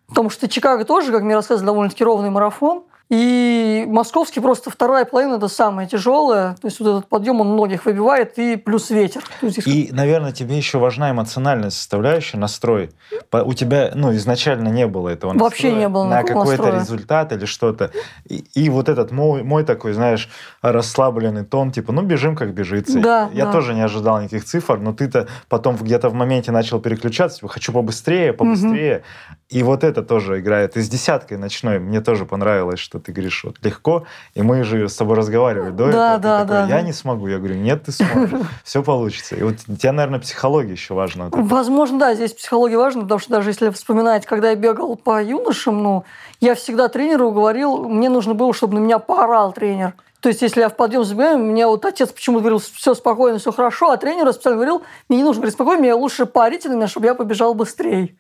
потому 0.07 0.29
что 0.29 0.47
Чикаго 0.47 0.85
тоже, 0.85 1.11
как 1.11 1.23
мне 1.23 1.35
рассказывали, 1.35 1.65
довольно-таки 1.65 2.03
ровный 2.03 2.29
марафон. 2.29 2.83
И 3.09 3.85
московский 3.87 4.41
просто 4.41 4.69
вторая 4.69 5.05
половина 5.05 5.35
это 5.35 5.47
самая 5.47 5.87
тяжелая. 5.87 6.55
То 6.61 6.67
есть 6.67 6.79
вот 6.79 6.89
этот 6.89 7.07
подъем 7.07 7.39
он 7.39 7.53
многих 7.53 7.85
выбивает 7.85 8.37
и 8.37 8.57
плюс 8.57 8.89
ветер. 8.89 9.23
Есть, 9.41 9.65
И, 9.65 9.89
наверное, 9.93 10.33
тебе 10.33 10.57
еще 10.57 10.77
важна 10.77 11.11
эмоциональная 11.11 11.69
составляющая, 11.69 12.37
настрой. 12.37 12.91
У 13.31 13.53
тебя, 13.53 13.91
ну, 13.95 14.13
изначально 14.15 14.67
не 14.67 14.87
было 14.87 15.09
этого 15.09 15.33
Вообще 15.37 15.67
настроя 15.67 15.79
не 15.79 15.89
было 15.89 16.03
на 16.03 16.23
какой-то 16.23 16.69
результат 16.69 17.31
или 17.31 17.45
что-то. 17.45 17.91
И, 18.27 18.43
и 18.53 18.69
вот 18.69 18.89
этот 18.89 19.11
мой, 19.11 19.41
мой 19.43 19.63
такой, 19.63 19.93
знаешь, 19.93 20.29
расслабленный 20.61 21.45
тон, 21.45 21.71
типа, 21.71 21.93
ну, 21.93 22.01
бежим, 22.01 22.35
как 22.35 22.53
бежится. 22.53 22.99
Да, 22.99 23.29
Я 23.33 23.45
да. 23.45 23.51
тоже 23.53 23.73
не 23.73 23.81
ожидал 23.81 24.19
никаких 24.19 24.43
цифр, 24.43 24.79
но 24.79 24.91
ты-то 24.91 25.27
потом 25.47 25.77
где-то 25.77 26.09
в 26.09 26.13
моменте 26.13 26.51
начал 26.51 26.81
переключаться, 26.81 27.37
типа, 27.37 27.47
хочу 27.47 27.71
побыстрее, 27.71 28.33
побыстрее. 28.33 29.03
И 29.49 29.63
вот 29.63 29.85
это 29.85 30.03
тоже 30.03 30.39
играет. 30.39 30.75
И 30.75 30.81
с 30.81 30.89
десяткой 30.89 31.37
ночной 31.37 31.79
мне 31.79 32.01
тоже 32.01 32.25
понравилось, 32.25 32.79
что 32.79 32.96
ты 32.99 33.12
говоришь, 33.12 33.43
вот 33.43 33.57
легко. 33.63 34.05
И 34.33 34.41
мы 34.41 34.63
же 34.63 34.88
с 34.89 34.95
тобой 34.95 35.15
разговаривали 35.15 35.71
до 35.71 35.91
Да, 35.91 36.15
этого. 36.15 36.17
Ты 36.17 36.21
да, 36.23 36.39
такой, 36.39 36.47
да, 36.47 36.62
Я 36.62 36.75
да. 36.75 36.81
не 36.81 36.93
смогу. 36.93 37.27
Я 37.27 37.38
говорю, 37.38 37.55
нет, 37.55 37.83
ты 37.83 37.91
сможешь. 37.91 38.39
Все 38.63 38.83
получится. 38.83 39.36
И 39.36 39.43
вот 39.43 39.55
у 39.67 39.75
тебя, 39.75 39.91
наверное, 39.91 40.19
психология 40.19 40.71
еще 40.71 40.93
важна. 40.93 41.29
Возможно, 41.31 41.99
да, 41.99 42.15
здесь 42.15 42.33
психология 42.33 42.77
важна, 42.77 43.03
потому 43.03 43.19
что 43.19 43.31
даже 43.31 43.49
если 43.49 43.69
вспоминать, 43.69 44.25
когда 44.25 44.49
я 44.49 44.55
бегал 44.55 44.95
по 44.95 45.21
юношам, 45.23 45.81
ну, 45.81 46.03
я 46.39 46.55
всегда 46.55 46.88
тренеру 46.88 47.31
говорил, 47.31 47.88
мне 47.88 48.10
нужно 48.10 48.33
было, 48.33 48.53
чтобы 48.53 48.75
на 48.75 48.79
меня 48.79 48.99
поорал 48.99 49.53
тренер. 49.53 49.93
То 50.19 50.29
есть, 50.29 50.41
если 50.41 50.62
я 50.62 50.69
в 50.69 50.75
подъем 50.75 51.03
забегаю, 51.03 51.38
мне 51.38 51.67
вот 51.67 51.86
отец 51.86 52.10
почему-то 52.12 52.41
говорил, 52.41 52.60
все 52.60 52.95
спокойно, 52.95 53.38
все 53.38 53.51
хорошо, 53.51 53.91
а 53.91 53.97
тренер 53.97 54.33
специально 54.33 54.57
говорил, 54.57 54.81
мне 55.10 55.19
не 55.19 55.23
нужно 55.23 55.41
говорить 55.41 55.53
спокойно, 55.53 55.81
мне 55.81 55.93
лучше 55.93 56.25
поорите 56.25 56.69
на 56.69 56.73
меня, 56.73 56.88
чтобы 56.88 57.05
я 57.05 57.13
побежал 57.13 57.53
быстрее. 57.53 58.15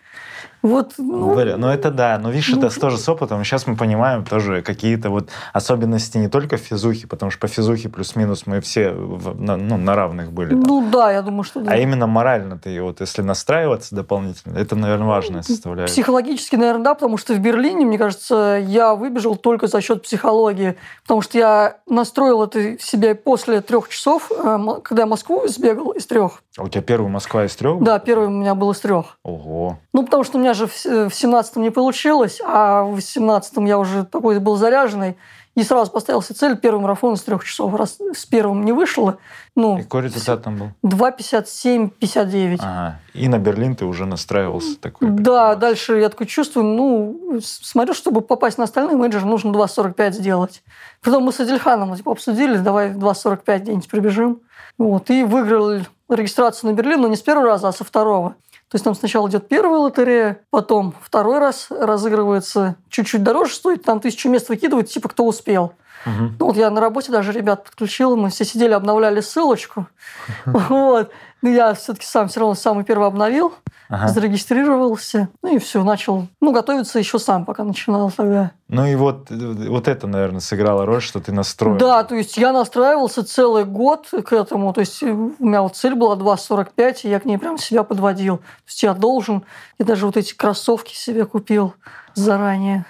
Вот, 0.63 0.93
ну, 0.97 1.35
Ну, 1.57 1.67
это 1.67 1.91
да. 1.91 2.17
Но 2.17 2.29
видишь, 2.29 2.49
это 2.53 2.69
тоже 2.79 2.97
с 2.97 3.07
опытом. 3.07 3.43
Сейчас 3.43 3.67
мы 3.67 3.75
понимаем 3.75 4.25
тоже 4.25 4.61
какие-то 4.61 5.09
вот 5.09 5.29
особенности 5.53 6.17
не 6.17 6.27
только 6.27 6.57
в 6.57 6.59
физухе, 6.61 7.07
потому 7.07 7.31
что 7.31 7.39
по 7.41 7.47
физухе 7.47 7.89
плюс-минус 7.89 8.43
мы 8.47 8.59
все 8.61 8.91
в- 8.91 9.39
на, 9.39 9.55
ну, 9.57 9.77
на 9.77 9.95
равных 9.95 10.31
были. 10.31 10.49
там. 10.49 10.61
ну 10.61 10.89
да, 10.91 11.11
я 11.11 11.21
думаю, 11.21 11.43
что 11.43 11.61
да. 11.61 11.71
А 11.71 11.77
именно 11.77 12.07
морально 12.07 12.57
ты, 12.57 12.81
вот 12.81 12.99
если 13.01 13.21
настраиваться 13.21 13.95
дополнительно, 13.95 14.57
это, 14.57 14.75
наверное, 14.75 15.07
важная 15.07 15.41
составляющая. 15.41 15.93
Психологически, 15.93 16.55
наверное, 16.55 16.83
да, 16.83 16.93
потому 16.95 17.17
что 17.17 17.33
в 17.33 17.39
Берлине, 17.39 17.85
мне 17.85 17.97
кажется, 17.97 18.61
я 18.65 18.93
выбежал 18.95 19.35
только 19.35 19.67
за 19.67 19.79
счет 19.81 20.03
психологии, 20.03 20.75
потому 21.03 21.21
что 21.21 21.37
я 21.37 21.77
настроил 21.87 22.43
это 22.43 22.77
в 22.77 22.83
себе 22.83 23.15
после 23.15 23.61
трех 23.61 23.89
часов, 23.89 24.31
э, 24.31 24.57
когда 24.83 25.03
я 25.03 25.07
Москву 25.07 25.47
сбегал 25.47 25.91
из 25.91 26.05
трех. 26.07 26.41
А 26.57 26.63
у 26.63 26.67
тебя 26.67 26.81
первый 26.81 27.07
Москва 27.09 27.45
из 27.45 27.55
трех? 27.55 27.81
Да, 27.83 27.99
первый 27.99 28.27
у 28.27 28.31
меня 28.31 28.55
был 28.55 28.71
из 28.71 28.79
трех. 28.79 29.17
Ого. 29.23 29.77
Ну, 29.93 30.03
потому 30.03 30.23
что 30.23 30.37
у 30.37 30.41
меня 30.41 30.53
же 30.53 30.65
в 30.67 30.73
с- 30.73 30.85
в 31.09 31.13
17-м 31.13 31.61
не 31.61 31.69
получилось, 31.69 32.41
а 32.43 32.83
в 32.83 32.95
18-м 32.97 33.65
я 33.65 33.77
уже 33.77 34.03
такой 34.05 34.39
был 34.39 34.55
заряженный. 34.57 35.17
И 35.55 35.63
сразу 35.63 35.89
поставил 35.91 36.21
себе 36.21 36.35
цель 36.35 36.55
первый 36.55 36.81
марафон 36.81 37.15
из 37.15 37.23
трех 37.23 37.43
часов. 37.43 37.73
Раз 37.73 37.97
с 38.13 38.27
первым 38.27 38.63
не 38.63 38.73
вышло, 38.73 39.17
ну, 39.55 39.79
И 39.79 39.81
какой 39.83 40.03
результат 40.03 40.43
там 40.43 40.57
был? 40.57 40.67
2.57-59. 40.83 42.57
Ага. 42.61 42.99
И 43.13 43.27
на 43.27 43.39
Берлин 43.39 43.75
ты 43.75 43.85
уже 43.85 44.05
настраивался 44.05 44.79
такой. 44.79 45.09
Да, 45.09 45.55
дальше 45.55 45.97
я 45.99 46.09
такой 46.09 46.27
чувствую, 46.27 46.65
ну, 46.65 47.39
смотрю, 47.41 47.93
чтобы 47.95 48.21
попасть 48.21 48.57
на 48.59 48.65
остальные 48.65 48.97
менеджеры, 48.97 49.25
нужно 49.25 49.49
2.45 49.51 50.11
сделать. 50.11 50.63
Потом 51.03 51.23
мы 51.23 51.31
с 51.31 51.39
Адельханом 51.39 51.95
типа, 51.95 52.11
обсудили, 52.11 52.57
давай 52.57 52.91
2.45 52.91 53.59
где-нибудь 53.59 53.89
пробежим. 53.89 54.41
Вот, 54.77 55.09
и 55.09 55.23
выиграл 55.23 55.71
регистрацию 56.09 56.71
на 56.71 56.75
Берлин, 56.75 57.01
но 57.01 57.07
не 57.07 57.15
с 57.15 57.21
первого 57.21 57.47
раза, 57.47 57.67
а 57.67 57.73
со 57.73 57.83
второго. 57.83 58.35
То 58.69 58.75
есть 58.75 58.83
там 58.83 58.95
сначала 58.95 59.29
идет 59.29 59.47
первая 59.47 59.79
лотерея, 59.79 60.41
потом 60.49 60.93
второй 61.01 61.39
раз 61.39 61.67
разыгрывается 61.69 62.75
чуть-чуть 62.89 63.23
дороже 63.23 63.53
стоит, 63.53 63.83
там 63.83 64.01
тысячу 64.01 64.29
мест 64.29 64.49
выкидывают, 64.49 64.89
типа 64.89 65.07
кто 65.09 65.25
успел. 65.25 65.73
Мгм. 66.05 66.35
Ну, 66.39 66.45
вот 66.47 66.57
я 66.57 66.69
на 66.69 66.81
работе 66.81 67.11
даже 67.11 67.31
ребят 67.31 67.63
подключил, 67.63 68.15
мы 68.15 68.29
все 68.29 68.45
сидели, 68.45 68.73
обновляли 68.73 69.21
ссылочку. 69.21 69.87
Вот. 70.45 71.11
Но 71.41 71.49
я 71.49 71.73
все-таки 71.75 72.05
сам 72.05 72.27
все 72.29 72.39
равно 72.39 72.55
самый 72.55 72.83
первый 72.83 73.07
обновил, 73.07 73.53
Ага. 73.89 74.07
зарегистрировался, 74.09 75.29
ну 75.43 75.55
и 75.55 75.59
все, 75.59 75.83
начал, 75.83 76.27
ну, 76.41 76.51
готовиться 76.51 76.99
еще 76.99 77.19
сам, 77.19 77.45
пока 77.45 77.63
начинал 77.63 78.11
тогда. 78.11 78.51
Ну 78.67 78.85
и 78.85 78.95
вот, 78.95 79.27
вот 79.29 79.87
это, 79.87 80.07
наверное, 80.07 80.39
сыграло 80.41 80.85
роль, 80.85 81.01
что 81.01 81.19
ты 81.19 81.31
настроен. 81.31 81.77
Да, 81.77 82.03
то 82.03 82.15
есть 82.15 82.37
я 82.37 82.51
настраивался 82.51 83.23
целый 83.23 83.63
год 83.65 84.07
к 84.25 84.33
этому, 84.33 84.73
то 84.73 84.81
есть 84.81 85.01
у 85.03 85.31
меня 85.39 85.61
вот 85.61 85.75
цель 85.75 85.95
была 85.95 86.15
2.45, 86.15 87.01
и 87.03 87.09
я 87.09 87.19
к 87.19 87.25
ней 87.25 87.37
прям 87.37 87.57
себя 87.57 87.83
подводил. 87.83 88.37
То 88.37 88.43
есть 88.67 88.83
я 88.83 88.93
должен, 88.93 89.43
я 89.79 89.85
даже 89.85 90.05
вот 90.05 90.17
эти 90.17 90.33
кроссовки 90.33 90.93
себе 90.95 91.25
купил 91.25 91.73
заранее. 92.13 92.85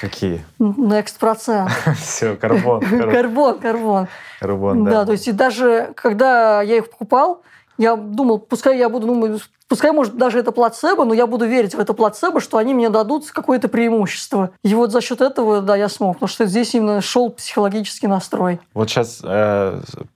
Какие? 0.00 0.44
Next 0.58 1.18
процент. 1.18 1.70
Все, 2.00 2.34
карбон. 2.36 2.80
кар- 2.90 3.10
Карбон, 3.12 3.58
карбон. 3.58 4.08
Карбон, 4.40 4.84
Да, 4.84 4.90
да. 4.90 5.04
то 5.06 5.12
есть 5.12 5.28
и 5.28 5.32
даже 5.32 5.92
когда 5.96 6.62
я 6.62 6.78
их 6.78 6.90
покупал, 6.90 7.42
я 7.80 7.96
думал, 7.96 8.38
пускай 8.38 8.78
я 8.78 8.88
буду, 8.88 9.06
ну, 9.06 9.38
пускай, 9.68 9.90
может, 9.92 10.16
даже 10.16 10.38
это 10.38 10.52
плацебо, 10.52 11.04
но 11.04 11.14
я 11.14 11.26
буду 11.26 11.46
верить 11.46 11.74
в 11.74 11.80
это 11.80 11.94
плацебо, 11.94 12.40
что 12.40 12.58
они 12.58 12.74
мне 12.74 12.90
дадут 12.90 13.30
какое-то 13.30 13.68
преимущество. 13.68 14.50
И 14.62 14.74
вот 14.74 14.92
за 14.92 15.00
счет 15.00 15.20
этого, 15.20 15.60
да, 15.62 15.76
я 15.76 15.88
смог, 15.88 16.16
потому 16.16 16.28
что 16.28 16.44
здесь 16.46 16.74
именно 16.74 17.00
шел 17.00 17.30
психологический 17.30 18.06
настрой. 18.06 18.60
Вот 18.74 18.90
сейчас 18.90 19.20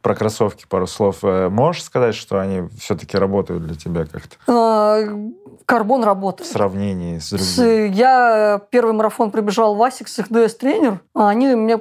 про 0.02 0.14
кроссовки 0.14 0.66
пару 0.68 0.86
слов. 0.86 1.18
Э, 1.22 1.48
можешь 1.48 1.82
сказать, 1.84 2.14
что 2.14 2.38
они 2.38 2.68
все-таки 2.78 3.16
работают 3.16 3.66
для 3.66 3.74
тебя 3.76 4.04
как-то 4.04 4.36
А, 4.46 5.00
Карбон 5.66 6.02
в 6.02 6.04
работает. 6.04 6.50
сравнении 6.50 7.18
с 7.18 7.28
С- 7.30 7.56
другими? 7.56 7.94
Я 7.94 8.60
первый 8.70 8.92
марафон 8.92 9.30
прибежал 9.30 9.74
в 9.74 9.82
Asics, 9.82 10.18
их 10.18 10.26
DS-Trainer. 10.28 11.00
а 11.14 11.28
Они 11.30 11.54
мне 11.54 11.78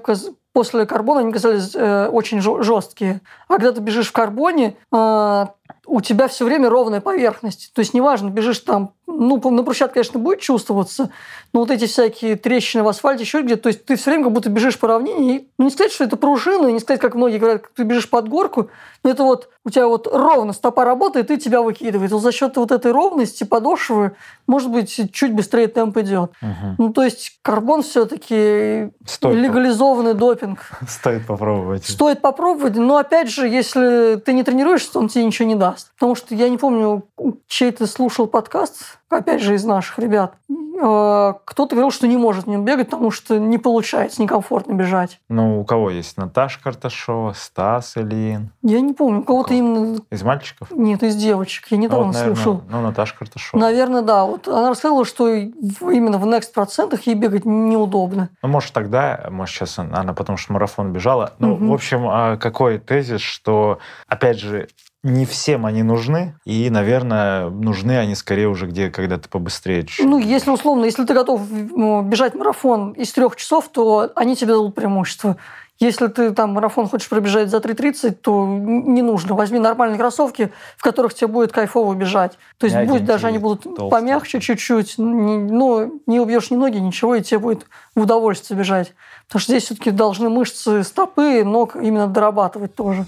после 0.54 0.86
карбона 0.86 1.22
они 1.22 1.34
казались 1.34 1.72
э, 1.76 2.08
очень 2.08 2.40
жесткие. 2.42 3.22
А 3.48 3.56
когда 3.56 3.72
ты 3.72 3.82
бежишь 3.82 4.10
в 4.10 4.14
карбоне, 4.14 4.76
э, 4.94 5.46
у 5.86 6.02
тебя 6.02 6.28
все 6.28 6.46
время 6.46 6.70
ровная 6.70 7.02
поверхность. 7.02 7.72
То 7.74 7.80
есть 7.80 7.94
неважно, 7.94 8.30
бежишь 8.30 8.60
там, 8.60 8.94
ну, 9.14 9.50
на 9.52 9.64
брусчатке, 9.64 9.96
конечно, 9.96 10.20
будет 10.20 10.40
чувствоваться, 10.40 11.10
но 11.54 11.62
вот 11.62 11.72
эти 11.72 11.86
всякие 11.86 12.36
трещины 12.36 12.84
в 12.84 12.88
асфальте, 12.88 13.24
еще 13.24 13.42
где-то, 13.42 13.64
то 13.64 13.68
есть 13.68 13.86
ты 13.86 13.96
все 13.96 14.12
время 14.12 14.26
как 14.26 14.34
будто 14.34 14.50
бежишь 14.50 14.80
по 14.80 14.88
равнине. 14.88 15.36
И, 15.36 15.48
ну, 15.58 15.66
не 15.66 15.72
сказать, 15.72 15.92
что 15.92 16.04
это 16.04 16.18
пружина, 16.18 16.68
не 16.68 16.80
сказать, 16.80 17.00
как 17.00 17.16
многие 17.16 17.38
говорят, 17.38 17.64
ты 17.76 17.84
бежишь 17.84 18.10
под 18.10 18.28
горку, 18.28 18.70
но 19.04 19.10
это 19.10 19.24
вот 19.24 19.50
у 19.66 19.70
тебя 19.70 19.88
вот 19.88 20.08
ровно 20.12 20.54
стопа 20.54 20.84
работает, 20.84 21.32
и 21.32 21.38
тебя 21.38 21.62
выкидывает. 21.62 22.12
Вот 22.12 22.22
за 22.22 22.32
счет 22.32 22.58
вот 22.58 22.72
этой 22.72 22.92
ровности 22.92 23.44
подошвы, 23.44 24.14
может 24.48 24.70
быть, 24.70 25.12
чуть 25.14 25.34
быстрее 25.34 25.68
темп 25.68 25.98
идет. 25.98 26.32
Мгм. 26.42 26.76
Ну, 26.78 26.94
то 26.94 27.04
есть 27.04 27.40
карбон 27.42 27.84
все-таки 27.84 28.90
легализованный 29.22 30.14
допинг. 30.14 30.60
стоит 30.88 31.26
попробовать. 31.26 31.86
Стоит 31.86 32.22
попробовать, 32.22 32.76
но 32.76 32.98
опять 32.98 33.30
же, 33.30 33.48
если 33.48 34.16
ты 34.16 34.34
не 34.34 34.44
тренируешься, 34.44 35.00
он 35.00 35.08
тебе 35.08 35.26
ничего 35.26 35.48
не 35.48 35.56
даст. 35.56 35.92
Потому 35.96 36.16
что 36.16 36.36
я 36.36 36.50
не 36.50 36.58
помню, 36.58 37.04
чей 37.48 37.72
ты 37.72 37.88
слушал 37.88 38.28
подкаст, 38.28 39.00
опять 39.14 39.42
же, 39.42 39.56
из 39.56 39.64
наших 39.66 40.00
ребят. 40.00 40.36
Э, 40.82 41.34
Кто-то 41.46 41.76
говорил, 41.76 41.92
что 41.92 42.08
не 42.08 42.18
может 42.18 42.46
в 42.46 42.50
нем 42.50 42.66
бегать, 42.66 42.90
потому 42.90 43.12
что 43.12 43.38
не 43.40 43.58
получается, 43.58 44.22
некомфортно 44.22 44.74
бежать. 44.74 45.20
Ну, 45.30 45.62
у 45.62 45.66
кого 45.66 45.90
есть? 45.92 46.18
Наташа 46.18 46.60
Карташова, 46.62 47.34
Стас 47.34 47.96
Ильин. 47.96 48.50
Я 48.64 48.82
не 48.82 48.94
помню, 48.94 49.20
у 49.22 49.24
кого-то 49.24 49.50
Кого? 49.50 49.60
именно... 49.60 50.00
Из 50.10 50.24
мальчиков? 50.24 50.72
Нет, 50.72 51.04
из 51.04 51.16
девочек. 51.16 51.68
Я 51.70 51.78
недавно 51.78 52.08
вот, 52.08 52.14
наверное, 52.16 52.36
слушал. 52.36 52.62
Ну, 52.70 52.82
Наташа 52.82 53.16
Карташова. 53.18 53.60
Наверное, 53.62 54.02
да. 54.02 54.26
Вот 54.26 54.48
она 54.48 54.70
рассказывала, 54.70 55.06
что 55.06 55.30
именно 55.34 56.18
в 56.18 56.26
next 56.26 56.54
процентах 56.54 57.04
ей 57.08 57.16
бегать 57.16 57.46
неудобно. 57.46 58.30
Ну, 58.42 58.50
может, 58.50 58.74
тогда, 58.74 59.28
может, 59.30 59.56
сейчас 59.56 59.78
она, 59.80 60.14
потому 60.14 60.38
что 60.38 60.54
марафон 60.54 60.92
бежала. 60.92 61.34
Ну, 61.40 61.56
Мгм. 61.56 61.70
в 61.70 61.74
общем, 61.74 62.08
а, 62.10 62.38
какой 62.38 62.80
тезис, 62.80 63.22
что, 63.22 63.78
опять 64.08 64.40
же, 64.40 64.68
не 65.04 65.26
всем 65.26 65.66
они 65.66 65.84
нужны, 65.84 66.36
и, 66.46 66.70
наверное, 66.70 67.50
нужны 67.50 67.98
они 67.98 68.16
скорее 68.16 68.48
уже 68.48 68.68
где, 68.68 68.90
когда 68.90 69.18
ты 69.18 69.28
побыстрее. 69.28 69.86
Ну, 70.00 70.18
если 70.18 70.50
условно, 70.50 70.86
если 70.86 71.04
ты 71.04 71.14
готов 71.14 71.42
м, 71.52 72.10
бежать 72.10 72.34
марафон 72.36 72.94
из 72.94 73.12
трех 73.12 73.36
часов, 73.36 73.68
то 73.70 74.12
они 74.16 74.36
тебе 74.38 74.54
дадут 74.54 74.76
преимущество. 74.76 75.36
Если 75.80 76.08
ты 76.08 76.32
там 76.32 76.52
марафон 76.54 76.88
хочешь 76.88 77.10
пробежать 77.10 77.50
за 77.50 77.58
3.30, 77.58 78.12
то 78.12 78.46
не 78.46 79.02
нужно. 79.02 79.36
Возьми 79.36 79.60
нормальные 79.60 79.98
кроссовки, 79.98 80.54
в 80.78 80.84
которых 80.84 81.14
тебе 81.14 81.28
будет 81.28 81.52
кайфово 81.52 81.94
бежать. 81.96 82.38
То 82.58 82.68
есть 82.68 82.78
будет 82.88 83.04
даже 83.04 83.28
они 83.28 83.40
будут 83.40 83.64
толстые. 83.64 83.90
помягче 83.90 84.40
чуть-чуть, 84.40 84.96
ну, 84.98 86.00
не 86.06 86.20
убьешь 86.20 86.52
ни 86.52 86.56
ноги, 86.56 86.78
ничего, 86.78 87.16
и 87.16 87.22
тебе 87.22 87.40
будет 87.40 87.66
в 87.96 88.02
удовольствие 88.02 88.58
бежать. 88.58 88.94
Потому 89.28 89.42
что 89.42 89.52
здесь 89.52 89.64
все-таки 89.66 89.92
должны 89.92 90.30
мышцы 90.30 90.84
стопы, 90.84 91.44
ног 91.44 91.76
именно 91.76 92.08
дорабатывать 92.08 92.76
тоже. 92.76 93.06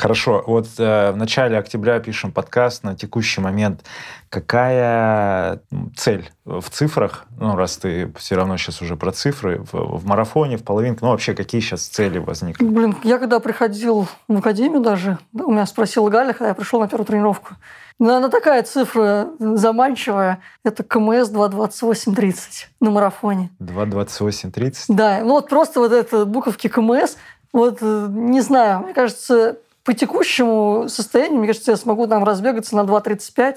Хорошо, 0.00 0.42
вот 0.46 0.66
э, 0.78 1.10
в 1.10 1.16
начале 1.18 1.58
октября 1.58 2.00
пишем 2.00 2.32
подкаст 2.32 2.84
на 2.84 2.96
текущий 2.96 3.42
момент. 3.42 3.84
Какая 4.30 5.60
цель 5.94 6.30
в 6.46 6.70
цифрах, 6.70 7.26
ну, 7.38 7.54
раз 7.54 7.76
ты 7.76 8.10
все 8.16 8.34
равно 8.34 8.56
сейчас 8.56 8.80
уже 8.80 8.96
про 8.96 9.12
цифры, 9.12 9.62
в, 9.70 9.98
в 9.98 10.06
марафоне, 10.06 10.56
в 10.56 10.64
половинке, 10.64 11.00
ну, 11.02 11.10
вообще, 11.10 11.34
какие 11.34 11.60
сейчас 11.60 11.82
цели 11.82 12.16
возникли? 12.16 12.64
Блин, 12.64 12.96
я 13.02 13.18
когда 13.18 13.40
приходил 13.40 14.08
в 14.26 14.38
академию 14.38 14.80
даже, 14.80 15.18
да, 15.32 15.44
у 15.44 15.50
меня 15.50 15.66
спросила 15.66 16.08
Галя, 16.08 16.32
когда 16.32 16.48
я 16.48 16.54
пришел 16.54 16.80
на 16.80 16.88
первую 16.88 17.04
тренировку. 17.04 17.56
Ну, 17.98 18.14
она 18.14 18.30
такая 18.30 18.62
цифра 18.62 19.28
заманчивая. 19.38 20.38
Это 20.64 20.82
КМС 20.82 21.28
2.28.30 21.28 22.36
на 22.80 22.90
марафоне. 22.90 23.50
2.28.30? 23.60 24.84
Да, 24.88 25.18
ну 25.22 25.32
вот 25.32 25.50
просто 25.50 25.80
вот 25.80 25.92
это 25.92 26.24
буковки 26.24 26.68
КМС, 26.68 27.16
вот 27.52 27.80
э, 27.82 28.06
не 28.08 28.40
знаю, 28.40 28.80
мне 28.80 28.94
кажется, 28.94 29.58
по 29.90 29.94
текущему 29.94 30.84
состоянию, 30.86 31.38
мне 31.38 31.48
кажется, 31.48 31.72
я 31.72 31.76
смогу 31.76 32.06
там 32.06 32.22
разбегаться 32.22 32.76
на 32.76 32.82
2.35. 32.82 33.56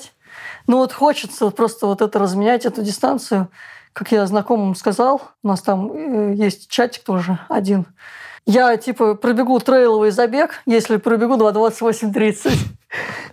Ну 0.65 0.77
вот 0.77 0.91
хочется 0.91 1.51
просто 1.51 1.86
вот 1.86 2.01
это 2.01 2.17
разменять, 2.17 2.65
эту 2.65 2.81
дистанцию. 2.81 3.49
Как 3.93 4.11
я 4.11 4.25
знакомым 4.25 4.73
сказал, 4.73 5.21
у 5.43 5.47
нас 5.47 5.61
там 5.61 5.91
э, 5.93 6.34
есть 6.34 6.71
чатик 6.71 7.03
тоже 7.03 7.38
один. 7.49 7.86
Я 8.47 8.75
типа 8.77 9.13
пробегу 9.13 9.59
трейловый 9.59 10.09
забег, 10.09 10.63
если 10.65 10.97
пробегу 10.97 11.36
2.28.30. 11.36 12.51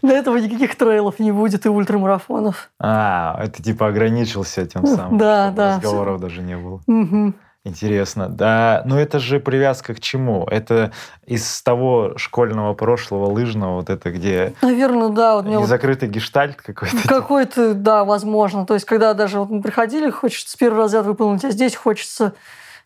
До 0.02 0.08
этого 0.12 0.36
никаких 0.36 0.76
трейлов 0.76 1.20
не 1.20 1.32
будет 1.32 1.64
и 1.64 1.70
ультрамарафонов. 1.70 2.70
А, 2.78 3.42
это 3.42 3.62
типа 3.62 3.86
ограничился 3.86 4.66
тем 4.66 4.86
самым. 4.86 5.16
Да, 5.16 5.50
да. 5.56 5.76
Разговоров 5.76 6.20
даже 6.20 6.42
не 6.42 6.58
было. 6.58 6.82
Мгм. 6.86 7.34
Интересно. 7.64 8.28
Да, 8.28 8.82
но 8.86 8.98
это 8.98 9.18
же 9.18 9.38
привязка 9.38 9.92
к 9.92 10.00
чему? 10.00 10.46
Это 10.50 10.92
из 11.26 11.60
того 11.60 12.14
школьного 12.16 12.72
прошлого 12.72 13.26
лыжного, 13.26 13.76
вот 13.76 13.90
это, 13.90 14.10
где 14.10 14.54
Наверное, 14.62 15.10
да. 15.10 15.36
Вот 15.36 15.44
мне 15.44 15.58
вот 15.58 15.64
незакрытый 15.64 16.08
гештальт 16.08 16.56
какой-то. 16.62 16.96
Какой-то, 17.08 17.74
да, 17.74 18.04
возможно. 18.04 18.64
То 18.64 18.74
есть, 18.74 18.86
когда 18.86 19.12
даже 19.12 19.38
вот 19.38 19.50
мы 19.50 19.60
приходили, 19.60 20.08
хочется 20.08 20.50
с 20.52 20.56
первого 20.56 20.84
разряда 20.84 21.08
выполнить, 21.08 21.44
а 21.44 21.50
здесь 21.50 21.76
хочется 21.76 22.32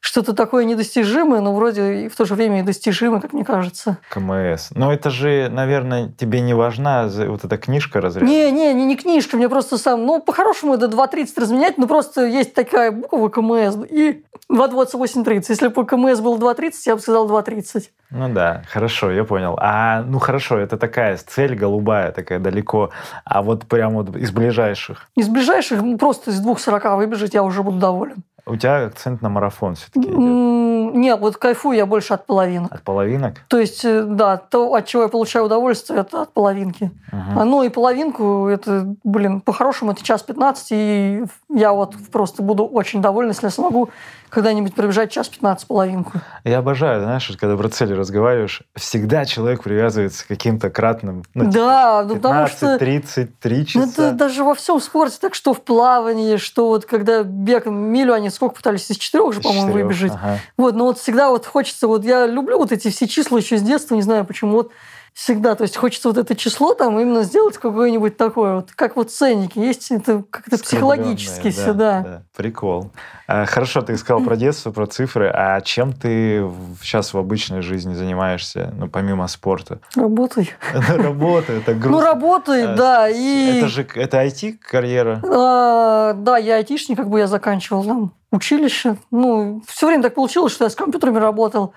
что-то 0.04 0.34
такое 0.34 0.64
недостижимое, 0.64 1.40
но 1.40 1.54
вроде 1.54 2.04
и 2.04 2.08
в 2.08 2.14
то 2.14 2.26
же 2.26 2.34
время 2.34 2.60
и 2.60 2.62
достижимое, 2.62 3.22
как 3.22 3.32
мне 3.32 3.42
кажется. 3.42 3.96
КМС. 4.10 4.70
Но 4.74 4.92
это 4.92 5.08
же, 5.08 5.48
наверное, 5.50 6.12
тебе 6.18 6.42
не 6.42 6.52
важна 6.52 7.08
вот 7.08 7.42
эта 7.42 7.56
книжка 7.56 8.02
разряда. 8.02 8.26
Не, 8.26 8.50
не, 8.52 8.74
не, 8.74 8.84
не 8.84 8.96
книжка, 8.96 9.38
мне 9.38 9.48
просто 9.48 9.78
сам, 9.78 10.04
ну, 10.04 10.20
по-хорошему 10.20 10.74
это 10.74 10.86
2.30 10.86 11.28
разменять, 11.38 11.78
но 11.78 11.86
просто 11.86 12.26
есть 12.26 12.52
такая 12.52 12.92
буква 12.92 13.30
КМС 13.30 13.76
и 13.88 14.22
2.28.30. 14.52 15.44
Если 15.48 15.68
бы 15.68 15.86
КМС 15.86 16.20
был 16.20 16.38
2.30, 16.38 16.72
я 16.84 16.96
бы 16.96 17.00
сказал 17.00 17.26
2.30. 17.26 17.84
Ну 18.10 18.28
да, 18.28 18.62
хорошо, 18.68 19.10
я 19.10 19.24
понял. 19.24 19.56
А, 19.58 20.02
ну 20.02 20.18
хорошо, 20.18 20.58
это 20.58 20.76
такая 20.76 21.16
цель 21.16 21.54
голубая, 21.56 22.12
такая 22.12 22.40
далеко. 22.40 22.90
А 23.24 23.42
вот 23.42 23.64
прям 23.64 23.94
вот 23.94 24.14
из 24.14 24.30
ближайших. 24.32 25.08
Из 25.16 25.28
ближайших 25.28 25.80
ну, 25.80 25.96
просто 25.96 26.30
из 26.30 26.46
2.40 26.46 26.96
выбежать 26.96 27.32
я 27.32 27.42
уже 27.42 27.62
буду 27.62 27.78
доволен. 27.78 28.22
У 28.46 28.56
тебя 28.56 28.86
акцент 28.86 29.22
на 29.22 29.28
марафон 29.28 29.74
все-таки 29.74 30.06
идет. 30.08 30.94
Нет, 30.94 31.18
вот 31.18 31.36
кайфую 31.38 31.76
я 31.76 31.86
больше 31.86 32.14
от 32.14 32.26
половинок. 32.26 32.72
От 32.72 32.82
половинок? 32.82 33.40
То 33.48 33.58
есть, 33.58 33.84
э, 33.84 34.02
да, 34.02 34.36
то, 34.36 34.74
от 34.74 34.86
чего 34.86 35.02
я 35.02 35.08
получаю 35.08 35.46
удовольствие, 35.46 36.00
это 36.00 36.22
от 36.22 36.32
половинки. 36.32 36.90
А, 37.10 37.44
Ну 37.44 37.62
и 37.62 37.68
половинку, 37.68 38.48
это, 38.48 38.94
блин, 39.02 39.40
по-хорошему 39.40 39.92
это 39.92 40.04
час 40.04 40.22
15, 40.22 40.66
и 40.70 41.24
я 41.48 41.72
вот 41.72 41.94
просто 42.12 42.42
буду 42.42 42.64
очень 42.66 43.00
доволен, 43.00 43.30
если 43.30 43.46
я 43.46 43.50
смогу 43.50 43.90
когда-нибудь 44.34 44.74
пробежать 44.74 45.12
час 45.12 45.28
15 45.28 45.68
половинку. 45.68 46.12
Я 46.42 46.58
обожаю, 46.58 47.02
знаешь, 47.02 47.30
когда 47.38 47.56
про 47.56 47.68
цели 47.68 47.92
разговариваешь, 47.92 48.62
всегда 48.74 49.24
человек 49.24 49.62
привязывается 49.62 50.24
к 50.24 50.28
каким-то 50.28 50.70
кратным. 50.70 51.22
Ну, 51.34 51.50
да, 51.52 52.02
типа, 52.02 52.08
ну 52.08 52.14
потому 52.16 52.34
15, 52.46 52.56
что 52.56 52.78
33 52.78 53.58
ну, 53.58 53.64
часа. 53.64 53.88
это 53.88 54.12
даже 54.12 54.42
во 54.42 54.54
всем 54.54 54.80
спорте, 54.80 55.18
так 55.20 55.34
что 55.34 55.54
в 55.54 55.62
плавании, 55.62 56.36
что 56.36 56.68
вот 56.68 56.84
когда 56.84 57.22
бег 57.22 57.66
милю, 57.66 58.12
они 58.12 58.28
сколько 58.34 58.56
пытались 58.56 58.90
из 58.90 58.96
четырех 58.96 59.32
же, 59.32 59.40
по-моему, 59.40 59.72
выбежать. 59.72 60.12
ага. 60.12 60.38
Вот, 60.56 60.74
но 60.74 60.84
вот 60.86 60.98
всегда 60.98 61.30
вот 61.30 61.46
хочется, 61.46 61.86
вот 61.86 62.04
я 62.04 62.26
люблю 62.26 62.58
вот 62.58 62.72
эти 62.72 62.90
все 62.90 63.08
числа 63.08 63.38
еще 63.38 63.58
с 63.58 63.62
детства, 63.62 63.94
не 63.94 64.02
знаю 64.02 64.24
почему, 64.24 64.52
вот 64.52 64.72
всегда, 65.14 65.54
то 65.54 65.62
есть 65.62 65.76
хочется 65.76 66.08
вот 66.08 66.18
это 66.18 66.34
число 66.34 66.74
там 66.74 66.98
именно 66.98 67.22
сделать 67.22 67.56
какое-нибудь 67.56 68.16
такое, 68.16 68.56
вот 68.56 68.72
как 68.72 68.96
вот 68.96 69.12
ценники, 69.12 69.60
есть 69.60 69.92
это 69.92 70.24
как-то 70.28 70.58
психологически 70.58 71.50
Скругленное, 71.50 71.52
всегда. 71.52 72.00
да, 72.00 72.02
да. 72.02 72.22
Прикол. 72.36 72.90
А, 73.28 73.46
Хорошо, 73.46 73.80
ты 73.82 73.96
сказал 73.96 74.22
про 74.22 74.36
детство, 74.36 74.72
про 74.72 74.86
цифры. 74.86 75.30
А 75.32 75.60
чем 75.60 75.92
ты 75.92 76.44
сейчас 76.82 77.14
в 77.14 77.18
обычной 77.18 77.62
жизни 77.62 77.94
занимаешься, 77.94 78.74
ну, 78.76 78.88
помимо 78.88 79.28
спорта? 79.28 79.78
Работай. 79.94 80.52
Работа, 80.88 81.52
это 81.52 81.74
грустно. 81.74 81.90
Ну, 81.90 82.00
работай, 82.00 82.64
А, 82.64 82.74
да, 82.74 83.08
и... 83.08 83.58
Это 83.58 83.68
же 83.68 83.86
это 83.94 84.24
IT-карьера? 84.24 85.22
А, 85.24 86.12
да, 86.14 86.38
я 86.38 86.56
айтишник, 86.56 86.98
как 86.98 87.08
бы 87.08 87.20
я 87.20 87.28
заканчивал 87.28 87.84
там 87.84 88.12
училище. 88.32 88.96
Ну, 89.12 89.62
все 89.68 89.86
время 89.86 90.02
так 90.02 90.14
получилось, 90.14 90.52
что 90.52 90.64
я 90.64 90.70
с 90.70 90.74
компьютерами 90.74 91.18
работал. 91.18 91.72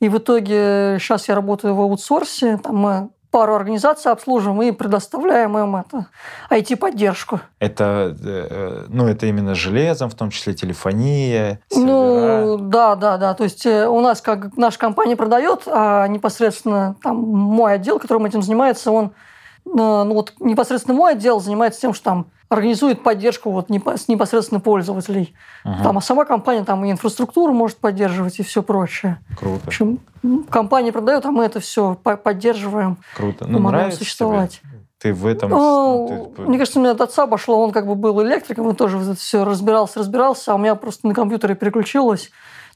И 0.00 0.08
в 0.08 0.18
итоге 0.18 0.96
сейчас 0.98 1.28
я 1.28 1.34
работаю 1.34 1.74
в 1.74 1.80
аутсорсе. 1.80 2.56
Там 2.56 2.76
мы 2.76 3.10
пару 3.30 3.54
организаций 3.54 4.10
обслуживаем 4.10 4.60
и 4.62 4.72
предоставляем 4.72 5.56
им 5.56 5.76
это 5.76 6.06
IT-поддержку. 6.50 7.40
Это, 7.60 8.16
э, 8.24 8.86
ну, 8.88 9.06
это 9.06 9.26
именно 9.26 9.54
железом, 9.54 10.10
в 10.10 10.14
том 10.14 10.30
числе 10.30 10.54
телефония, 10.54 11.60
Ну, 11.72 12.18
сервера. 12.18 12.56
да, 12.58 12.96
да, 12.96 13.16
да. 13.18 13.34
То 13.34 13.44
есть 13.44 13.64
э, 13.66 13.86
у 13.86 14.00
нас 14.00 14.20
как 14.20 14.56
наша 14.56 14.78
компания 14.78 15.14
продает, 15.16 15.62
а 15.66 16.08
непосредственно 16.08 16.96
там 17.02 17.16
мой 17.18 17.74
отдел, 17.74 18.00
которым 18.00 18.26
этим 18.26 18.42
занимается, 18.42 18.90
он, 18.90 19.06
э, 19.06 19.10
ну 19.74 20.12
вот 20.12 20.32
непосредственно 20.40 20.96
мой 20.96 21.12
отдел 21.12 21.40
занимается 21.40 21.80
тем, 21.82 21.94
что 21.94 22.04
там 22.04 22.26
организует 22.50 23.02
поддержку 23.02 23.50
вот 23.52 23.68
с 23.70 24.08
непосредственно 24.08 24.60
пользователей. 24.60 25.34
Ага, 25.64 25.82
Там, 25.84 25.98
а 25.98 26.00
сама 26.02 26.24
компания 26.24 26.64
там 26.64 26.84
и 26.84 26.90
инфраструктуру 26.90 27.54
может 27.54 27.78
поддерживать 27.78 28.40
и 28.40 28.42
все 28.42 28.62
прочее. 28.62 29.18
В 29.30 29.36
Круто, 29.36 29.62
общем, 29.66 30.00
м, 30.22 30.44
компания 30.44 30.92
продает, 30.92 31.24
а 31.24 31.30
мы 31.30 31.44
это 31.44 31.60
все 31.60 31.94
поддерживаем, 31.94 32.98
круто. 33.16 33.46
Ну, 33.46 33.54
помогаем 33.58 33.92
существовать. 33.92 34.60
тебе? 34.60 34.80
Ты 34.98 35.14
в 35.14 35.26
этом... 35.26 35.48
Ну, 35.50 36.32
ты- 36.36 36.42
Мне 36.42 36.58
кажется, 36.58 36.78
у 36.78 36.82
меня 36.82 36.92
от 36.92 37.00
отца 37.00 37.26
пошло, 37.26 37.62
он 37.64 37.70
как 37.72 37.86
бы 37.86 37.94
был 37.94 38.20
электриком, 38.22 38.66
он 38.66 38.74
тоже 38.74 38.98
вот 38.98 39.06
это 39.06 39.14
все 39.18 39.44
разбирался, 39.44 40.00
разбирался, 40.00 40.52
а 40.52 40.56
у 40.56 40.58
меня 40.58 40.74
просто 40.74 41.06
на 41.06 41.14
компьютере 41.14 41.54
переключилось. 41.54 42.30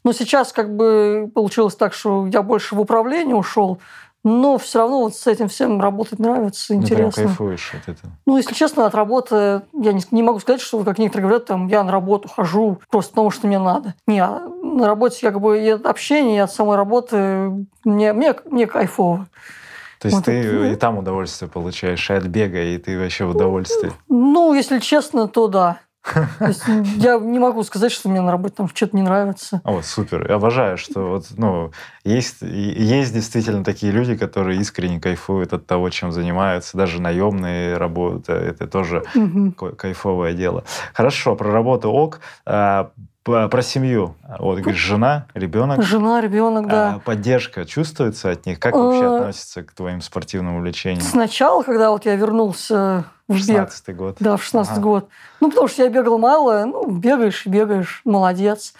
Но 0.05 0.13
сейчас 0.13 0.53
как 0.53 0.75
бы 0.75 1.31
получилось 1.35 1.75
так, 1.77 1.93
что 1.93 2.27
я 2.29 2.43
больше 2.43 2.77
в 2.77 2.81
управление 2.81 3.35
ушел, 3.37 3.79
но 4.25 4.57
все 4.59 4.79
равно 4.81 5.01
вот 5.03 5.15
с 5.15 5.27
этим 5.27 5.49
всем 5.49 5.81
работать 5.81 6.19
нравится, 6.19 6.73
ну, 6.75 6.81
интересно. 6.81 7.25
кайфуешь 7.25 7.75
от 7.75 7.89
этого. 7.89 8.13
Ну, 8.27 8.37
если 8.39 8.55
честно, 8.55 8.87
от 8.87 8.95
работы 8.95 9.63
я 9.75 9.93
не, 9.93 10.03
не 10.11 10.23
могу 10.23 10.41
сказать, 10.41 10.63
что, 10.63 10.83
как 10.83 10.99
некоторые 10.99 11.29
говорят, 11.29 11.45
там, 11.47 11.69
я 11.69 11.85
на 11.85 11.93
работу 11.93 12.29
хожу 12.29 12.81
просто 12.91 13.13
потому, 13.13 13.31
что 13.31 13.47
мне 13.47 13.59
надо. 13.59 13.95
Не, 14.07 14.21
а 14.21 14.41
на 14.63 14.87
работе 14.87 15.21
как 15.21 15.41
бы 15.41 15.61
и 15.63 15.69
от 15.69 15.85
общения, 15.87 16.37
и 16.37 16.41
от 16.41 16.51
самой 16.51 16.77
работы 16.77 17.51
мне, 17.85 18.13
мне, 18.15 18.35
мне 18.47 18.67
кайфово. 18.67 19.29
То 20.01 20.07
есть 20.09 20.17
Вот 20.17 20.25
ты 20.25 20.33
это- 20.33 20.65
и 20.73 20.75
там 20.77 20.99
удовольствие 20.99 21.51
получаешь, 21.51 22.11
и 22.11 22.15
от 22.15 22.25
бега, 22.25 22.63
и 22.63 22.79
ты 22.79 22.99
вообще 22.99 23.25
в 23.27 23.31
удовольствии. 23.31 23.93
Ну, 24.09 24.55
если 24.55 24.79
честно, 24.79 25.29
то 25.29 25.49
да. 25.49 25.79
Есть 26.41 26.65
я 26.97 27.19
не 27.19 27.39
могу 27.39 27.63
сказать, 27.63 27.93
что 27.93 28.09
мне 28.09 28.21
на 28.21 28.31
работе 28.31 28.55
там 28.57 28.69
что-то 28.69 28.97
не 28.97 29.03
нравится. 29.03 29.61
О, 29.65 29.81
супер. 29.83 30.29
Я 30.29 30.37
обожаю, 30.37 30.77
что 30.77 31.09
вот, 31.09 31.27
ну, 31.37 31.73
есть, 32.05 32.43
есть 32.43 33.15
действительно 33.15 33.65
такие 33.65 33.93
люди, 33.93 34.17
которые 34.17 34.61
искренне 34.61 35.01
кайфуют 35.01 35.53
от 35.53 35.67
того, 35.67 35.91
чем 35.91 36.13
занимаются. 36.13 36.77
Даже 36.77 37.01
наемные 37.01 37.77
работы. 37.77 38.33
Это 38.33 38.67
тоже 38.67 39.05
угу. 39.15 39.53
кайфовое 39.53 40.35
дело. 40.35 40.65
Хорошо, 40.93 41.37
про 41.37 41.51
работу 41.51 41.91
ок. 41.91 42.21
Про 43.25 43.63
семью. 43.63 44.17
Вот, 44.39 44.59
говоришь, 44.59 44.81
жена, 44.81 45.27
ребенок. 45.33 45.83
Жена, 45.83 46.21
ребенок, 46.21 46.69
да. 46.69 46.95
А 46.95 46.99
поддержка 46.99 47.65
чувствуется 47.65 48.31
от 48.31 48.45
них? 48.45 48.61
Как 48.61 48.75
вообще 48.75 49.07
а, 49.07 49.17
относятся 49.17 49.63
к 49.63 49.73
твоим 49.73 50.03
спортивным 50.03 50.57
увлечениям? 50.57 51.01
Сначала, 51.01 51.63
когда 51.63 51.91
вот 51.91 52.05
я 52.05 52.17
вернулся 52.17 53.07
в 53.27 53.39
16 53.39 53.89
бег. 53.89 53.97
год. 53.97 54.17
Да, 54.21 54.37
в 54.37 54.43
16 54.45 54.73
ага. 54.73 54.81
год. 54.83 55.09
Ну, 55.41 55.49
потому 55.49 55.69
что 55.69 55.83
я 55.85 55.89
бегал 55.89 56.19
мало, 56.19 56.67
ну, 56.67 56.91
бегаешь 56.91 57.47
бегаешь, 57.47 58.03
молодец. 58.05 58.75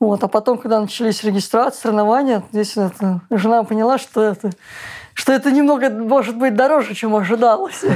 Вот, 0.00 0.24
а 0.24 0.28
потом, 0.28 0.56
когда 0.56 0.80
начались 0.80 1.22
регистрации, 1.22 1.82
соревнования, 1.82 2.42
здесь 2.50 2.76
это, 2.78 3.20
жена 3.30 3.62
поняла, 3.62 3.98
что 3.98 4.22
это, 4.22 4.52
что 5.12 5.32
это 5.32 5.52
немного, 5.52 5.90
может 5.90 6.38
быть, 6.38 6.56
дороже, 6.56 6.94
чем 6.94 7.14
ожидалось. 7.14 7.84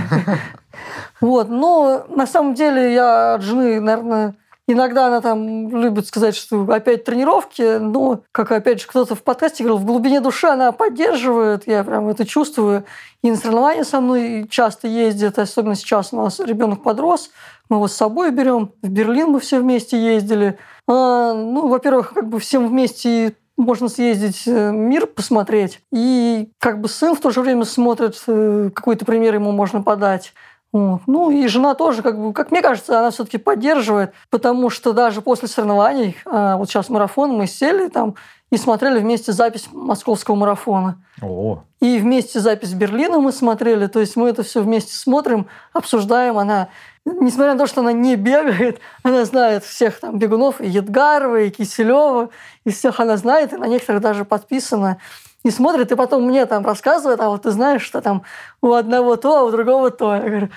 Вот, 1.22 1.48
но 1.48 2.04
на 2.10 2.26
самом 2.26 2.52
деле 2.52 2.92
я 2.92 3.36
от 3.36 3.42
жены, 3.42 3.80
наверное, 3.80 4.34
Иногда 4.68 5.06
она 5.06 5.20
там 5.20 5.68
любит 5.70 6.08
сказать, 6.08 6.34
что 6.34 6.62
опять 6.72 7.04
тренировки, 7.04 7.78
но, 7.78 8.22
как 8.32 8.50
опять 8.50 8.80
же 8.80 8.88
кто-то 8.88 9.14
в 9.14 9.22
подкасте 9.22 9.62
говорил, 9.62 9.78
в 9.80 9.86
глубине 9.86 10.20
души 10.20 10.48
она 10.48 10.72
поддерживает, 10.72 11.68
я 11.68 11.84
прям 11.84 12.08
это 12.08 12.26
чувствую. 12.26 12.84
И 13.22 13.30
на 13.30 13.36
соревнования 13.36 13.84
со 13.84 14.00
мной 14.00 14.48
часто 14.50 14.88
ездит, 14.88 15.38
особенно 15.38 15.76
сейчас 15.76 16.12
у 16.12 16.16
нас 16.16 16.40
ребенок 16.40 16.82
подрос, 16.82 17.30
мы 17.68 17.76
его 17.76 17.86
с 17.86 17.92
собой 17.92 18.32
берем. 18.32 18.72
В 18.82 18.88
Берлин 18.88 19.28
мы 19.28 19.38
все 19.40 19.60
вместе 19.60 20.02
ездили. 20.02 20.58
А, 20.88 21.32
ну, 21.32 21.68
во-первых, 21.68 22.12
как 22.12 22.28
бы 22.28 22.40
всем 22.40 22.66
вместе 22.66 23.36
можно 23.56 23.88
съездить 23.88 24.42
э, 24.46 24.70
мир 24.70 25.06
посмотреть. 25.06 25.80
И 25.92 26.50
как 26.58 26.80
бы 26.80 26.88
сын 26.88 27.14
в 27.14 27.20
то 27.20 27.30
же 27.30 27.40
время 27.40 27.64
смотрит, 27.64 28.22
э, 28.26 28.70
какой-то 28.74 29.04
пример 29.04 29.34
ему 29.34 29.52
можно 29.52 29.82
подать. 29.82 30.34
Вот. 30.76 31.00
Ну 31.06 31.30
и 31.30 31.46
жена 31.48 31.74
тоже, 31.74 32.02
как, 32.02 32.20
бы, 32.20 32.34
как 32.34 32.50
мне 32.50 32.60
кажется, 32.60 32.98
она 32.98 33.10
все-таки 33.10 33.38
поддерживает, 33.38 34.12
потому 34.28 34.68
что 34.68 34.92
даже 34.92 35.22
после 35.22 35.48
соревнований, 35.48 36.18
а, 36.26 36.58
вот 36.58 36.68
сейчас 36.68 36.90
марафон, 36.90 37.30
мы 37.30 37.46
сели 37.46 37.88
там 37.88 38.14
и 38.50 38.58
смотрели 38.58 38.98
вместе 38.98 39.32
запись 39.32 39.68
московского 39.72 40.34
марафона. 40.34 41.02
О. 41.22 41.62
И 41.80 41.98
вместе 41.98 42.40
запись 42.40 42.74
Берлина 42.74 43.18
мы 43.20 43.32
смотрели, 43.32 43.86
то 43.86 44.00
есть 44.00 44.16
мы 44.16 44.28
это 44.28 44.42
все 44.42 44.60
вместе 44.60 44.92
смотрим, 44.92 45.46
обсуждаем. 45.72 46.36
Она, 46.36 46.68
несмотря 47.06 47.54
на 47.54 47.58
то, 47.58 47.66
что 47.66 47.80
она 47.80 47.92
не 47.92 48.16
бегает, 48.16 48.78
она 49.02 49.24
знает 49.24 49.64
всех 49.64 49.98
там 49.98 50.18
бегунов, 50.18 50.60
и 50.60 50.68
Едгарова, 50.68 51.40
и 51.40 51.50
Киселева, 51.50 52.28
и 52.66 52.70
всех 52.70 53.00
она 53.00 53.16
знает, 53.16 53.54
и 53.54 53.56
на 53.56 53.66
некоторых 53.66 54.02
даже 54.02 54.26
подписана 54.26 54.98
и 55.46 55.50
смотрит, 55.50 55.92
и 55.92 55.94
потом 55.94 56.24
мне 56.24 56.44
там 56.44 56.66
рассказывает, 56.66 57.20
а 57.20 57.28
вот 57.28 57.42
ты 57.42 57.52
знаешь, 57.52 57.82
что 57.82 58.00
там 58.00 58.22
у 58.60 58.72
одного 58.72 59.14
то, 59.14 59.38
а 59.38 59.42
у 59.44 59.52
другого 59.52 59.92
то. 59.92 60.16
Я 60.16 60.20
говорю, 60.20 60.48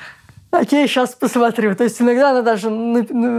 окей, 0.50 0.88
сейчас 0.88 1.14
посмотрю. 1.14 1.76
То 1.76 1.84
есть 1.84 2.02
иногда 2.02 2.32
она 2.32 2.42
даже 2.42 2.70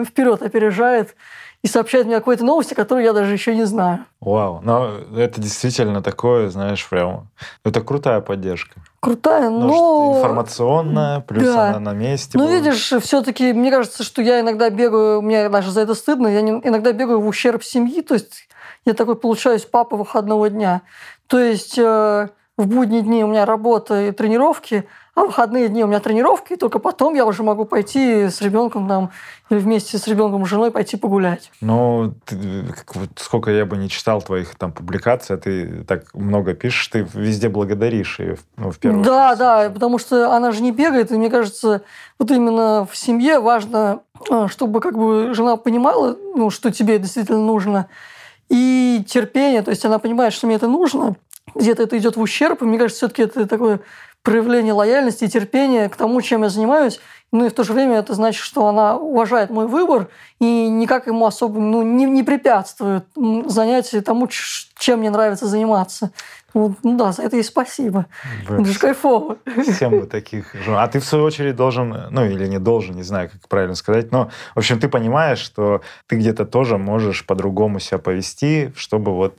вперед 0.05 0.43
опережает 0.43 1.17
и 1.63 1.67
сообщает 1.67 2.07
мне 2.07 2.15
какой-то 2.15 2.45
новости, 2.45 2.75
которую 2.75 3.05
я 3.05 3.13
даже 3.13 3.33
еще 3.33 3.57
не 3.57 3.65
знаю. 3.65 4.07
Вау, 4.21 4.61
но 4.63 4.93
это 5.17 5.41
действительно 5.41 6.03
такое, 6.03 6.51
знаешь, 6.51 6.89
прям... 6.89 7.27
Это 7.65 7.81
крутая 7.81 8.21
поддержка. 8.21 8.81
Крутая, 9.01 9.51
но... 9.51 9.67
но... 9.67 10.15
Информационная, 10.19 11.19
плюс 11.21 11.43
да. 11.43 11.71
она 11.71 11.81
на 11.81 11.93
месте. 11.95 12.39
Ну, 12.39 12.49
видишь, 12.49 12.93
все-таки 13.03 13.53
мне 13.53 13.73
кажется, 13.73 14.05
что 14.05 14.23
я 14.23 14.39
иногда 14.39 14.71
бегаю, 14.71 15.21
мне 15.21 15.49
даже 15.49 15.73
за 15.73 15.81
это 15.81 15.97
стыдно, 15.97 16.29
я 16.29 16.41
иногда 16.41 16.93
бегаю 16.93 17.21
в 17.21 17.27
ущерб 17.27 17.65
семьи, 17.65 18.03
то 18.03 18.15
есть 18.15 18.49
я 18.85 18.95
такой 18.95 19.17
получаюсь 19.17 19.65
папа 19.65 19.97
выходного 19.97 20.49
дня. 20.49 20.83
То 21.31 21.39
есть 21.39 21.79
э, 21.79 22.29
в 22.57 22.67
будние 22.67 23.03
дни 23.03 23.23
у 23.23 23.29
меня 23.29 23.47
работа 23.47 24.09
и 24.09 24.11
тренировки, 24.11 24.85
а 25.15 25.23
в 25.23 25.27
выходные 25.29 25.69
дни 25.69 25.85
у 25.85 25.87
меня 25.87 26.01
тренировки, 26.01 26.55
и 26.55 26.57
только 26.57 26.81
потом 26.81 27.15
я 27.15 27.25
уже 27.25 27.45
могу 27.45 27.65
пойти 27.67 28.29
с 28.29 28.41
ребенком 28.41 28.89
там 28.89 29.11
или 29.49 29.61
вместе 29.61 29.97
с 29.97 30.09
ребенком 30.09 30.43
и 30.43 30.47
женой 30.47 30.73
пойти 30.73 30.97
погулять. 30.97 31.53
Ну, 31.61 32.15
ты, 32.25 32.37
как, 32.75 32.97
вот, 32.97 33.11
сколько 33.17 33.53
я 33.53 33.65
бы 33.65 33.77
не 33.77 33.89
читал 33.89 34.21
твоих 34.23 34.57
там 34.57 34.73
публикаций, 34.73 35.37
а 35.37 35.39
ты 35.39 35.85
так 35.85 36.13
много 36.15 36.55
пишешь, 36.55 36.89
ты 36.89 37.07
везде 37.15 37.49
благодаришь 37.49 38.19
ее, 38.19 38.37
ну, 38.57 38.73
в 38.73 38.79
первую 38.79 39.05
Да, 39.05 39.27
очередь. 39.29 39.39
да, 39.39 39.71
потому 39.71 39.99
что 40.01 40.35
она 40.35 40.51
же 40.51 40.63
не 40.63 40.73
бегает, 40.73 41.13
и 41.13 41.17
мне 41.17 41.31
кажется, 41.31 41.83
вот 42.19 42.29
именно 42.33 42.89
в 42.91 42.97
семье 42.97 43.39
важно, 43.39 44.01
э, 44.29 44.49
чтобы 44.49 44.81
как 44.81 44.99
бы 44.99 45.33
жена 45.33 45.57
понимала, 45.57 46.17
ну, 46.35 46.51
что 46.51 46.73
тебе 46.73 46.99
действительно 46.99 47.39
нужно, 47.39 47.87
и 48.51 49.03
терпение, 49.09 49.63
то 49.63 49.71
есть 49.71 49.85
она 49.85 49.99
понимает, 49.99 50.35
что 50.35 50.47
мне 50.47 50.57
это 50.57 50.69
нужно, 50.69 51.17
где-то 51.55 51.85
это 51.85 51.97
идет 51.97 52.17
в 52.17 52.21
ущерб, 52.21 52.61
и 52.61 52.65
мне 52.65 52.79
кажется, 52.79 52.99
все-таки 52.99 53.23
это 53.23 53.47
такое 53.47 53.81
проявление 54.23 54.73
лояльности 54.73 55.25
и 55.25 55.29
терпения 55.29 55.89
к 55.89 55.97
тому, 55.97 56.21
чем 56.21 56.43
я 56.43 56.51
занимаюсь. 56.51 57.01
Ну 57.33 57.47
и 57.47 57.49
в 57.49 57.53
то 57.53 57.63
же 57.63 57.73
время 57.73 57.99
это 57.99 58.15
значит, 58.15 58.43
что 58.43 58.67
она 58.67 58.97
уважает 58.97 59.51
мой 59.51 59.67
выбор 59.67 60.09
и 60.41 60.69
никак 60.69 61.07
ему 61.07 61.27
особо 61.27 61.61
ну, 61.61 61.83
не, 61.83 62.05
не 62.05 62.25
препятствует 62.25 63.05
занятию 63.47 64.03
тому, 64.03 64.29
чем 64.29 64.99
мне 64.99 65.11
нравится 65.11 65.47
заниматься. 65.47 66.11
Вот, 66.53 66.73
ну 66.83 66.97
да, 66.97 67.13
за 67.13 67.23
это 67.23 67.37
и 67.37 67.43
спасибо. 67.43 68.07
Вы... 68.49 68.63
Это 68.63 68.65
же 68.65 68.79
кайфово. 68.79 69.39
Всем 69.63 70.01
бы 70.01 70.07
таких 70.07 70.55
А 70.69 70.87
ты, 70.89 70.99
в 71.01 71.05
свою 71.05 71.25
очередь, 71.25 71.57
должен, 71.57 71.95
ну 72.11 72.25
или 72.25 72.47
не 72.47 72.59
должен, 72.59 72.97
не 72.97 73.03
знаю, 73.03 73.31
как 73.31 73.49
правильно 73.49 73.75
сказать, 73.75 74.11
но, 74.13 74.31
в 74.55 74.59
общем, 74.59 74.81
ты 74.81 74.89
понимаешь, 74.89 75.39
что 75.39 75.81
ты 76.07 76.17
где-то 76.17 76.45
тоже 76.45 76.79
можешь 76.79 77.25
по-другому 77.25 77.79
себя 77.81 77.99
повести, 77.99 78.73
чтобы 78.77 79.15
вот 79.15 79.35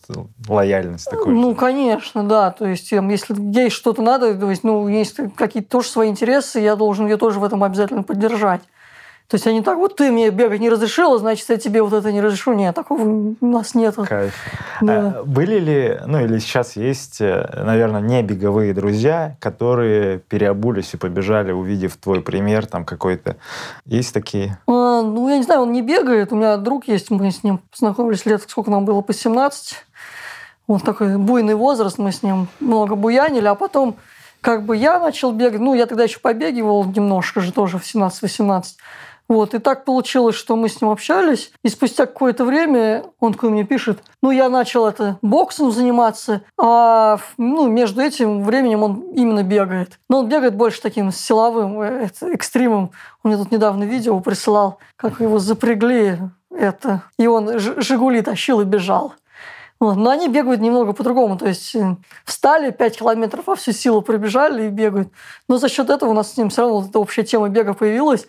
лояльность 0.48 1.10
такой. 1.10 1.34
Ну, 1.34 1.56
конечно, 1.56 2.24
да. 2.24 2.52
То 2.52 2.66
есть, 2.66 2.92
если 2.92 3.36
есть 3.60 3.76
что-то 3.76 4.02
надо, 4.02 4.34
то 4.36 4.50
есть, 4.50 4.64
ну, 4.64 4.88
есть 4.88 5.18
какие-то 5.36 5.70
тоже 5.70 5.90
свои 5.90 6.10
интересы, 6.10 6.60
я 6.60 6.76
должен 6.76 7.08
ее 7.08 7.18
тоже 7.18 7.40
в 7.40 7.44
этом 7.44 7.64
обязательно 7.64 8.04
поддержать. 8.04 8.62
То 9.32 9.36
есть 9.36 9.48
они 9.48 9.62
так, 9.62 9.78
вот 9.78 9.96
ты 9.96 10.12
мне 10.12 10.30
бегать 10.30 10.60
не 10.60 10.70
разрешила, 10.70 11.18
значит, 11.18 11.48
я 11.48 11.56
тебе 11.56 11.82
вот 11.82 11.94
это 11.94 12.12
не 12.12 12.20
разрешу. 12.20 12.52
Нет, 12.52 12.76
такого 12.76 13.02
у 13.40 13.46
нас 13.46 13.76
нет. 13.76 13.96
Кайф. 13.96 14.34
Да. 14.82 15.20
А 15.20 15.24
были 15.24 15.58
ли, 15.58 16.00
ну 16.06 16.20
или 16.20 16.38
сейчас 16.40 16.76
есть, 16.76 17.22
э, 17.22 17.50
наверное, 17.64 18.02
не 18.02 18.24
беговые 18.24 18.74
друзья, 18.74 19.38
которые 19.40 20.20
переобулись 20.20 20.94
и 20.96 20.98
побежали, 20.98 21.54
увидев 21.54 21.96
твой 21.96 22.20
пример 22.20 22.66
там 22.66 22.84
какой-то? 22.84 23.38
Есть 23.86 24.14
такие? 24.14 24.60
А, 24.68 25.02
ну, 25.02 25.30
я 25.30 25.38
не 25.38 25.44
знаю, 25.44 25.62
он 25.62 25.72
не 25.72 25.82
бегает. 25.82 26.34
У 26.34 26.36
меня 26.36 26.58
друг 26.58 26.90
есть, 26.90 27.10
мы 27.10 27.32
с 27.32 27.42
ним 27.42 27.62
познакомились 27.72 28.26
лет, 28.26 28.44
сколько 28.46 28.70
нам 28.70 28.84
было, 28.84 29.00
по 29.00 29.14
17. 29.14 29.76
Вот 30.68 30.84
такой 30.84 31.16
буйный 31.18 31.56
возраст, 31.56 31.98
мы 31.98 32.12
с 32.12 32.22
ним 32.22 32.50
много 32.60 32.96
буянили, 32.96 33.46
а 33.46 33.56
потом 33.56 33.96
как 34.42 34.66
бы 34.66 34.76
я 34.76 35.00
начал 35.00 35.32
бегать, 35.32 35.62
ну, 35.62 35.74
я 35.74 35.86
тогда 35.86 36.04
еще 36.04 36.20
побегивал 36.20 36.84
немножко 36.84 37.40
же 37.40 37.54
тоже 37.54 37.80
в 37.80 37.84
17-18. 37.84 38.64
Вот, 39.32 39.54
и 39.54 39.60
так 39.60 39.86
получилось, 39.86 40.36
что 40.36 40.58
мы 40.58 40.68
с 40.68 40.82
ним 40.82 40.92
общались, 40.92 41.54
и 41.64 41.70
спустя 41.70 42.06
какое-то 42.06 42.44
время 42.44 43.06
он 43.22 43.34
ко 43.34 43.50
мне 43.50 43.64
пишет, 43.64 44.04
ну, 44.22 44.30
я 44.30 44.50
начал 44.50 44.86
это 44.86 45.20
боксом 45.22 45.72
заниматься, 45.72 46.42
а 46.58 47.18
ну, 47.38 47.70
между 47.70 48.02
этим 48.02 48.44
временем 48.44 48.84
он 48.84 49.00
именно 49.14 49.44
бегает. 49.44 50.00
Но 50.10 50.20
он 50.20 50.28
бегает 50.28 50.56
больше 50.56 50.82
таким 50.82 51.14
силовым 51.14 51.80
э, 51.80 52.08
это, 52.08 52.28
экстримом. 52.28 52.92
Он 53.24 53.32
мне 53.32 53.38
тут 53.38 53.54
недавно 53.54 53.86
видео 53.86 54.20
присылал, 54.20 54.80
как 54.98 55.22
его 55.22 55.40
запрягли 55.40 56.20
это, 56.54 57.04
и 57.18 57.26
он 57.26 57.58
«Жигули» 57.58 58.22
тащил 58.22 58.60
и 58.60 58.66
бежал. 58.66 59.14
Вот. 59.80 59.96
Но 59.96 60.12
они 60.12 60.28
бегают 60.28 60.60
немного 60.60 60.92
по-другому. 60.92 61.38
То 61.38 61.48
есть 61.48 61.74
э, 61.74 61.96
встали 62.26 62.70
5 62.70 63.00
километров, 63.00 63.48
а 63.48 63.56
всю 63.56 63.72
силу 63.72 64.02
пробежали 64.02 64.68
и 64.68 64.70
бегают. 64.70 65.08
Но 65.48 65.58
за 65.58 65.70
счет 65.70 65.90
этого 65.90 66.10
у 66.10 66.14
нас 66.14 66.34
с 66.34 66.38
ним 66.38 66.50
все 66.50 66.62
равно 66.62 66.82
вот 66.82 66.90
эта 66.90 67.00
общая 67.00 67.24
тема 67.24 67.50
бега 67.50 67.74
появилась. 67.74 68.28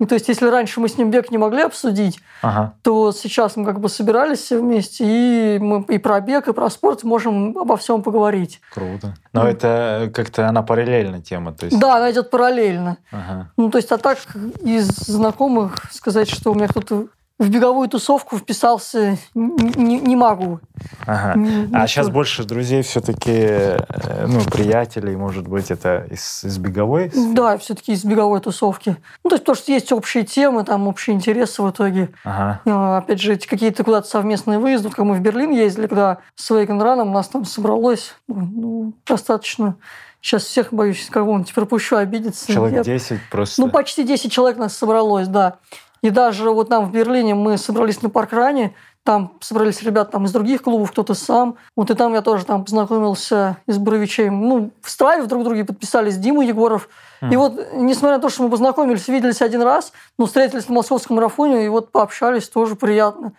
И 0.00 0.06
то 0.06 0.14
есть, 0.14 0.28
если 0.28 0.46
раньше 0.46 0.80
мы 0.80 0.88
с 0.88 0.96
ним 0.96 1.10
бег 1.10 1.30
не 1.30 1.36
могли 1.36 1.60
обсудить, 1.62 2.20
ага. 2.40 2.72
то 2.82 3.12
сейчас 3.12 3.56
мы 3.56 3.66
как 3.66 3.80
бы 3.80 3.90
собирались 3.90 4.38
все 4.38 4.58
вместе, 4.58 5.04
и 5.06 5.58
мы 5.58 5.82
и 5.82 5.98
про 5.98 6.20
бег, 6.22 6.48
и 6.48 6.54
про 6.54 6.70
спорт 6.70 7.04
можем 7.04 7.56
обо 7.58 7.76
всем 7.76 8.02
поговорить. 8.02 8.62
Круто. 8.72 9.14
Но 9.34 9.46
mm. 9.46 9.50
это 9.50 10.10
как-то 10.14 10.48
она 10.48 10.62
параллельная 10.62 11.20
тема, 11.20 11.52
то 11.52 11.66
есть... 11.66 11.78
Да, 11.78 11.98
она 11.98 12.10
идет 12.10 12.30
параллельно. 12.30 12.96
Ага. 13.12 13.52
Ну, 13.58 13.70
то 13.70 13.76
есть, 13.76 13.92
а 13.92 13.98
так 13.98 14.18
из 14.62 14.86
знакомых 14.86 15.92
сказать, 15.92 16.30
что 16.30 16.52
у 16.52 16.54
меня 16.54 16.66
кто-то 16.66 17.08
в 17.40 17.48
беговую 17.48 17.88
тусовку 17.88 18.36
вписался 18.36 19.16
не, 19.34 19.98
не 19.98 20.14
могу. 20.14 20.60
Ага. 21.06 21.38
Не, 21.40 21.74
а 21.74 21.86
сейчас 21.86 22.10
больше 22.10 22.44
друзей 22.44 22.82
все-таки, 22.82 23.32
э, 23.32 24.26
ну, 24.26 24.42
приятелей, 24.42 25.16
может 25.16 25.48
быть, 25.48 25.70
это 25.70 26.06
из, 26.10 26.44
из 26.44 26.58
беговой? 26.58 27.10
Да, 27.32 27.56
все-таки 27.56 27.92
из 27.92 28.04
беговой 28.04 28.40
тусовки. 28.40 28.96
Ну, 29.24 29.30
то 29.30 29.36
есть, 29.36 29.44
то, 29.44 29.54
что 29.54 29.72
есть 29.72 29.90
общие 29.90 30.24
темы, 30.24 30.64
там, 30.64 30.86
общие 30.86 31.16
интересы 31.16 31.62
в 31.62 31.70
итоге. 31.70 32.10
Ага. 32.24 32.60
А, 32.66 32.98
опять 32.98 33.20
же, 33.20 33.36
какие-то 33.36 33.84
куда-то 33.84 34.06
совместные 34.06 34.58
выезды. 34.58 34.90
Как 34.90 35.06
мы 35.06 35.14
в 35.14 35.20
Берлин 35.20 35.52
ездили, 35.52 35.86
когда 35.86 36.18
с 36.34 36.50
Вейкенраном 36.50 37.08
у 37.08 37.12
нас 37.12 37.28
там 37.28 37.46
собралось 37.46 38.14
ну, 38.28 38.92
достаточно 39.06 39.76
Сейчас 40.22 40.44
всех 40.44 40.70
боюсь 40.70 41.08
кого-нибудь 41.10 41.54
пропущу, 41.54 41.96
обидеться. 41.96 42.52
Человек 42.52 42.84
10 42.84 43.18
просто. 43.30 43.58
Ну, 43.58 43.70
почти 43.70 44.04
10 44.04 44.30
человек 44.30 44.58
нас 44.58 44.76
собралось, 44.76 45.28
да. 45.28 45.56
И 46.02 46.10
даже 46.10 46.50
вот 46.50 46.70
нам 46.70 46.86
в 46.86 46.92
Берлине 46.92 47.34
мы 47.34 47.58
собрались 47.58 48.02
на 48.02 48.10
паркране, 48.10 48.74
там 49.02 49.32
собрались 49.40 49.82
ребята 49.82 50.12
там, 50.12 50.26
из 50.26 50.32
других 50.32 50.62
клубов, 50.62 50.92
кто-то 50.92 51.14
сам. 51.14 51.56
Вот 51.74 51.90
и 51.90 51.94
там 51.94 52.12
я 52.14 52.22
тоже 52.22 52.44
там 52.44 52.64
познакомился 52.64 53.56
из 53.66 53.78
Боровичей. 53.78 54.28
Ну, 54.28 54.70
в 54.82 54.90
Страве 54.90 55.24
друг 55.24 55.44
друге 55.44 55.64
подписались 55.64 56.16
Дима 56.16 56.44
Егоров. 56.44 56.88
Mm. 57.22 57.32
И 57.32 57.36
вот, 57.36 57.72
несмотря 57.74 58.16
на 58.16 58.22
то, 58.22 58.28
что 58.28 58.42
мы 58.42 58.50
познакомились, 58.50 59.08
виделись 59.08 59.42
один 59.42 59.62
раз, 59.62 59.92
но 60.18 60.26
встретились 60.26 60.68
на 60.68 60.74
московском 60.74 61.16
марафоне, 61.16 61.64
и 61.64 61.68
вот 61.68 61.90
пообщались, 61.90 62.48
тоже 62.48 62.76
приятно. 62.76 63.32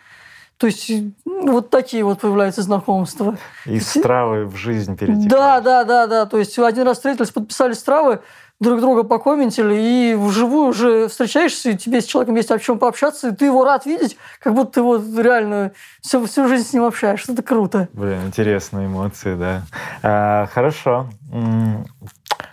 То 0.62 0.66
есть 0.66 0.92
вот 1.24 1.70
такие 1.70 2.04
вот 2.04 2.20
появляются 2.20 2.62
знакомства. 2.62 3.36
Из 3.64 3.88
стравы 3.88 4.46
в 4.46 4.54
жизнь 4.54 4.96
перейти. 4.96 5.26
Да, 5.26 5.60
да, 5.60 5.82
да, 5.82 6.06
да. 6.06 6.26
То 6.26 6.38
есть 6.38 6.56
один 6.56 6.84
раз 6.86 6.98
встретились, 6.98 7.30
подписали 7.30 7.72
стравы, 7.72 8.20
друг 8.62 8.80
друга 8.80 9.02
покомментили, 9.02 9.74
и 9.74 10.14
вживую 10.14 10.68
уже 10.68 11.08
встречаешься, 11.08 11.70
и 11.70 11.76
тебе 11.76 12.00
с 12.00 12.04
человеком 12.04 12.36
есть 12.36 12.50
о 12.50 12.58
чем 12.58 12.78
пообщаться, 12.78 13.28
и 13.28 13.34
ты 13.34 13.46
его 13.46 13.64
рад 13.64 13.84
видеть, 13.84 14.16
как 14.40 14.54
будто 14.54 14.74
ты 14.74 14.82
вот 14.82 15.02
реально 15.18 15.72
всю, 16.00 16.24
всю 16.26 16.48
жизнь 16.48 16.66
с 16.66 16.72
ним 16.72 16.84
общаешься. 16.84 17.32
Это 17.32 17.42
круто. 17.42 17.88
Блин, 17.92 18.26
интересные 18.26 18.86
эмоции, 18.86 19.34
да. 19.34 19.62
А, 20.02 20.46
хорошо. 20.46 21.08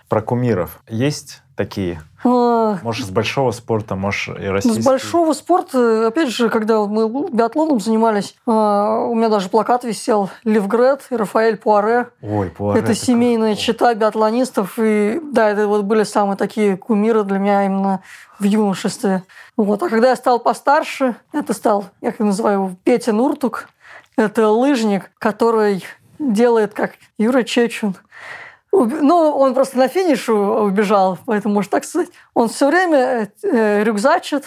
Про 0.08 0.22
кумиров. 0.22 0.80
Есть 0.88 1.42
такие? 1.54 2.02
Может, 2.24 3.06
с 3.06 3.10
большого 3.10 3.50
спорта, 3.52 3.96
может, 3.96 4.38
и 4.38 4.46
российский? 4.46 4.82
С 4.82 4.84
большого 4.84 5.32
спорта, 5.32 6.08
опять 6.08 6.28
же, 6.28 6.50
когда 6.50 6.84
мы 6.84 7.28
биатлоном 7.30 7.80
занимались, 7.80 8.36
а, 8.46 9.06
у 9.06 9.14
меня 9.14 9.28
даже 9.28 9.48
плакат 9.48 9.84
висел 9.84 10.28
Левгрет 10.44 11.06
и 11.10 11.16
Рафаэль 11.16 11.56
Пуаре. 11.56 12.08
Ой, 12.20 12.50
Пуаре. 12.50 12.80
Это 12.80 12.94
семейная 12.94 13.54
как... 13.54 13.60
чита 13.60 13.94
биатлонистов. 13.94 14.78
И 14.78 15.20
да, 15.22 15.50
это 15.50 15.66
вот 15.66 15.84
были 15.84 16.02
самые 16.02 16.36
такие 16.36 16.76
кумиры 16.76 17.24
для 17.24 17.38
меня 17.38 17.64
именно 17.64 18.02
в 18.38 18.44
юношестве. 18.44 19.22
Вот. 19.56 19.82
А 19.82 19.88
когда 19.88 20.10
я 20.10 20.16
стал 20.16 20.40
постарше, 20.40 21.16
это 21.32 21.54
стал, 21.54 21.86
я 22.00 22.10
как 22.10 22.20
называю 22.20 22.54
его, 22.54 22.70
Петя 22.84 23.12
Нуртук. 23.12 23.68
Это 24.16 24.48
лыжник, 24.48 25.10
который 25.18 25.84
делает 26.18 26.74
как 26.74 26.92
Юра 27.18 27.42
Чечун. 27.42 27.96
Ну, 28.72 29.30
он 29.36 29.54
просто 29.54 29.78
на 29.78 29.88
финишу 29.88 30.34
убежал, 30.34 31.18
поэтому 31.26 31.54
можно 31.54 31.70
так 31.70 31.84
сказать. 31.84 32.10
Он 32.34 32.48
все 32.48 32.68
время 32.68 33.32
э, 33.42 33.82
рюкзачит 33.82 34.44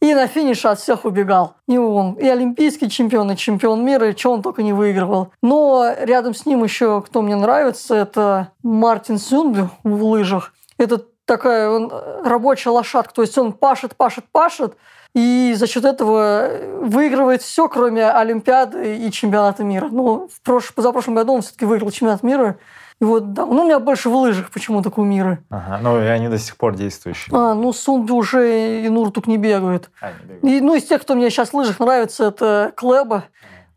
и 0.00 0.14
на 0.14 0.26
финише 0.26 0.68
от 0.68 0.78
всех 0.78 1.04
убегал. 1.04 1.56
И 1.66 1.76
он 1.78 2.14
и 2.14 2.28
олимпийский 2.28 2.88
чемпион, 2.88 3.32
и 3.32 3.36
чемпион 3.36 3.84
мира, 3.84 4.10
и 4.10 4.16
что 4.16 4.32
он 4.32 4.42
только 4.42 4.62
не 4.62 4.72
выигрывал. 4.72 5.32
Но 5.42 5.90
рядом 5.98 6.34
с 6.34 6.46
ним 6.46 6.62
еще, 6.62 7.02
кто 7.02 7.22
мне 7.22 7.36
нравится, 7.36 7.94
это 7.94 8.52
Мартин 8.62 9.18
Сюнбю 9.18 9.70
в 9.82 10.04
лыжах. 10.04 10.52
Это 10.78 11.02
такая 11.24 11.68
он, 11.70 11.92
рабочая 12.24 12.70
лошадка, 12.70 13.14
то 13.14 13.22
есть 13.22 13.36
он 13.38 13.52
пашет, 13.52 13.96
пашет, 13.96 14.24
пашет, 14.30 14.76
и 15.14 15.54
за 15.56 15.66
счет 15.66 15.84
этого 15.84 16.50
выигрывает 16.80 17.40
все, 17.40 17.68
кроме 17.68 18.10
Олимпиады 18.10 18.96
и 18.96 19.10
чемпионата 19.10 19.62
мира. 19.62 19.88
Ну, 19.90 20.28
в 20.28 20.40
прош... 20.42 20.74
позапрошлом 20.74 21.14
году 21.14 21.34
он 21.34 21.42
все-таки 21.42 21.64
выиграл 21.64 21.90
чемпионат 21.90 22.22
мира, 22.22 22.58
и 23.00 23.04
вот, 23.04 23.32
да, 23.32 23.44
ну, 23.44 23.62
у 23.62 23.64
меня 23.64 23.80
больше 23.80 24.08
в 24.08 24.14
лыжах 24.14 24.50
почему-то 24.50 24.90
кумиры. 24.90 25.44
Ага, 25.50 25.78
ну, 25.82 26.00
и 26.00 26.06
они 26.06 26.28
до 26.28 26.38
сих 26.38 26.56
пор 26.56 26.74
действующие. 26.74 27.36
А, 27.36 27.54
ну, 27.54 27.72
Сунби 27.72 28.12
уже 28.12 28.84
и 28.84 28.88
Нуртук 28.88 29.26
не 29.26 29.36
бегают. 29.36 29.90
А, 30.00 30.12
не 30.12 30.26
бегают. 30.26 30.44
И, 30.44 30.60
ну, 30.60 30.74
из 30.74 30.84
тех, 30.84 31.02
кто 31.02 31.14
мне 31.14 31.28
сейчас 31.30 31.50
в 31.50 31.54
лыжах 31.54 31.80
нравится, 31.80 32.26
это 32.26 32.72
Клеба. 32.76 33.24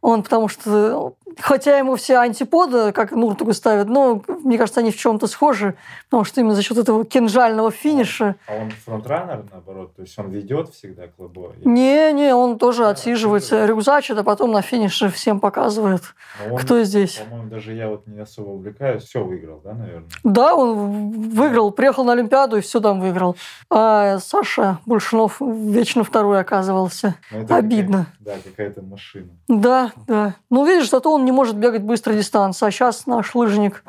Он 0.02 0.22
потому 0.22 0.48
что 0.48 1.16
Хотя 1.40 1.78
ему 1.78 1.96
все 1.96 2.18
антиподы, 2.18 2.92
как 2.92 3.12
Нуртугу 3.12 3.54
ставят, 3.54 3.88
но 3.88 4.24
мне 4.44 4.58
кажется, 4.58 4.80
они 4.80 4.92
в 4.92 4.98
чем-то 4.98 5.28
схожи, 5.28 5.76
потому 6.10 6.24
что 6.24 6.42
именно 6.42 6.56
за 6.56 6.64
счет 6.64 6.78
этого 6.78 7.06
кинжального 7.06 7.70
финиша. 7.70 8.36
А 8.48 8.56
он 8.56 8.72
фронтранер, 8.72 9.46
наоборот? 9.52 9.96
То 9.96 10.02
есть 10.02 10.18
он 10.18 10.30
ведет 10.30 10.70
всегда 10.70 11.08
клубо? 11.08 11.54
Не-не, 11.64 12.34
он 12.34 12.58
тоже 12.58 12.84
да, 12.84 12.90
отсиживается, 12.90 13.66
рюкзачит, 13.66 14.18
а 14.18 14.24
потом 14.24 14.52
на 14.52 14.62
финише 14.62 15.10
всем 15.10 15.40
показывает, 15.40 16.02
он, 16.50 16.58
кто 16.58 16.84
здесь. 16.84 17.22
По-моему, 17.30 17.50
даже 17.50 17.74
я 17.74 17.90
вот 17.90 18.08
не 18.08 18.20
особо 18.20 18.50
увлекаюсь. 18.50 19.04
Все 19.04 19.24
выиграл, 19.24 19.62
да, 19.64 19.74
наверное? 19.74 20.10
Да, 20.24 20.56
он 20.56 21.12
выиграл, 21.30 21.72
приехал 21.72 22.04
на 22.04 22.14
Олимпиаду 22.14 22.58
и 22.58 22.62
все 22.62 22.80
там 22.80 23.00
выиграл. 23.00 23.36
А 23.70 24.20
Саша 24.20 24.80
Большунов 24.86 25.40
вечно 25.40 26.04
второй 26.04 26.40
оказывался. 26.40 27.16
Ну, 27.32 27.46
Обидно. 27.50 28.08
да, 28.20 28.34
какая-то 28.44 28.82
машина. 28.82 29.30
Да, 29.48 29.92
да. 30.08 30.36
Ну, 30.50 30.66
видишь, 30.66 30.90
зато 30.90 31.12
он 31.14 31.17
не 31.26 31.32
может 31.32 31.58
бегать 31.58 31.82
быстрой 31.82 32.18
дистанции. 32.18 32.66
А 32.66 32.72
сейчас 32.72 33.06
наш 33.06 33.36
лыжник 33.36 33.84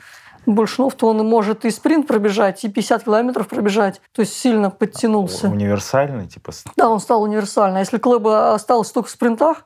Большнов, 0.46 0.94
то 0.94 1.08
он 1.08 1.18
может 1.28 1.64
и 1.64 1.70
спринт 1.70 2.06
пробежать, 2.06 2.64
и 2.64 2.68
50 2.68 3.04
километров 3.04 3.48
пробежать. 3.48 4.00
То 4.12 4.20
есть 4.20 4.32
сильно 4.32 4.70
подтянулся. 4.70 5.48
Универсальный, 5.48 6.26
типа? 6.26 6.52
Да, 6.76 6.88
он 6.88 7.00
стал 7.00 7.22
универсальный. 7.22 7.78
А 7.78 7.80
если 7.80 7.98
Клэба 7.98 8.54
осталось 8.54 8.90
только 8.90 9.08
в 9.08 9.10
спринтах, 9.10 9.64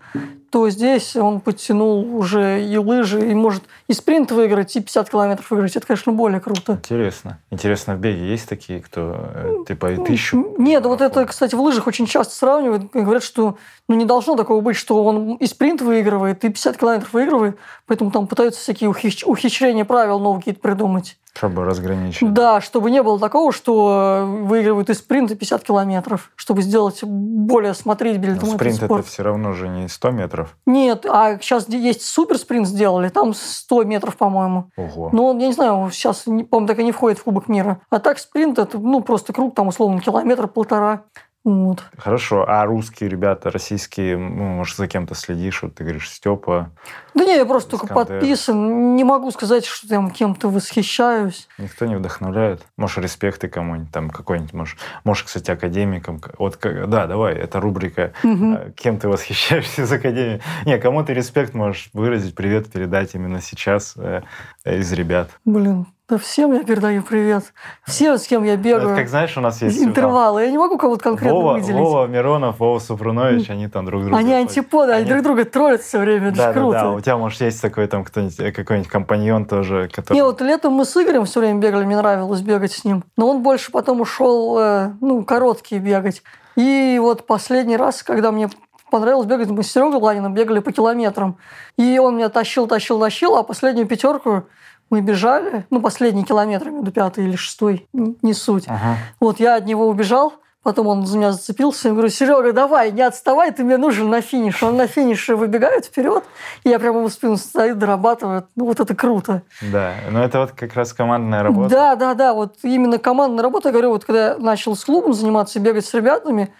то 0.52 0.68
здесь 0.68 1.16
он 1.16 1.40
подтянул 1.40 2.14
уже 2.14 2.62
и 2.62 2.76
лыжи, 2.76 3.30
и 3.30 3.34
может 3.34 3.62
и 3.88 3.94
спринт 3.94 4.30
выиграть, 4.32 4.76
и 4.76 4.80
50 4.80 5.08
километров 5.08 5.50
выиграть. 5.50 5.76
Это, 5.76 5.86
конечно, 5.86 6.12
более 6.12 6.40
круто. 6.40 6.74
Интересно. 6.74 7.38
Интересно, 7.50 7.96
в 7.96 8.00
беге 8.00 8.28
есть 8.28 8.50
такие, 8.50 8.80
кто 8.80 9.30
э, 9.34 9.54
типа 9.66 9.92
и 9.92 10.04
тысячу? 10.04 10.54
Нет, 10.58 10.84
вот 10.84 11.00
это, 11.00 11.24
кстати, 11.24 11.54
в 11.54 11.60
лыжах 11.62 11.86
очень 11.86 12.04
часто 12.04 12.34
сравнивают. 12.34 12.92
Говорят, 12.92 13.22
что 13.22 13.56
ну, 13.88 13.94
не 13.94 14.04
должно 14.04 14.36
такого 14.36 14.60
быть, 14.60 14.76
что 14.76 15.02
он 15.02 15.36
и 15.36 15.46
спринт 15.46 15.80
выигрывает, 15.80 16.44
и 16.44 16.50
50 16.50 16.76
километров 16.76 17.14
выигрывает. 17.14 17.56
Поэтому 17.86 18.10
там 18.10 18.26
пытаются 18.26 18.60
всякие 18.60 18.90
ухищ... 18.90 19.24
ухищрения 19.24 19.86
правил 19.86 20.20
новые 20.20 20.40
какие-то 20.40 20.60
придумать. 20.60 21.16
Чтобы 21.34 21.64
разграничить. 21.64 22.32
Да, 22.32 22.60
чтобы 22.60 22.90
не 22.90 23.02
было 23.02 23.18
такого, 23.18 23.52
что 23.52 24.26
выигрывают 24.26 24.90
и 24.90 24.94
спринт, 24.94 25.30
и 25.30 25.34
50 25.34 25.64
километров. 25.64 26.30
Чтобы 26.36 26.62
сделать 26.62 27.02
более 27.02 27.74
смотрибельным 27.74 28.38
Но 28.40 28.52
спринт 28.52 28.76
спорт. 28.76 29.00
это 29.00 29.08
все 29.08 29.22
равно 29.22 29.52
же 29.52 29.68
не 29.68 29.88
100 29.88 30.10
метров. 30.10 30.56
Нет, 30.66 31.06
а 31.08 31.38
сейчас 31.38 31.68
есть 31.68 32.04
супер 32.04 32.38
спринт 32.38 32.68
сделали, 32.68 33.08
там 33.08 33.32
100 33.34 33.84
метров, 33.84 34.16
по-моему. 34.16 34.70
Ого. 34.76 35.10
Но 35.12 35.32
я 35.38 35.46
не 35.46 35.52
знаю, 35.52 35.90
сейчас, 35.90 36.22
по-моему, 36.22 36.66
так 36.66 36.78
и 36.78 36.84
не 36.84 36.92
входит 36.92 37.18
в 37.18 37.24
Кубок 37.24 37.48
мира. 37.48 37.80
А 37.90 37.98
так 37.98 38.18
спринт 38.18 38.58
это, 38.58 38.78
ну, 38.78 39.00
просто 39.00 39.32
круг, 39.32 39.54
там, 39.54 39.68
условно, 39.68 40.00
километр-полтора. 40.00 41.04
Вот. 41.44 41.82
Хорошо. 41.98 42.44
А 42.48 42.64
русские 42.64 43.10
ребята, 43.10 43.50
российские, 43.50 44.16
ну, 44.16 44.44
может, 44.44 44.76
за 44.76 44.86
кем-то 44.86 45.14
следишь? 45.14 45.62
Вот 45.62 45.74
ты 45.74 45.82
говоришь, 45.82 46.08
Степа. 46.08 46.70
Да 47.14 47.24
не, 47.24 47.36
я 47.36 47.44
просто 47.44 47.76
Искандер. 47.76 47.96
только 47.96 48.12
подписан. 48.12 48.94
Не 48.94 49.02
могу 49.02 49.30
сказать, 49.32 49.64
что 49.64 49.92
я 49.92 50.08
кем-то 50.10 50.48
восхищаюсь. 50.48 51.48
Никто 51.58 51.86
не 51.86 51.96
вдохновляет? 51.96 52.64
Может, 52.76 52.98
респекты 52.98 53.48
кому-нибудь 53.48 53.90
там, 53.90 54.10
какой-нибудь, 54.10 54.52
может, 54.52 54.78
может, 55.02 55.26
кстати, 55.26 55.50
академикам. 55.50 56.20
Вот, 56.38 56.58
да, 56.62 57.06
давай, 57.06 57.34
это 57.34 57.60
рубрика 57.60 58.12
угу. 58.22 58.58
«Кем 58.76 58.98
ты 58.98 59.08
восхищаешься 59.08 59.82
из 59.82 59.92
академии?» 59.92 60.40
Не, 60.64 60.78
кому 60.78 61.04
ты 61.04 61.12
респект 61.12 61.54
можешь 61.54 61.90
выразить, 61.92 62.34
привет 62.34 62.70
передать 62.70 63.14
именно 63.14 63.40
сейчас 63.40 63.94
э, 63.96 64.22
из 64.64 64.92
ребят. 64.92 65.30
Блин, 65.44 65.86
всем 66.18 66.52
я 66.52 66.64
передаю 66.64 67.02
привет. 67.02 67.52
Все, 67.84 68.16
с 68.18 68.26
кем 68.26 68.44
я 68.44 68.56
бегаю. 68.56 68.96
Как 68.96 69.08
знаешь, 69.08 69.36
у 69.36 69.40
нас 69.40 69.62
есть... 69.62 69.82
Интервалы. 69.82 70.42
Я 70.42 70.50
не 70.50 70.58
могу 70.58 70.78
кого-то 70.78 71.02
конкретно 71.02 71.34
Вова, 71.34 71.54
выделить. 71.54 71.76
Вова 71.76 72.06
Миронов, 72.06 72.58
Вова 72.58 72.78
Супрунович, 72.78 73.50
они 73.50 73.68
там 73.68 73.86
друг 73.86 74.02
друга... 74.02 74.16
Они 74.16 74.32
антиподы, 74.32 74.92
они, 74.92 75.08
друг 75.08 75.22
друга 75.22 75.44
троллят 75.44 75.82
все 75.82 75.98
время. 75.98 76.28
Это 76.28 76.36
да, 76.36 76.52
круто. 76.52 76.78
Да, 76.78 76.82
да, 76.82 76.90
у 76.92 77.00
тебя, 77.00 77.16
может, 77.16 77.40
есть 77.40 77.60
такой 77.60 77.86
там 77.86 78.04
кто-нибудь, 78.04 78.40
э, 78.40 78.52
какой-нибудь 78.52 78.90
компаньон 78.90 79.44
тоже, 79.44 79.88
который... 79.92 80.16
Не, 80.16 80.24
вот 80.24 80.40
летом 80.40 80.72
мы 80.72 80.84
с 80.84 80.96
Игорем 80.96 81.24
все 81.24 81.40
время 81.40 81.60
бегали, 81.60 81.84
мне 81.84 81.96
нравилось 81.96 82.40
бегать 82.40 82.72
с 82.72 82.84
ним. 82.84 83.04
Но 83.16 83.28
он 83.28 83.42
больше 83.42 83.70
потом 83.72 84.00
ушел, 84.00 84.58
э, 84.58 84.92
ну, 85.00 85.24
короткие 85.24 85.80
бегать. 85.80 86.22
И 86.56 86.98
вот 87.00 87.26
последний 87.26 87.76
раз, 87.76 88.02
когда 88.02 88.30
мне 88.30 88.48
понравилось 88.90 89.26
бегать, 89.26 89.48
мы 89.48 89.62
с 89.62 89.72
Серегой 89.72 90.00
Ланиным 90.00 90.34
бегали 90.34 90.60
по 90.60 90.70
километрам. 90.70 91.38
И 91.78 91.98
он 91.98 92.16
меня 92.16 92.28
тащил, 92.28 92.66
тащил, 92.66 93.00
тащил, 93.00 93.36
а 93.36 93.42
последнюю 93.42 93.86
пятерку 93.88 94.44
мы 94.92 95.00
бежали, 95.00 95.64
ну, 95.70 95.80
последний 95.80 96.22
километр, 96.22 96.68
между 96.68 96.92
пятый 96.92 97.24
или 97.24 97.34
шестой, 97.34 97.88
не 97.94 98.34
суть. 98.34 98.64
Ага. 98.68 98.98
Вот 99.20 99.40
я 99.40 99.56
от 99.56 99.64
него 99.64 99.88
убежал, 99.88 100.34
потом 100.62 100.86
он 100.86 101.06
за 101.06 101.16
меня 101.16 101.32
зацепился, 101.32 101.88
я 101.88 101.94
говорю, 101.94 102.10
Серега, 102.10 102.52
давай, 102.52 102.92
не 102.92 103.00
отставай, 103.00 103.52
ты 103.52 103.64
мне 103.64 103.78
нужен 103.78 104.10
на 104.10 104.20
финиш. 104.20 104.62
Он 104.62 104.76
на 104.76 104.86
финише 104.86 105.34
выбегает 105.34 105.86
вперед, 105.86 106.24
и 106.64 106.68
я 106.68 106.78
прямо 106.78 107.00
в 107.00 107.08
спину 107.08 107.38
стоит, 107.38 107.78
дорабатывает. 107.78 108.44
Ну, 108.54 108.66
вот 108.66 108.80
это 108.80 108.94
круто. 108.94 109.40
Да, 109.62 109.94
но 110.10 110.22
это 110.22 110.40
вот 110.40 110.52
как 110.52 110.74
раз 110.74 110.92
командная 110.92 111.42
работа. 111.42 111.70
Да, 111.70 111.96
да, 111.96 112.12
да, 112.12 112.34
вот 112.34 112.56
именно 112.62 112.98
командная 112.98 113.42
работа, 113.42 113.70
я 113.70 113.72
говорю, 113.72 113.92
вот 113.92 114.04
когда 114.04 114.32
я 114.32 114.36
начал 114.36 114.76
с 114.76 114.84
клубом 114.84 115.14
заниматься, 115.14 115.58
бегать 115.58 115.86
с 115.86 115.94
ребятами, 115.94 116.52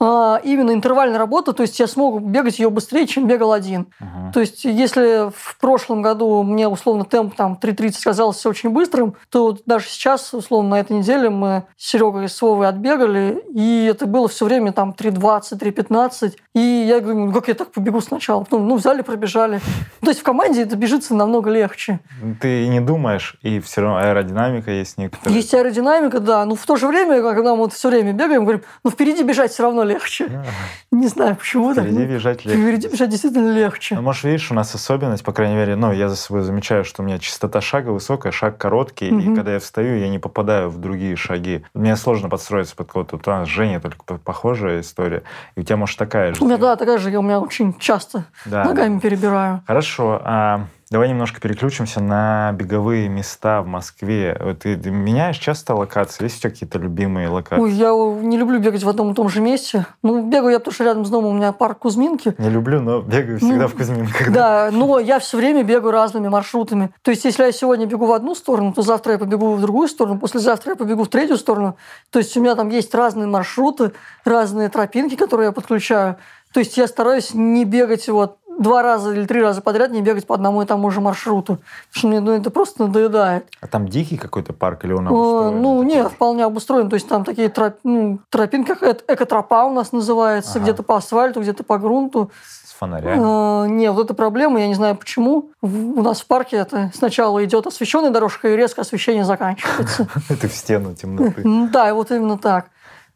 именно 0.00 0.72
интервальная 0.72 1.18
работа, 1.18 1.52
то 1.52 1.62
есть 1.62 1.78
я 1.80 1.86
смогу 1.86 2.20
бегать 2.20 2.58
ее 2.58 2.70
быстрее, 2.70 3.06
чем 3.06 3.26
бегал 3.26 3.52
один. 3.52 3.88
Uh-huh. 4.00 4.32
То 4.32 4.40
есть 4.40 4.64
если 4.64 5.30
в 5.34 5.58
прошлом 5.60 6.02
году 6.02 6.42
мне 6.44 6.68
условно 6.68 7.04
темп 7.04 7.34
там 7.34 7.58
3.30 7.60 7.94
казался 8.04 8.48
очень 8.48 8.70
быстрым, 8.70 9.14
то 9.30 9.48
вот 9.48 9.62
даже 9.66 9.88
сейчас, 9.88 10.32
условно, 10.34 10.70
на 10.70 10.80
этой 10.80 10.98
неделе 10.98 11.30
мы 11.30 11.64
с 11.76 11.90
Серегой 11.90 12.28
с 12.28 12.40
Вовой 12.40 12.68
отбегали, 12.68 13.42
и 13.52 13.86
это 13.90 14.06
было 14.06 14.28
все 14.28 14.44
время 14.44 14.72
там 14.72 14.94
3.20, 14.96 15.58
3.15. 15.58 16.34
И 16.54 16.60
я 16.60 17.00
говорю, 17.00 17.26
ну 17.26 17.32
как 17.32 17.48
я 17.48 17.54
так 17.54 17.72
побегу 17.72 18.00
сначала? 18.00 18.44
Потом, 18.44 18.66
ну, 18.68 18.76
взяли, 18.76 19.02
пробежали. 19.02 19.60
То 20.00 20.08
есть 20.08 20.20
в 20.20 20.22
команде 20.22 20.62
это 20.62 20.76
бежится 20.76 21.14
намного 21.14 21.50
легче. 21.50 22.00
Ты 22.40 22.68
не 22.68 22.80
думаешь, 22.80 23.36
и 23.42 23.60
все 23.60 23.82
равно 23.82 23.98
аэродинамика 23.98 24.70
есть 24.70 24.98
некоторая. 24.98 25.36
Есть 25.36 25.54
аэродинамика, 25.54 26.20
да. 26.20 26.44
Но 26.44 26.54
в 26.54 26.64
то 26.66 26.76
же 26.76 26.86
время, 26.86 27.22
когда 27.22 27.52
мы 27.52 27.58
вот 27.58 27.72
все 27.72 27.88
время 27.88 28.12
бегаем, 28.12 28.42
говорим, 28.42 28.62
ну 28.84 28.90
впереди 28.90 29.22
бежать 29.22 29.52
все 29.52 29.62
равно 29.62 29.82
легче. 29.88 30.42
Не 30.90 31.08
знаю, 31.08 31.36
почему 31.36 31.74
так. 31.74 31.84
Впереди 31.84 31.98
ну, 32.06 32.12
бежать 32.14 32.44
легче. 32.44 32.60
Впереди 32.62 32.88
бежать 32.88 33.10
действительно 33.10 33.50
легче. 33.52 33.94
Ну, 33.96 34.02
может, 34.02 34.24
видишь, 34.24 34.50
у 34.50 34.54
нас 34.54 34.74
особенность, 34.74 35.24
по 35.24 35.32
крайней 35.32 35.56
мере, 35.56 35.76
ну, 35.76 35.92
я 35.92 36.08
за 36.08 36.16
собой 36.16 36.42
замечаю, 36.42 36.84
что 36.84 37.02
у 37.02 37.06
меня 37.06 37.18
частота 37.18 37.60
шага 37.60 37.90
высокая, 37.90 38.32
шаг 38.32 38.58
короткий, 38.58 39.08
и 39.08 39.34
когда 39.34 39.54
я 39.54 39.58
встаю, 39.58 39.98
я 39.98 40.08
не 40.08 40.18
попадаю 40.18 40.70
в 40.70 40.78
другие 40.78 41.16
шаги. 41.16 41.64
Мне 41.74 41.96
сложно 41.96 42.28
подстроиться 42.28 42.76
под 42.76 42.90
кого-то. 42.92 43.16
Вот 43.16 43.26
У 43.26 43.30
нас 43.30 43.48
с 43.48 43.50
Женей 43.50 43.80
только 43.80 44.04
по- 44.04 44.18
похожая 44.18 44.80
история. 44.80 45.22
И 45.56 45.60
у 45.60 45.62
тебя, 45.62 45.76
может, 45.76 45.98
такая 45.98 46.32
же. 46.34 46.42
У 46.42 46.46
меня, 46.46 46.56
да, 46.58 46.76
такая 46.76 46.98
же, 46.98 47.10
я 47.10 47.18
у 47.18 47.22
меня 47.22 47.40
очень 47.40 47.76
часто 47.78 48.24
Да. 48.44 48.64
ногами 48.64 48.98
перебираю. 48.98 49.62
Хорошо. 49.66 50.20
а 50.24 50.66
давай 50.90 51.08
немножко 51.08 51.40
переключимся 51.40 52.00
на 52.00 52.52
беговые 52.52 53.08
места 53.08 53.62
в 53.62 53.66
Москве. 53.66 54.56
Ты, 54.60 54.76
ты 54.76 54.90
меняешь 54.90 55.36
часто 55.36 55.74
локации? 55.74 56.24
Есть 56.24 56.38
у 56.38 56.40
тебя 56.40 56.50
какие-то 56.50 56.78
любимые 56.78 57.28
локации? 57.28 57.62
Ой, 57.62 57.72
я 57.72 57.90
не 57.90 58.36
люблю 58.38 58.58
бегать 58.58 58.82
в 58.82 58.88
одном 58.88 59.12
и 59.12 59.14
том 59.14 59.28
же 59.28 59.40
месте. 59.40 59.86
Ну, 60.02 60.22
бегаю 60.22 60.52
я, 60.52 60.58
потому 60.58 60.74
что 60.74 60.84
рядом 60.84 61.04
с 61.04 61.10
домом 61.10 61.32
у 61.32 61.36
меня 61.36 61.52
парк 61.52 61.80
Кузьминки. 61.80 62.34
Не 62.38 62.50
люблю, 62.50 62.80
но 62.80 63.00
бегаю 63.00 63.38
всегда 63.38 63.62
Ну, 63.62 63.68
в 63.68 63.74
Кузьминках. 63.74 64.32
Да, 64.32 64.70
но 64.72 64.98
я 64.98 65.18
все 65.18 65.36
время 65.36 65.62
бегаю 65.62 65.92
разными 65.92 66.28
маршрутами. 66.28 66.90
То 67.02 67.10
есть, 67.10 67.24
если 67.24 67.44
я 67.44 67.52
сегодня 67.52 67.86
бегу 67.86 68.06
в 68.06 68.12
одну 68.12 68.34
сторону, 68.34 68.72
то 68.72 68.82
завтра 68.82 69.12
я 69.12 69.18
побегу 69.18 69.54
в 69.54 69.60
другую 69.60 69.88
сторону, 69.88 70.18
послезавтра 70.18 70.72
я 70.72 70.76
побегу 70.76 71.04
в 71.04 71.08
третью 71.08 71.36
сторону. 71.36 71.76
То 72.10 72.18
есть, 72.18 72.36
у 72.36 72.40
меня 72.40 72.54
там 72.54 72.68
есть 72.68 72.94
разные 72.94 73.26
маршруты, 73.26 73.92
разные 74.24 74.68
тропинки, 74.68 75.16
которые 75.16 75.46
я 75.46 75.52
подключаю. 75.52 76.16
То 76.52 76.60
есть, 76.60 76.76
я 76.76 76.86
стараюсь 76.86 77.34
не 77.34 77.64
бегать 77.64 78.08
вот 78.08 78.38
два 78.58 78.82
раза 78.82 79.12
или 79.12 79.24
три 79.24 79.40
раза 79.40 79.60
подряд, 79.62 79.90
не 79.90 80.02
бегать 80.02 80.26
по 80.26 80.34
одному 80.34 80.62
и 80.62 80.66
тому 80.66 80.90
же 80.90 81.00
маршруту. 81.00 81.54
Потому 81.56 81.92
что 81.92 82.08
мне 82.08 82.20
ну, 82.20 82.32
это 82.32 82.50
просто 82.50 82.84
надоедает. 82.86 83.46
А 83.60 83.66
там 83.66 83.88
дикий 83.88 84.16
какой-то 84.16 84.52
парк 84.52 84.84
или 84.84 84.92
он 84.92 85.06
Э, 85.06 85.10
обустроен? 85.10 85.62
Ну, 85.62 85.78
Такой? 85.80 85.86
нет, 85.96 86.12
вполне 86.12 86.44
обустроен. 86.44 86.90
То 86.90 86.94
есть 86.94 87.08
там 87.08 87.24
такие 87.24 87.48
троп, 87.48 87.74
ну, 87.84 88.18
тропинки, 88.30 88.72
эко- 88.72 88.96
экотропа 89.08 89.64
у 89.64 89.72
нас 89.72 89.92
называется, 89.92 90.52
Ага. 90.56 90.60
где-то 90.64 90.82
по 90.82 90.96
асфальту, 90.96 91.40
где-то 91.40 91.62
по 91.64 91.78
грунту. 91.78 92.30
С 92.64 92.72
фонарями? 92.72 93.64
Э, 93.64 93.68
Не, 93.68 93.90
вот 93.92 94.04
эта 94.04 94.14
проблема, 94.14 94.60
я 94.60 94.68
не 94.68 94.74
знаю 94.74 94.96
почему. 94.96 95.50
У 95.62 96.02
нас 96.02 96.20
в 96.20 96.26
парке 96.26 96.56
это 96.56 96.90
сначала 96.94 97.44
идет 97.44 97.66
освещенная 97.66 98.10
дорожка, 98.10 98.48
и 98.48 98.56
резко 98.56 98.82
освещение 98.82 99.24
заканчивается. 99.24 100.06
Ты 100.28 100.48
в 100.48 100.54
стену 100.54 100.94
темноты. 100.94 101.42
Да, 101.72 101.88
и 101.88 101.92
вот 101.92 102.10
именно 102.10 102.38
так. 102.38 102.66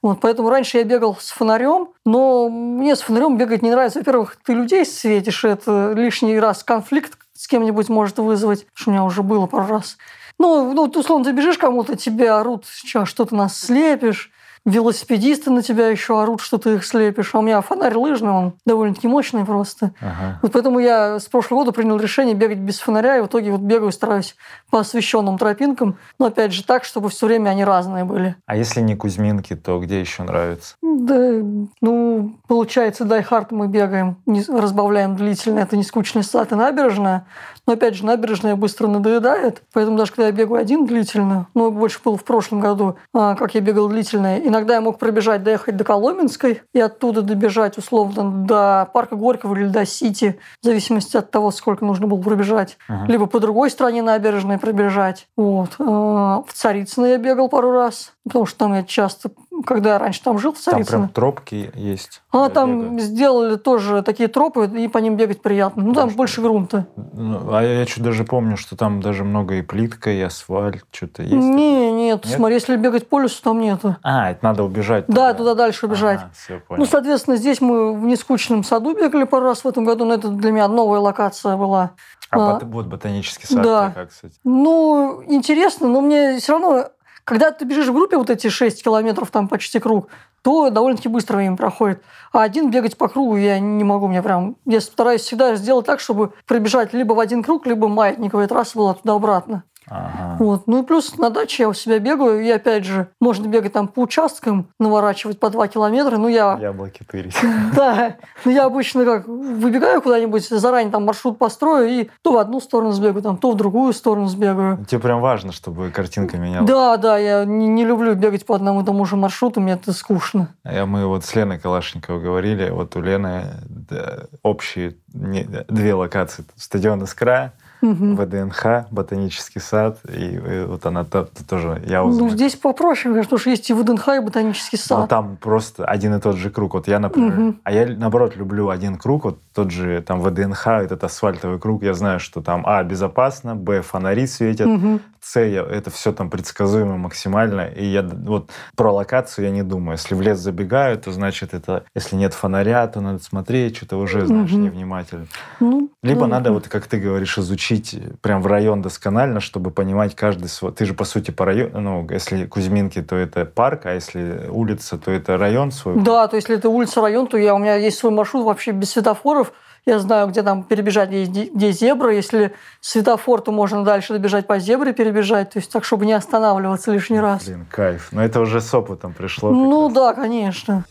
Вот, 0.03 0.21
поэтому 0.21 0.51
раньше 0.51 0.79
я 0.79 0.85
бегал 0.85 1.17
с 1.19 1.31
фонарем, 1.31 1.91
но 2.05 2.49
мне 2.49 2.97
с 2.97 3.03
фонарем 3.03 3.39
бегать 3.39 3.63
не 3.63 3.71
нравится. 3.71 4.01
Во-первых, 4.01 4.37
ты 4.45 4.53
людей 4.53 4.85
светишь, 4.85 5.45
это 5.45 5.93
лишний 5.97 6.39
раз 6.41 6.65
конфликт 6.65 7.17
с 7.35 7.47
кем-нибудь 7.47 7.89
может 7.89 8.19
вызвать, 8.19 8.67
что 8.75 8.91
у 8.91 8.93
меня 8.93 9.05
уже 9.05 9.23
было 9.23 9.47
пару 9.47 9.67
раз. 9.67 9.97
Ну, 10.39 10.73
ну, 10.73 10.85
условно, 10.87 11.25
ты 11.25 11.33
бежишь 11.33 11.57
кому-то, 11.57 11.97
тебе 11.97 12.33
орут, 12.33 12.65
«Чё, 12.85 13.05
что 13.05 13.25
ты 13.25 13.37
нас 13.37 13.57
слепишь. 13.57 14.33
Велосипедисты 14.65 15.51
на 15.51 15.63
тебя 15.63 15.89
еще 15.89 16.21
орут, 16.23 16.41
что 16.41 16.57
ты 16.59 16.75
их 16.75 16.85
слепишь. 16.85 17.35
А 17.35 17.39
у 17.39 17.43
меня 17.43 17.61
фонарь 17.63 17.97
лыжный, 17.97 18.31
он 18.31 18.53
довольно-таки 18.65 19.09
мощный 19.09 19.45
просто. 19.45 19.93
Ага. 20.01 20.39
Вот 20.43 20.53
поэтому 20.53 20.79
я 20.79 21.19
с 21.19 21.25
прошлого 21.25 21.61
года 21.61 21.73
принял 21.73 21.99
решение 21.99 22.35
бегать 22.35 22.59
без 22.59 22.79
фонаря, 22.79 23.19
и 23.19 23.23
в 23.23 23.27
итоге 23.27 23.51
вот 23.51 23.61
бегаю, 23.61 23.91
стараюсь 23.91 24.37
по 24.71 24.81
освещенным 24.81 25.37
тропинкам, 25.37 25.97
но 26.19 26.27
опять 26.27 26.53
же 26.53 26.65
так, 26.65 26.85
чтобы 26.85 27.09
все 27.11 27.27
время 27.27 27.51
они 27.51 27.65
разные 27.65 28.05
были. 28.05 28.37
А 28.47 28.57
если 28.57 28.81
не 28.81 28.95
Кузьминки, 28.95 29.57
то 29.57 29.81
где 29.81 30.01
еще 30.01 30.23
нравится? 30.23 30.77
Да, 30.81 31.41
ну, 31.81 32.37
получается, 32.47 33.05
Die 33.05 33.25
Hard 33.25 33.51
мы 33.51 33.67
бегаем, 33.67 34.17
не- 34.27 34.45
разбавляем 34.45 35.17
длительно, 35.17 35.61
это 35.61 35.77
Нескучный 35.77 36.23
сад 36.23 36.53
и 36.53 36.55
набережная, 36.55 37.27
но 37.67 37.73
опять 37.75 37.95
же, 37.95 38.07
набережная 38.07 38.57
быстро 38.57 38.87
надоедает, 38.87 39.63
поэтому 39.73 39.97
даже 39.99 40.13
когда 40.13 40.27
я 40.27 40.33
бегаю 40.33 40.61
один 40.61 40.87
длительно, 40.87 41.47
ну, 41.55 41.71
больше 41.71 41.99
было 42.05 42.17
в 42.17 42.25
прошлом 42.25 42.61
году, 42.61 42.97
а, 43.13 43.35
как 43.35 43.55
я 43.55 43.61
бегал 43.61 43.89
длительно, 43.89 44.39
иногда 44.53 44.75
я 44.75 44.81
мог 44.81 44.99
пробежать, 44.99 45.43
доехать 45.43 45.77
до 45.77 45.85
Коломенской 45.85 46.63
и 46.75 46.81
оттуда 46.81 47.23
добежать, 47.23 47.79
условно, 47.79 48.47
до 48.47 48.89
парка 48.93 49.17
Горького 49.17 49.57
или 49.57 49.67
до 49.67 49.87
Сити, 49.87 50.39
в 50.61 50.67
зависимости 50.67 51.17
от 51.17 51.31
того, 51.31 51.51
сколько 51.51 51.85
нужно 51.85 52.07
было 52.07 52.21
пробежать. 52.21 52.77
Ага. 52.89 53.11
Либо 53.11 53.27
по 53.27 53.41
другой 53.41 53.71
стороне 53.71 54.03
набережной 54.03 54.59
пробежать. 54.59 55.27
Вот. 55.37 55.71
А, 55.79 56.43
В 56.47 56.53
Царицыно 56.53 57.07
я 57.07 57.17
бегал 57.19 57.49
пару 57.49 57.73
раз, 57.73 58.13
потому 58.25 58.47
что 58.47 58.59
там 58.59 58.75
я 58.75 58.83
часто, 58.83 59.31
когда 59.65 59.95
я 59.95 59.99
раньше 59.99 60.23
там 60.23 60.39
жил, 60.39 60.53
в 60.53 60.63
Там 60.63 60.75
Царицыно, 60.75 60.99
прям 60.99 61.09
тропки 61.09 61.71
есть. 61.75 62.23
а 62.31 62.47
для 62.47 62.49
там 62.51 62.91
бега. 62.97 63.01
сделали 63.01 63.57
тоже 63.57 64.03
такие 64.03 64.29
тропы, 64.29 64.67
и 64.67 64.89
по 64.89 64.99
ним 64.99 65.17
бегать 65.17 65.41
приятно. 65.43 65.83
Ну, 65.83 65.93
там 65.95 66.05
Может, 66.05 66.17
больше 66.17 66.43
грунта. 66.43 66.87
Ну, 67.13 67.55
а 67.55 67.63
я 67.63 67.87
чуть 67.87 68.03
даже 68.03 68.25
помню, 68.25 68.57
что 68.57 68.77
там 68.77 69.01
даже 69.01 69.25
много 69.25 69.55
и 69.55 69.63
плитка, 69.63 70.11
и 70.11 70.21
асфальт, 70.21 70.85
что-то 70.91 71.23
есть. 71.23 71.35
Не, 71.35 71.92
нет, 72.13 72.25
Нет? 72.25 72.37
смотри, 72.37 72.55
если 72.55 72.77
бегать 72.77 73.09
по 73.09 73.21
лесу, 73.21 73.43
там 73.43 73.61
нету. 73.61 73.97
А, 74.03 74.31
это 74.31 74.45
надо 74.45 74.65
убежать. 74.65 75.05
Да, 75.09 75.33
туда 75.35 75.55
дальше 75.55 75.87
убежать. 75.87 76.21
все, 76.35 76.61
понял. 76.61 76.81
Ну, 76.81 76.87
соответственно, 76.87 77.37
здесь 77.37 77.61
мы 77.61 77.99
в 77.99 78.05
нескучном 78.05 78.65
саду 78.65 78.95
бегали 78.95 79.25
пару 79.25 79.47
раз 79.47 79.65
в 79.65 79.69
этом 79.69 79.85
году, 79.85 80.05
но 80.05 80.15
это 80.15 80.29
для 80.29 80.51
меня 80.51 80.69
новая 80.69 81.01
локация 81.01 81.57
была. 81.57 81.93
а 82.31 82.57
а, 82.57 82.61
вот 82.63 82.87
ботанический 82.87 83.47
сад, 83.47 83.63
да. 83.63 83.93
как, 83.95 84.11
кстати? 84.11 84.35
Ну, 84.45 85.23
интересно, 85.27 85.89
но 85.89 86.01
мне 86.01 86.39
все 86.39 86.53
равно, 86.53 86.89
когда 87.25 87.51
ты 87.51 87.65
бежишь 87.65 87.89
в 87.89 87.95
группе 87.95 88.17
вот 88.17 88.31
эти 88.31 88.49
6 88.49 88.83
километров, 88.83 89.31
там 89.31 89.49
почти 89.49 89.79
круг, 89.79 90.09
то 90.43 90.71
довольно-таки 90.71 91.09
быстро 91.09 91.37
время 91.37 91.57
проходит. 91.57 92.03
А 92.33 92.43
один 92.43 92.71
бегать 92.71 92.97
по 92.97 93.09
кругу 93.09 93.37
я 93.37 93.59
не 93.61 93.85
могу, 93.85 94.09
мне 94.09 94.23
прям... 94.23 94.57
Я 94.65 94.81
стараюсь 94.81 95.23
всегда 95.23 95.55
сделать 95.55 95.87
так, 95.87 96.01
чтобы 96.01 96.33
пробежать 96.47 96.93
либо 96.93 97.15
в 97.15 97.21
один 97.21 97.43
круг, 97.43 97.67
либо 97.67 97.89
маятниковая 97.89 98.49
трасса 98.49 98.77
была 98.77 98.95
туда-обратно. 98.95 99.65
Ага. 99.89 100.37
Вот. 100.39 100.67
Ну 100.67 100.83
и 100.83 100.87
плюс 100.87 101.17
на 101.19 101.31
даче 101.31 101.65
я 101.65 101.69
у 101.69 101.73
себя 101.75 101.99
бегаю, 101.99 102.43
и 102.43 102.51
опять 102.51 102.85
же, 102.85 103.09
можно 103.21 103.47
бегать 103.47 103.73
там 103.73 103.89
по 103.89 104.01
участкам, 104.01 104.69
наворачивать 104.79 105.41
по 105.41 105.51
2 105.51 105.69
километра. 105.69 106.17
Ну, 106.17 106.29
я 106.29 106.59
Яблоки 106.61 107.05
тырить. 107.05 107.37
да, 107.75 108.17
но 108.45 108.51
я 108.51 108.65
обычно 108.65 109.05
как 109.05 109.27
выбегаю 109.27 110.01
куда-нибудь, 110.03 110.49
заранее 110.49 110.93
там 110.93 111.05
маршрут 111.05 111.39
построю 111.39 111.89
и 111.89 112.11
то 112.23 112.33
в 112.33 112.39
одну 112.39 112.61
сторону 112.61 112.93
сбегаю, 112.93 113.23
там, 113.23 113.37
то 113.37 113.51
в 113.51 113.57
другую 113.57 113.93
сторону 113.93 114.27
сбегаю. 114.29 114.85
Тебе 114.87 115.01
прям 115.01 115.21
важно, 115.21 115.53
чтобы 115.53 115.91
картинка 115.91 116.37
менялась. 116.37 116.69
Да, 116.69 116.97
да, 116.97 117.19
я 117.19 117.45
не, 117.45 117.67
не 117.69 117.85
люблю 117.85 118.15
бегать 118.15 118.47
по 118.47 118.55
одному 118.55 118.83
и 118.83 118.85
тому 118.85 119.05
же 119.05 119.17
маршруту, 119.17 119.61
мне 119.61 119.75
это 119.75 119.93
скучно. 119.93 120.49
А 120.65 120.87
Мы 120.87 121.07
вот 121.07 121.25
с 121.25 121.35
Леной 121.35 121.59
Калашниковой 121.59 122.23
говорили, 122.23 122.71
вот 122.71 122.97
у 122.97 123.01
Лены 123.01 123.45
да, 123.69 124.25
общие 124.43 124.97
не- 125.13 125.45
две 125.69 125.95
локации. 125.95 126.45
Стадион 126.57 127.03
«Искра», 127.05 127.53
Мгм. 127.83 128.15
ВДНХ, 128.17 128.87
ботанический 128.93 129.61
сад, 129.61 129.99
и, 130.09 130.37
и 130.37 130.65
вот 130.67 130.87
она 130.87 131.05
то- 131.05 131.25
то- 131.25 131.45
тоже, 131.45 131.83
я 131.85 132.03
Ну, 132.05 132.29
здесь 132.31 132.55
попроще, 132.55 133.13
конечно, 133.13 133.25
потому 133.25 133.41
что 133.41 133.51
есть 133.51 133.69
и 133.69 133.75
ВДНХ, 133.75 134.09
и 134.17 134.21
ботанический 134.21 134.79
Но 134.89 134.97
сад. 135.01 135.09
там 135.11 135.37
просто 135.37 135.85
один 135.85 136.15
и 136.15 136.21
тот 136.21 136.37
же 136.37 136.51
круг. 136.51 136.75
Вот 136.75 136.87
я, 136.87 137.01
например, 137.01 137.33
Мгм. 137.33 137.61
а 137.65 137.73
я 137.73 137.87
наоборот 137.89 138.37
люблю 138.37 138.69
один 138.69 138.97
круг, 138.97 139.25
вот 139.25 139.39
тот 139.53 139.73
же 139.73 140.01
там 140.01 140.21
ВДНХ, 140.23 140.69
этот 140.69 141.03
асфальтовый 141.03 141.59
круг, 141.59 141.83
я 141.83 141.95
знаю, 141.95 142.21
что 142.21 142.41
там 142.41 142.63
А, 142.65 142.83
безопасно, 142.85 143.57
Б, 143.57 143.83
фонари 143.83 144.27
светят, 144.29 144.69
Мгм. 144.69 145.01
С, 145.25 145.39
это 145.39 145.91
все 145.91 146.13
там 146.13 146.31
предсказуемо 146.31 146.97
максимально, 146.97 147.63
и 147.63 147.85
я 147.85 148.03
вот 148.03 148.51
про 148.75 148.93
локацию 148.93 149.45
я 149.45 149.51
не 149.53 149.63
думаю. 149.63 149.93
Если 149.93 150.17
в 150.17 150.21
лес 150.21 150.39
забегаю, 150.41 150.99
то 150.99 151.13
значит 151.13 151.55
это, 151.55 151.85
если 151.95 152.17
нет 152.17 152.35
фонаря, 152.35 152.87
то 152.89 153.01
надо 153.01 153.23
смотреть, 153.23 153.77
что-то 153.77 153.99
уже, 153.99 154.27
знаешь, 154.27 154.51
Мгм. 154.51 154.65
невнимательно. 154.65 155.27
Ну, 155.61 155.91
Либо 156.03 156.23
да. 156.23 156.27
надо, 156.27 156.53
вот 156.53 156.67
как 156.67 156.89
ты 156.89 156.99
говоришь, 156.99 157.39
изучить 157.39 157.97
прям 158.21 158.43
в 158.43 158.49
район 158.49 158.83
досконально, 158.83 159.39
чтобы 159.41 159.71
понимать 159.71 160.17
каждый 160.17 160.49
свой... 160.49 160.73
Ты 160.73 160.87
же, 160.87 160.95
по 160.95 161.05
сути, 161.05 161.31
по 161.31 161.45
району, 161.45 161.81
ну, 161.81 162.07
если 162.11 162.47
Кузьминки, 162.47 163.01
то 163.01 163.15
это 163.15 163.45
парк, 163.45 163.87
а 163.87 163.95
если 163.95 164.49
улица, 164.51 164.99
то 164.99 165.13
это 165.13 165.39
район 165.39 165.71
свой. 165.71 166.01
Да, 166.03 166.27
то 166.27 166.35
есть, 166.35 166.49
если 166.49 166.59
это 166.59 166.69
улица, 166.69 167.01
район, 167.01 167.29
то 167.29 167.37
я, 167.37 167.55
у 167.55 167.59
меня 167.59 167.77
есть 167.77 167.99
свой 167.99 168.13
маршрут 168.13 168.45
вообще 168.45 168.73
без 168.73 168.91
светофоров. 168.91 169.53
Я 169.85 169.99
знаю, 169.99 170.29
где 170.29 170.43
там 170.43 170.63
перебежать, 170.63 171.11
где, 171.11 171.73
зебра. 171.73 172.15
Если 172.15 172.55
светофор, 172.81 173.41
то 173.41 173.51
можно 173.51 173.85
дальше 173.85 174.13
добежать 174.13 174.47
по 174.47 174.61
зебре, 174.61 174.93
перебежать. 174.93 175.51
То 175.51 175.59
есть 175.59 175.73
так, 175.73 175.85
чтобы 175.85 176.07
не 176.07 176.13
останавливаться 176.13 176.93
лишний 176.93 177.19
раз. 177.19 177.45
Блин, 177.45 177.67
кайф. 177.69 178.11
Но 178.13 178.23
это 178.23 178.41
уже 178.41 178.61
с 178.61 178.73
опытом 178.73 179.13
пришло. 179.13 179.51
Ну 179.51 179.89
да, 179.89 180.15
конечно. 180.15 180.85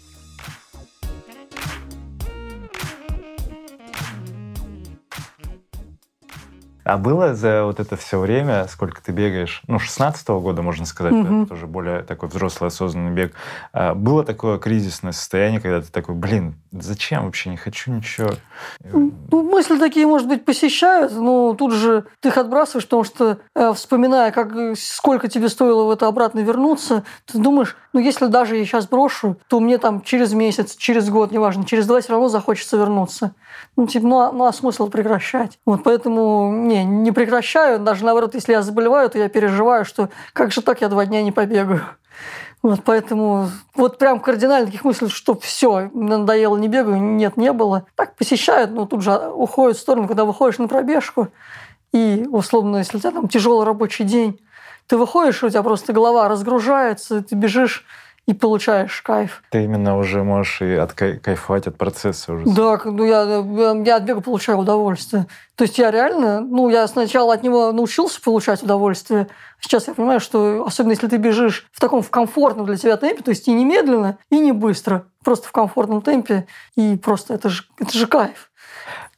А 6.83 6.97
было 6.97 7.35
за 7.35 7.63
вот 7.65 7.79
это 7.79 7.95
все 7.95 8.19
время, 8.19 8.67
сколько 8.67 9.01
ты 9.03 9.11
бегаешь, 9.11 9.61
ну, 9.67 9.79
16 9.79 10.27
года, 10.41 10.61
можно 10.61 10.85
сказать, 10.85 11.13
Мгм. 11.13 11.43
это 11.43 11.49
тоже 11.49 11.67
более 11.67 12.01
такой 12.01 12.29
взрослый, 12.29 12.69
осознанный 12.69 13.11
бег, 13.11 13.33
а, 13.73 13.93
было 13.93 14.23
такое 14.23 14.57
кризисное 14.57 15.11
состояние, 15.11 15.61
когда 15.61 15.81
ты 15.81 15.91
такой, 15.91 16.15
блин, 16.15 16.55
зачем 16.71 17.25
вообще, 17.25 17.49
не 17.49 17.57
хочу 17.57 17.91
ничего. 17.91 18.31
Ну, 18.91 19.11
мысли 19.43 19.77
такие, 19.77 20.07
может 20.07 20.27
быть, 20.27 20.45
посещают, 20.45 21.13
но 21.13 21.53
тут 21.53 21.73
же 21.73 22.05
ты 22.19 22.29
их 22.29 22.37
отбрасываешь, 22.37 22.85
потому 22.85 23.03
что, 23.03 23.37
э, 23.55 23.73
вспоминая, 23.73 24.31
как, 24.31 24.55
э, 24.55 24.75
сколько 24.77 25.27
тебе 25.27 25.49
стоило 25.49 25.83
в 25.83 25.91
это 25.91 26.07
обратно 26.07 26.39
вернуться, 26.39 27.03
ты 27.25 27.37
думаешь, 27.37 27.75
ну, 27.93 27.99
если 27.99 28.27
даже 28.27 28.55
я 28.57 28.65
сейчас 28.65 28.87
брошу, 28.87 29.37
то 29.47 29.59
мне 29.59 29.77
там 29.77 30.01
через 30.01 30.33
месяц, 30.33 30.75
через 30.75 31.09
год, 31.09 31.31
неважно, 31.31 31.65
через 31.65 31.85
два 31.85 31.99
все 32.01 32.13
равно 32.13 32.29
захочется 32.29 32.77
вернуться. 32.77 33.33
Ну, 33.75 33.85
типа, 33.87 34.07
ну, 34.07 34.19
а, 34.19 34.31
ну, 34.31 34.45
а 34.45 34.53
смысл 34.53 34.87
прекращать? 34.89 35.59
Вот 35.65 35.83
поэтому, 35.83 36.49
не, 36.71 36.83
не 36.83 37.11
прекращаю. 37.11 37.79
Даже 37.79 38.05
наоборот, 38.05 38.35
если 38.35 38.53
я 38.53 38.61
заболеваю, 38.61 39.09
то 39.09 39.19
я 39.19 39.29
переживаю, 39.29 39.85
что 39.85 40.09
как 40.33 40.51
же 40.51 40.61
так 40.61 40.81
я 40.81 40.87
два 40.87 41.05
дня 41.05 41.21
не 41.21 41.31
побегаю. 41.31 41.81
Вот 42.63 42.81
поэтому 42.85 43.49
вот 43.75 43.97
прям 43.97 44.19
кардинально 44.19 44.67
таких 44.67 44.83
мыслей, 44.83 45.09
что 45.09 45.37
все, 45.39 45.89
надоело, 45.93 46.57
не 46.57 46.67
бегаю, 46.67 47.01
нет, 47.01 47.35
не 47.35 47.51
было. 47.53 47.85
Так 47.95 48.15
посещают, 48.15 48.71
но 48.71 48.85
тут 48.85 49.01
же 49.01 49.11
уходят 49.11 49.77
в 49.77 49.81
сторону, 49.81 50.07
когда 50.07 50.25
выходишь 50.25 50.59
на 50.59 50.67
пробежку. 50.67 51.29
И, 51.91 52.27
условно, 52.29 52.77
если 52.77 52.97
у 52.97 52.99
тебя 52.99 53.11
там 53.11 53.27
тяжелый 53.27 53.65
рабочий 53.65 54.03
день, 54.03 54.39
ты 54.87 54.97
выходишь, 54.97 55.43
у 55.43 55.49
тебя 55.49 55.63
просто 55.63 55.91
голова 55.91 56.27
разгружается, 56.27 57.23
ты 57.23 57.35
бежишь 57.35 57.85
и 58.27 58.33
получаешь 58.33 59.01
кайф. 59.01 59.43
Ты 59.49 59.63
именно 59.63 59.97
уже 59.97 60.23
можешь 60.23 60.61
и 60.61 60.79
кайфовать 60.95 61.67
от 61.67 61.77
процесса 61.77 62.33
уже. 62.33 62.45
Да, 62.45 62.79
ну 62.85 63.03
я, 63.03 63.23
я 63.83 63.95
от 63.95 64.03
бега 64.03 64.21
получаю 64.21 64.59
удовольствие. 64.59 65.25
То 65.55 65.63
есть 65.63 65.77
я 65.77 65.91
реально, 65.91 66.41
ну 66.41 66.69
я 66.69 66.87
сначала 66.87 67.33
от 67.33 67.43
него 67.43 67.71
научился 67.71 68.21
получать 68.21 68.63
удовольствие, 68.63 69.27
сейчас 69.59 69.87
я 69.87 69.93
понимаю, 69.93 70.19
что 70.19 70.63
особенно 70.65 70.91
если 70.91 71.07
ты 71.07 71.17
бежишь 71.17 71.67
в 71.71 71.79
таком 71.79 72.01
в 72.01 72.09
комфортном 72.09 72.65
для 72.65 72.77
тебя 72.77 72.97
темпе, 72.97 73.23
то 73.23 73.29
есть 73.31 73.47
и 73.47 73.53
не 73.53 73.65
медленно, 73.65 74.17
и 74.29 74.39
не 74.39 74.51
быстро, 74.51 75.05
просто 75.23 75.47
в 75.47 75.51
комфортном 75.51 76.01
темпе, 76.01 76.47
и 76.75 76.97
просто 76.97 77.33
это 77.33 77.49
же, 77.49 77.63
это 77.79 77.97
же 77.97 78.07
кайф. 78.07 78.50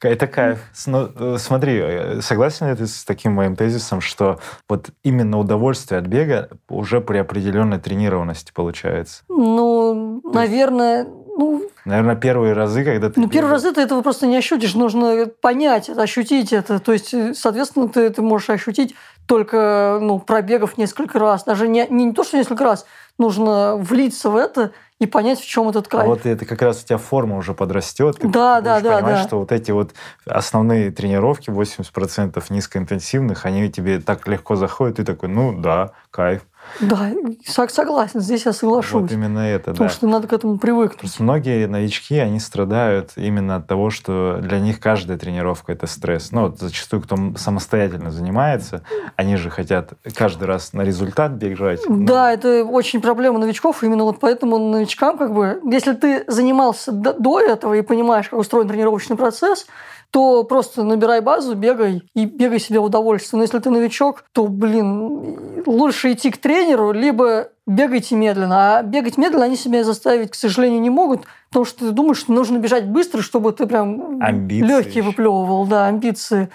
Это 0.08 0.26
кайф. 0.26 0.58
Э, 0.86 1.36
смотри, 1.38 1.78
э, 1.82 2.20
согласен 2.20 2.68
ли 2.68 2.76
ты 2.76 2.86
с 2.86 3.04
таким 3.04 3.32
моим 3.32 3.56
тезисом, 3.56 4.00
что 4.00 4.38
вот 4.68 4.90
именно 5.02 5.38
удовольствие 5.38 5.98
от 5.98 6.06
бега 6.06 6.50
уже 6.68 7.00
при 7.00 7.18
определенной 7.18 7.78
тренированности 7.78 8.52
получается? 8.54 9.22
Ну, 9.28 10.20
То 10.22 10.30
наверное, 10.30 11.04
ну, 11.36 11.68
Наверное, 11.84 12.16
первые 12.16 12.54
разы, 12.54 12.82
когда 12.82 13.10
ты... 13.10 13.20
Ну, 13.20 13.28
первые 13.28 13.52
разы 13.52 13.72
ты 13.72 13.82
этого 13.82 14.00
просто 14.00 14.26
не 14.26 14.36
ощутишь. 14.36 14.74
Нужно 14.74 15.26
понять 15.26 15.90
ощутить 15.90 16.52
это. 16.52 16.78
То 16.78 16.92
есть, 16.92 17.12
э, 17.12 17.34
соответственно, 17.34 17.88
ты 17.88 18.00
это 18.00 18.22
можешь 18.22 18.50
ощутить 18.50 18.94
только 19.26 19.98
ну, 20.00 20.18
пробегав 20.18 20.78
несколько 20.78 21.18
раз. 21.18 21.44
Даже 21.44 21.68
не, 21.68 21.86
не, 21.90 22.06
не 22.06 22.12
то, 22.12 22.24
что 22.24 22.38
несколько 22.38 22.64
раз. 22.64 22.86
Нужно 23.18 23.76
влиться 23.76 24.30
в 24.30 24.36
это 24.36 24.72
и 25.04 25.06
понять, 25.06 25.40
в 25.40 25.46
чем 25.46 25.68
этот 25.68 25.88
кайф. 25.88 26.04
А 26.04 26.06
вот 26.06 26.26
это 26.26 26.44
как 26.44 26.60
раз 26.62 26.82
у 26.82 26.86
тебя 26.86 26.98
форма 26.98 27.36
уже 27.36 27.54
подрастет. 27.54 28.18
Ты 28.18 28.28
да, 28.28 28.60
да, 28.60 28.80
да, 28.80 28.96
понимать, 28.96 29.14
да. 29.16 29.22
что 29.22 29.38
вот 29.38 29.52
эти 29.52 29.70
вот 29.70 29.92
основные 30.26 30.90
тренировки, 30.90 31.50
80% 31.50 32.42
низкоинтенсивных, 32.50 33.46
они 33.46 33.70
тебе 33.70 34.00
так 34.00 34.26
легко 34.26 34.56
заходят, 34.56 34.96
ты 34.96 35.04
такой, 35.04 35.28
ну 35.28 35.58
да, 35.58 35.92
кайф. 36.10 36.42
Да, 36.80 37.10
согласен, 37.46 38.20
здесь 38.20 38.46
я 38.46 38.52
соглашусь. 38.52 39.02
Вот 39.02 39.12
именно 39.12 39.38
это, 39.38 39.70
Потому 39.70 39.88
да. 39.88 39.94
что 39.94 40.06
надо 40.08 40.28
к 40.28 40.32
этому 40.32 40.58
привыкнуть. 40.58 41.00
Просто 41.00 41.22
многие 41.22 41.66
новички, 41.66 42.18
они 42.18 42.40
страдают 42.40 43.12
именно 43.16 43.56
от 43.56 43.66
того, 43.66 43.90
что 43.90 44.38
для 44.40 44.58
них 44.58 44.80
каждая 44.80 45.16
тренировка— 45.18 45.72
это 45.74 45.86
стресс. 45.86 46.32
Ну, 46.32 46.42
вот 46.42 46.58
зачастую, 46.58 47.02
кто 47.02 47.16
самостоятельно 47.36 48.10
занимается, 48.10 48.82
они 49.16 49.36
же 49.36 49.50
хотят 49.50 49.92
каждый 50.14 50.44
раз 50.44 50.72
на 50.72 50.82
результат 50.82 51.32
бежать. 51.32 51.80
Ну. 51.88 52.04
Да, 52.04 52.32
это 52.32 52.64
очень 52.64 53.00
проблема 53.00 53.38
новичков. 53.38 53.82
Именно 53.82 54.04
вот 54.04 54.18
поэтому 54.20 54.58
новичкам, 54.58 55.16
как 55.18 55.32
бы, 55.32 55.60
если 55.64 55.92
ты 55.92 56.24
занимался 56.26 56.92
до 56.92 57.40
этого 57.40 57.74
и 57.74 57.82
понимаешь, 57.82 58.28
как 58.28 58.38
устроен 58.38 58.68
тренировочный 58.68 59.16
процесс, 59.16 59.66
то 60.14 60.44
просто 60.44 60.84
набирай 60.84 61.20
базу, 61.20 61.56
бегай 61.56 62.02
и 62.14 62.24
бегай 62.24 62.60
себе 62.60 62.78
в 62.78 62.84
удовольствие. 62.84 63.38
Но 63.38 63.42
если 63.42 63.58
ты 63.58 63.68
новичок, 63.70 64.22
то, 64.32 64.46
блин, 64.46 65.64
лучше 65.66 66.12
идти 66.12 66.30
к 66.30 66.36
тренеру, 66.36 66.53
либо 66.92 67.48
бегайте 67.66 68.14
медленно. 68.14 68.78
А 68.78 68.82
бегать 68.82 69.16
медленно 69.16 69.46
они 69.46 69.56
себя 69.56 69.84
заставить, 69.84 70.30
к 70.30 70.34
сожалению, 70.34 70.80
не 70.80 70.90
могут, 70.90 71.22
потому 71.48 71.64
что 71.64 71.86
ты 71.86 71.90
думаешь, 71.92 72.18
что 72.18 72.32
нужно 72.32 72.58
бежать 72.58 72.86
быстро, 72.86 73.22
чтобы 73.22 73.52
ты 73.52 73.66
прям 73.66 74.20
амбиции 74.22 74.66
легкие 74.66 75.02
выплевывал, 75.02 75.66
да, 75.66 75.86
амбиции. 75.86 76.50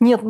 Нет, 0.00 0.20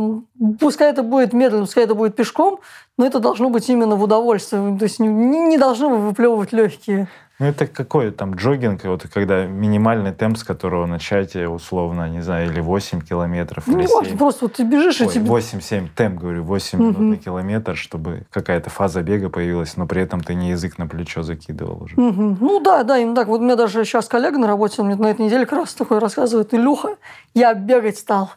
пускай 0.60 0.90
это 0.90 1.02
будет 1.02 1.32
медленно, 1.32 1.64
пускай 1.64 1.84
это 1.84 1.94
будет 1.94 2.14
пешком, 2.14 2.60
но 2.98 3.06
это 3.06 3.20
должно 3.20 3.48
быть 3.48 3.68
именно 3.70 3.96
в 3.96 4.02
удовольствие. 4.02 4.76
То 4.78 4.84
есть 4.84 4.98
не, 4.98 5.08
не 5.08 5.56
должны 5.56 5.88
выплевывать 5.88 6.52
легкие. 6.52 7.08
Ну, 7.42 7.48
это 7.48 7.66
какой 7.66 8.12
там 8.12 8.36
джогинг, 8.36 8.84
вот 8.84 9.02
когда 9.12 9.46
минимальный 9.46 10.12
темп, 10.12 10.38
с 10.38 10.44
которого 10.44 10.86
начать, 10.86 11.34
условно, 11.34 12.08
не 12.08 12.20
знаю, 12.20 12.48
или 12.48 12.60
8 12.60 13.00
километров, 13.00 13.64
ну, 13.66 13.80
или 13.80 13.88
7. 13.88 14.16
просто 14.16 14.44
вот 14.44 14.52
ты 14.52 14.62
бежишь, 14.62 15.00
Ой, 15.00 15.08
и 15.08 15.10
тебе... 15.10 15.26
8-7, 15.28 15.88
темп, 15.96 16.20
говорю, 16.20 16.44
8 16.44 16.78
угу. 16.78 16.86
минут 16.86 17.00
на 17.00 17.16
километр, 17.16 17.76
чтобы 17.76 18.26
какая-то 18.30 18.70
фаза 18.70 19.02
бега 19.02 19.28
появилась, 19.28 19.76
но 19.76 19.86
при 19.86 20.02
этом 20.02 20.20
ты 20.20 20.34
не 20.34 20.50
язык 20.50 20.78
на 20.78 20.86
плечо 20.86 21.24
закидывал 21.24 21.82
уже. 21.82 21.96
Угу. 21.96 22.36
Ну 22.38 22.60
да, 22.60 22.84
да, 22.84 22.98
именно 22.98 23.16
так. 23.16 23.26
Вот 23.26 23.40
у 23.40 23.42
меня 23.42 23.56
даже 23.56 23.84
сейчас 23.84 24.06
коллега 24.06 24.38
на 24.38 24.46
работе, 24.46 24.80
он 24.80 24.86
мне 24.86 24.94
на 24.94 25.10
этой 25.10 25.26
неделе 25.26 25.44
как 25.44 25.58
раз 25.58 25.74
такой 25.74 25.98
рассказывает, 25.98 26.54
Илюха, 26.54 26.94
я 27.34 27.54
бегать 27.54 27.98
стал. 27.98 28.30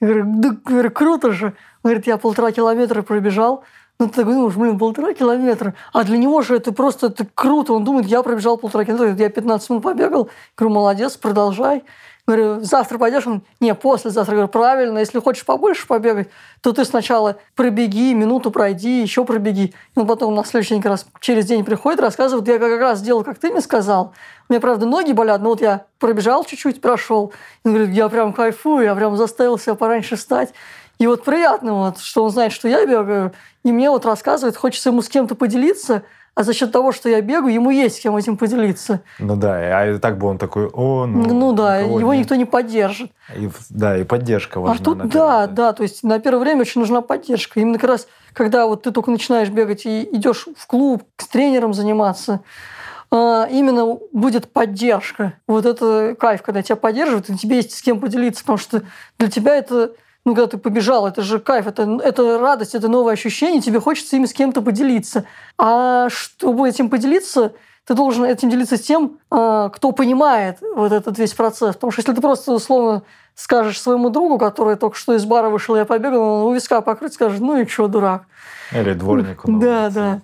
Я 0.00 0.08
говорю, 0.08 0.24
да, 0.26 0.56
говорю, 0.64 0.90
круто 0.90 1.30
же. 1.30 1.46
Он 1.84 1.90
говорит, 1.90 2.08
я 2.08 2.16
полтора 2.16 2.50
километра 2.50 3.02
пробежал, 3.02 3.62
ну, 4.00 4.08
ты 4.08 4.14
такой 4.14 4.32
думаешь, 4.32 4.56
блин, 4.56 4.78
полтора 4.78 5.12
километра. 5.12 5.74
А 5.92 6.04
для 6.04 6.16
него 6.16 6.40
же 6.40 6.56
это 6.56 6.72
просто 6.72 7.08
это 7.08 7.26
круто. 7.34 7.74
Он 7.74 7.84
думает, 7.84 8.06
я 8.06 8.22
пробежал 8.22 8.56
полтора 8.56 8.86
километра, 8.86 9.14
я 9.14 9.28
15 9.28 9.68
минут 9.68 9.82
побегал. 9.82 10.30
Говорю, 10.56 10.74
молодец, 10.74 11.18
продолжай. 11.18 11.84
Говорю, 12.26 12.60
завтра 12.60 12.96
пойдешь? 12.96 13.26
Он, 13.26 13.42
не, 13.60 13.74
послезавтра. 13.74 14.32
Говорю, 14.32 14.48
правильно, 14.48 15.00
если 15.00 15.18
хочешь 15.18 15.44
побольше 15.44 15.86
побегать, 15.86 16.30
то 16.62 16.72
ты 16.72 16.86
сначала 16.86 17.36
пробеги, 17.54 18.14
минуту 18.14 18.50
пройди, 18.50 19.02
еще 19.02 19.26
пробеги. 19.26 19.74
И 19.94 20.00
он 20.00 20.06
потом 20.06 20.34
на 20.34 20.44
следующий 20.44 20.80
раз 20.80 21.06
через 21.20 21.44
день 21.44 21.62
приходит, 21.62 22.00
рассказывает, 22.00 22.48
я 22.48 22.58
как 22.58 22.80
раз 22.80 23.00
сделал, 23.00 23.22
как 23.22 23.38
ты 23.38 23.50
мне 23.50 23.60
сказал. 23.60 24.14
У 24.48 24.52
меня, 24.54 24.60
правда, 24.60 24.86
ноги 24.86 25.12
болят, 25.12 25.42
но 25.42 25.50
вот 25.50 25.60
я 25.60 25.84
пробежал 25.98 26.44
чуть-чуть, 26.44 26.80
прошел. 26.80 27.34
Он 27.64 27.74
говорит, 27.74 27.94
я 27.94 28.08
прям 28.08 28.32
кайфую, 28.32 28.84
я 28.84 28.94
прям 28.94 29.16
заставил 29.18 29.58
себя 29.58 29.74
пораньше 29.74 30.16
встать. 30.16 30.54
И 31.00 31.06
вот 31.06 31.24
приятно, 31.24 31.74
вот, 31.74 31.98
что 31.98 32.22
он 32.24 32.30
знает, 32.30 32.52
что 32.52 32.68
я 32.68 32.84
бегаю, 32.84 33.32
и 33.64 33.72
мне 33.72 33.88
вот 33.88 34.04
рассказывает, 34.04 34.54
хочется 34.54 34.90
ему 34.90 35.00
с 35.00 35.08
кем-то 35.08 35.34
поделиться, 35.34 36.02
а 36.34 36.42
за 36.42 36.52
счет 36.52 36.72
того, 36.72 36.92
что 36.92 37.08
я 37.08 37.22
бегаю, 37.22 37.54
ему 37.54 37.70
есть 37.70 37.96
с 37.96 38.00
кем 38.00 38.16
этим 38.16 38.36
поделиться. 38.36 39.00
Ну 39.18 39.34
да, 39.34 39.80
а 39.80 39.98
так 39.98 40.18
бы 40.18 40.26
он 40.26 40.36
такой, 40.36 40.68
о, 40.68 41.06
ну... 41.06 41.32
Ну 41.32 41.52
да, 41.54 41.78
его 41.78 42.12
нет. 42.12 42.24
никто 42.24 42.34
не 42.34 42.44
поддержит. 42.44 43.12
И, 43.34 43.48
да, 43.70 43.96
и 43.96 44.04
поддержка 44.04 44.60
важна. 44.60 44.76
А 44.78 44.84
тут, 44.84 45.08
да, 45.08 45.46
да, 45.46 45.72
то 45.72 45.82
есть 45.82 46.02
на 46.02 46.18
первое 46.18 46.40
время 46.40 46.60
очень 46.60 46.82
нужна 46.82 47.00
поддержка. 47.00 47.60
Именно 47.60 47.78
как 47.78 47.88
раз, 47.88 48.06
когда 48.34 48.66
вот 48.66 48.82
ты 48.82 48.90
только 48.90 49.10
начинаешь 49.10 49.48
бегать 49.48 49.86
и 49.86 50.06
идешь 50.12 50.48
в 50.54 50.66
клуб 50.66 51.04
с 51.16 51.26
тренером 51.28 51.72
заниматься, 51.72 52.40
а, 53.10 53.48
именно 53.50 53.96
будет 54.12 54.52
поддержка. 54.52 55.32
Вот 55.46 55.64
это 55.64 56.14
кайф, 56.20 56.42
когда 56.42 56.60
тебя 56.60 56.76
поддерживают, 56.76 57.30
и 57.30 57.38
тебе 57.38 57.56
есть 57.56 57.74
с 57.74 57.80
кем 57.80 58.00
поделиться, 58.00 58.42
потому 58.42 58.58
что 58.58 58.82
для 59.18 59.30
тебя 59.30 59.56
это 59.56 59.92
ну, 60.24 60.34
когда 60.34 60.48
ты 60.48 60.58
побежал, 60.58 61.06
это 61.06 61.22
же 61.22 61.38
кайф, 61.38 61.66
это, 61.66 61.98
это 62.02 62.38
радость, 62.38 62.74
это 62.74 62.88
новое 62.88 63.14
ощущение, 63.14 63.62
тебе 63.62 63.80
хочется 63.80 64.16
ими 64.16 64.26
с 64.26 64.32
кем-то 64.32 64.60
поделиться. 64.60 65.24
А 65.58 66.08
чтобы 66.10 66.68
этим 66.68 66.90
поделиться, 66.90 67.52
ты 67.86 67.94
должен 67.94 68.24
этим 68.24 68.50
делиться 68.50 68.76
с 68.76 68.82
тем, 68.82 69.18
а, 69.30 69.70
кто 69.70 69.92
понимает 69.92 70.58
вот 70.74 70.92
этот 70.92 71.18
весь 71.18 71.32
процесс. 71.32 71.74
Потому 71.74 71.90
что 71.90 72.00
если 72.00 72.12
ты 72.12 72.20
просто 72.20 72.52
условно 72.52 73.02
скажешь 73.34 73.80
своему 73.80 74.10
другу, 74.10 74.38
который 74.38 74.76
только 74.76 74.96
что 74.96 75.14
из 75.14 75.24
бара 75.24 75.48
вышел, 75.48 75.74
я 75.74 75.86
побегал, 75.86 76.20
он 76.20 76.46
у 76.46 76.54
виска 76.54 76.82
покрыть, 76.82 77.14
скажет, 77.14 77.40
ну 77.40 77.56
и 77.56 77.66
что, 77.66 77.88
дурак. 77.88 78.24
Или 78.72 78.92
дворнику. 78.92 79.50
Да, 79.50 79.90
да. 79.90 80.20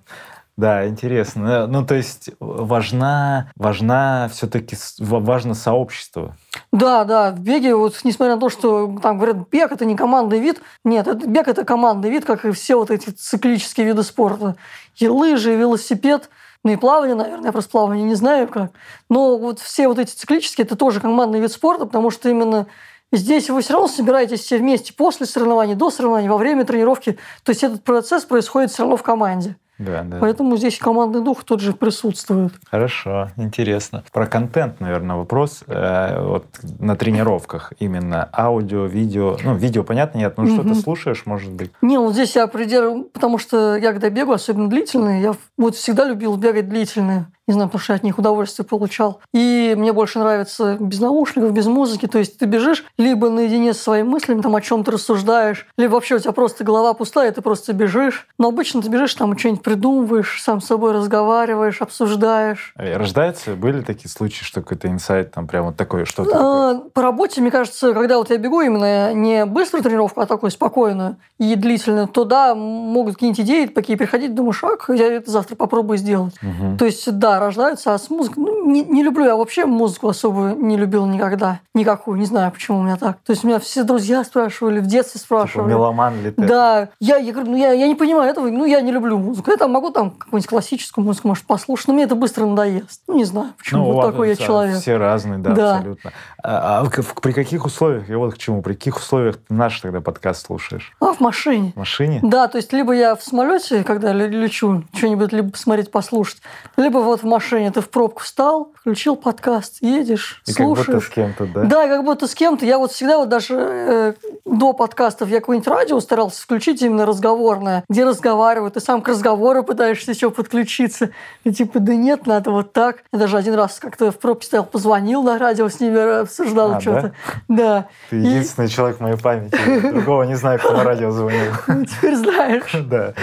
Да, 0.56 0.88
интересно. 0.88 1.66
Ну, 1.66 1.84
то 1.84 1.94
есть 1.94 2.30
важна, 2.40 3.50
важна 3.56 4.28
все-таки 4.32 4.76
важно 4.98 5.54
сообщество. 5.54 6.34
Да, 6.72 7.04
да, 7.04 7.30
в 7.30 7.40
беге, 7.40 7.74
вот 7.74 8.00
несмотря 8.04 8.36
на 8.36 8.40
то, 8.40 8.48
что 8.48 8.98
там 9.02 9.18
говорят, 9.18 9.48
бег 9.50 9.70
это 9.70 9.84
не 9.84 9.96
командный 9.96 10.40
вид, 10.40 10.62
нет, 10.82 11.26
бег 11.26 11.48
это 11.48 11.64
командный 11.64 12.08
вид, 12.08 12.24
как 12.24 12.46
и 12.46 12.52
все 12.52 12.76
вот 12.76 12.90
эти 12.90 13.10
циклические 13.10 13.86
виды 13.86 14.02
спорта. 14.02 14.56
И 14.96 15.08
лыжи, 15.08 15.52
и 15.52 15.56
велосипед, 15.56 16.30
ну 16.64 16.72
и 16.72 16.76
плавание, 16.76 17.14
наверное, 17.14 17.46
я 17.46 17.52
просто 17.52 17.70
плавание 17.70 18.04
не 18.04 18.14
знаю 18.14 18.48
как. 18.48 18.70
Но 19.10 19.36
вот 19.36 19.60
все 19.60 19.88
вот 19.88 19.98
эти 19.98 20.12
циклические, 20.12 20.64
это 20.64 20.74
тоже 20.74 21.00
командный 21.00 21.40
вид 21.40 21.52
спорта, 21.52 21.84
потому 21.84 22.10
что 22.10 22.30
именно 22.30 22.66
Здесь 23.12 23.48
вы 23.48 23.62
все 23.62 23.74
равно 23.74 23.86
собираетесь 23.86 24.40
все 24.40 24.58
вместе 24.58 24.92
после 24.92 25.26
соревнований, 25.26 25.76
до 25.76 25.90
соревнований, 25.90 26.28
во 26.28 26.36
время 26.36 26.64
тренировки. 26.64 27.18
То 27.44 27.50
есть 27.50 27.62
этот 27.62 27.84
процесс 27.84 28.24
происходит 28.24 28.72
все 28.72 28.82
равно 28.82 28.96
в 28.96 29.04
команде. 29.04 29.56
Да, 29.78 30.02
да. 30.02 30.18
Поэтому 30.20 30.56
здесь 30.56 30.78
командный 30.78 31.22
дух 31.22 31.44
тот 31.44 31.60
же 31.60 31.72
присутствует. 31.72 32.52
Хорошо, 32.70 33.30
интересно. 33.36 34.04
Про 34.12 34.26
контент, 34.26 34.80
наверное, 34.80 35.16
вопрос. 35.16 35.64
Э, 35.66 36.22
вот 36.22 36.46
на 36.78 36.96
тренировках 36.96 37.72
именно 37.78 38.28
аудио, 38.32 38.86
видео. 38.86 39.36
Ну, 39.42 39.54
видео, 39.54 39.84
понятно, 39.84 40.18
нет, 40.18 40.36
но 40.38 40.44
угу. 40.44 40.52
что-то 40.52 40.74
слушаешь, 40.74 41.26
может 41.26 41.52
быть? 41.52 41.70
Не, 41.82 41.98
вот 41.98 42.14
здесь 42.14 42.36
я 42.36 42.46
придерживаю, 42.46 43.04
потому 43.04 43.38
что 43.38 43.76
я 43.76 43.92
когда 43.92 44.08
бегаю, 44.08 44.36
особенно 44.36 44.68
длительные, 44.70 45.22
я 45.22 45.34
вот 45.58 45.76
всегда 45.76 46.04
любил 46.04 46.36
бегать 46.36 46.68
длительные. 46.68 47.26
Не 47.46 47.54
знаю, 47.54 47.68
потому 47.68 47.82
что 47.82 47.92
я 47.92 47.96
от 47.96 48.02
них 48.02 48.18
удовольствие 48.18 48.66
получал. 48.66 49.20
И 49.32 49.74
мне 49.76 49.92
больше 49.92 50.18
нравится 50.18 50.76
без 50.80 51.00
наушников, 51.00 51.52
без 51.52 51.66
музыки. 51.66 52.06
То 52.06 52.18
есть 52.18 52.38
ты 52.38 52.46
бежишь 52.46 52.84
либо 52.98 53.30
наедине 53.30 53.72
со 53.74 53.82
своими 53.82 54.08
мыслями, 54.08 54.40
там 54.40 54.54
о 54.56 54.60
чем 54.60 54.82
ты 54.84 54.90
рассуждаешь, 54.90 55.66
либо 55.78 55.92
вообще 55.92 56.16
у 56.16 56.18
тебя 56.18 56.32
просто 56.32 56.64
голова 56.64 56.94
пустая, 56.94 57.30
ты 57.32 57.42
просто 57.42 57.72
бежишь. 57.72 58.26
Но 58.38 58.48
обычно 58.48 58.82
ты 58.82 58.88
бежишь, 58.88 59.14
там 59.14 59.36
что-нибудь 59.38 59.62
придумываешь, 59.62 60.42
сам 60.42 60.60
с 60.60 60.66
собой 60.66 60.92
разговариваешь, 60.92 61.80
обсуждаешь. 61.80 62.74
А 62.76 62.98
Рождается, 62.98 63.54
были 63.54 63.80
такие 63.80 64.10
случаи, 64.10 64.44
что 64.44 64.60
какой-то 64.60 64.88
инсайт 64.88 65.32
там 65.32 65.46
прям 65.46 65.66
вот 65.66 65.76
такое 65.76 66.04
что-то? 66.04 66.30
такое? 66.30 66.46
А, 66.48 66.82
По 66.92 67.02
работе, 67.02 67.40
мне 67.40 67.50
кажется, 67.50 67.92
когда 67.94 68.18
вот 68.18 68.30
я 68.30 68.38
бегу 68.38 68.60
именно 68.60 69.12
не 69.14 69.44
быструю 69.46 69.82
тренировку, 69.82 70.20
а 70.20 70.26
такую 70.26 70.50
спокойную 70.50 71.16
и 71.38 71.54
длительную, 71.54 72.08
то 72.08 72.24
да, 72.24 72.54
могут 72.54 73.14
какие-нибудь 73.14 73.40
идеи 73.40 73.66
такие 73.66 73.96
приходить, 73.98 74.34
думаешь, 74.34 74.62
а 74.62 74.76
я 74.92 75.14
это 75.14 75.30
завтра 75.30 75.56
попробую 75.56 75.98
сделать. 75.98 76.34
Мгм. 76.42 76.78
То 76.78 76.84
есть, 76.84 77.10
да, 77.18 77.35
рождаются, 77.40 77.94
а 77.94 77.98
с 77.98 78.10
музыкой... 78.10 78.42
Ну, 78.44 78.66
не, 78.70 78.82
не 78.82 79.02
люблю, 79.02 79.24
я 79.24 79.36
вообще 79.36 79.64
музыку 79.66 80.08
особо 80.08 80.54
не 80.56 80.76
любил 80.76 81.06
никогда. 81.06 81.60
Никакую, 81.74 82.18
не 82.18 82.26
знаю, 82.26 82.50
почему 82.52 82.78
у 82.80 82.82
меня 82.82 82.96
так. 82.96 83.18
То 83.24 83.32
есть, 83.32 83.44
у 83.44 83.46
меня 83.48 83.58
все 83.58 83.82
друзья 83.84 84.24
спрашивали, 84.24 84.80
в 84.80 84.86
детстве 84.86 85.18
Типа, 85.20 85.24
спрашивали. 85.24 85.68
меломан 85.70 86.22
ли 86.22 86.30
ты? 86.30 86.42
Да, 86.46 86.88
я, 87.00 87.16
я 87.16 87.32
говорю, 87.32 87.50
ну 87.50 87.56
я, 87.56 87.72
я 87.72 87.86
не 87.88 87.94
понимаю 87.94 88.30
этого, 88.30 88.48
ну 88.48 88.64
я 88.64 88.80
не 88.80 88.92
люблю 88.92 89.18
музыку. 89.18 89.50
Я 89.50 89.56
там 89.56 89.72
могу 89.72 89.90
там 89.90 90.10
какую-нибудь 90.10 90.48
классическую 90.48 91.04
музыку, 91.04 91.28
может, 91.28 91.44
послушать, 91.44 91.88
но 91.88 91.94
мне 91.94 92.04
это 92.04 92.14
быстро 92.14 92.46
надоест. 92.46 93.02
Ну, 93.06 93.14
не 93.16 93.24
знаю, 93.24 93.50
почему 93.58 93.84
Ну, 93.86 93.92
вот 93.94 94.06
такой 94.10 94.28
я 94.30 94.36
человек. 94.36 94.78
Все 94.78 94.96
разные, 94.96 95.38
да, 95.38 95.50
Да. 95.50 95.74
абсолютно. 95.76 96.12
А, 96.42 96.80
а 96.80 97.20
при 97.20 97.32
каких 97.32 97.64
условиях, 97.66 98.08
я 98.08 98.18
вот 98.18 98.34
к 98.34 98.38
чему, 98.38 98.62
при 98.62 98.74
каких 98.74 98.96
условиях 98.96 99.36
ты 99.36 99.54
наш 99.54 99.80
тогда 99.80 100.00
подкаст 100.00 100.46
слушаешь? 100.46 100.92
А, 101.00 101.12
в 101.12 101.20
машине. 101.20 101.72
В 101.74 101.78
машине? 101.78 102.20
Да, 102.22 102.48
то 102.48 102.56
есть 102.58 102.72
либо 102.72 102.92
я 102.92 103.14
в 103.16 103.22
самолете, 103.22 103.84
когда 103.84 104.12
ле- 104.12 104.28
лечу, 104.28 104.84
что-нибудь 104.94 105.32
либо 105.32 105.50
посмотреть, 105.50 105.90
послушать, 105.90 106.38
либо 106.76 106.98
вот 106.98 107.22
в 107.22 107.25
машине 107.26 107.70
ты 107.70 107.80
в 107.80 107.88
пробку 107.90 108.22
встал, 108.22 108.72
включил 108.80 109.16
подкаст, 109.16 109.78
едешь, 109.80 110.42
И 110.46 110.52
как 110.52 110.66
будто 110.66 110.82
слушаешь. 110.84 111.06
с 111.06 111.10
кем-то, 111.10 111.46
да? 111.46 111.62
Да, 111.64 111.88
как 111.88 112.04
будто 112.04 112.26
с 112.26 112.34
кем-то. 112.34 112.64
Я 112.64 112.78
вот 112.78 112.92
всегда 112.92 113.18
вот 113.18 113.28
даже 113.28 113.54
э, 113.58 114.14
до 114.44 114.72
подкастов 114.72 115.28
я 115.28 115.40
какое-нибудь 115.40 115.68
радио 115.68 116.00
старался 116.00 116.42
включить 116.42 116.82
именно 116.82 117.04
разговорное, 117.06 117.84
где 117.88 118.04
разговаривают, 118.04 118.74
ты 118.74 118.80
сам 118.80 119.02
к 119.02 119.08
разговору 119.08 119.62
пытаешься 119.64 120.12
еще 120.12 120.30
подключиться. 120.30 121.10
И 121.44 121.52
типа, 121.52 121.80
да 121.80 121.94
нет, 121.94 122.26
надо 122.26 122.50
вот 122.50 122.72
так. 122.72 122.98
Я 123.12 123.18
даже 123.18 123.36
один 123.36 123.54
раз 123.54 123.78
как-то 123.80 124.10
в 124.12 124.18
пробке 124.18 124.46
стоял, 124.46 124.64
позвонил 124.64 125.22
на 125.22 125.38
радио, 125.38 125.68
с 125.68 125.80
ними 125.80 126.20
обсуждал 126.20 126.74
А, 126.74 126.80
что-то. 126.80 127.12
Да. 127.48 127.88
Ты 128.10 128.16
И- 128.16 128.20
единственный 128.20 128.68
человек 128.68 128.98
в 128.98 129.00
моей 129.00 129.16
памяти. 129.16 129.56
Другого 129.90 130.22
не 130.24 130.34
знаю, 130.36 130.58
кто 130.58 130.72
на 130.72 130.84
радио 130.84 131.10
звонил. 131.10 131.52
Теперь 131.86 132.14
знаешь. 132.16 132.70
Да. 132.88 133.14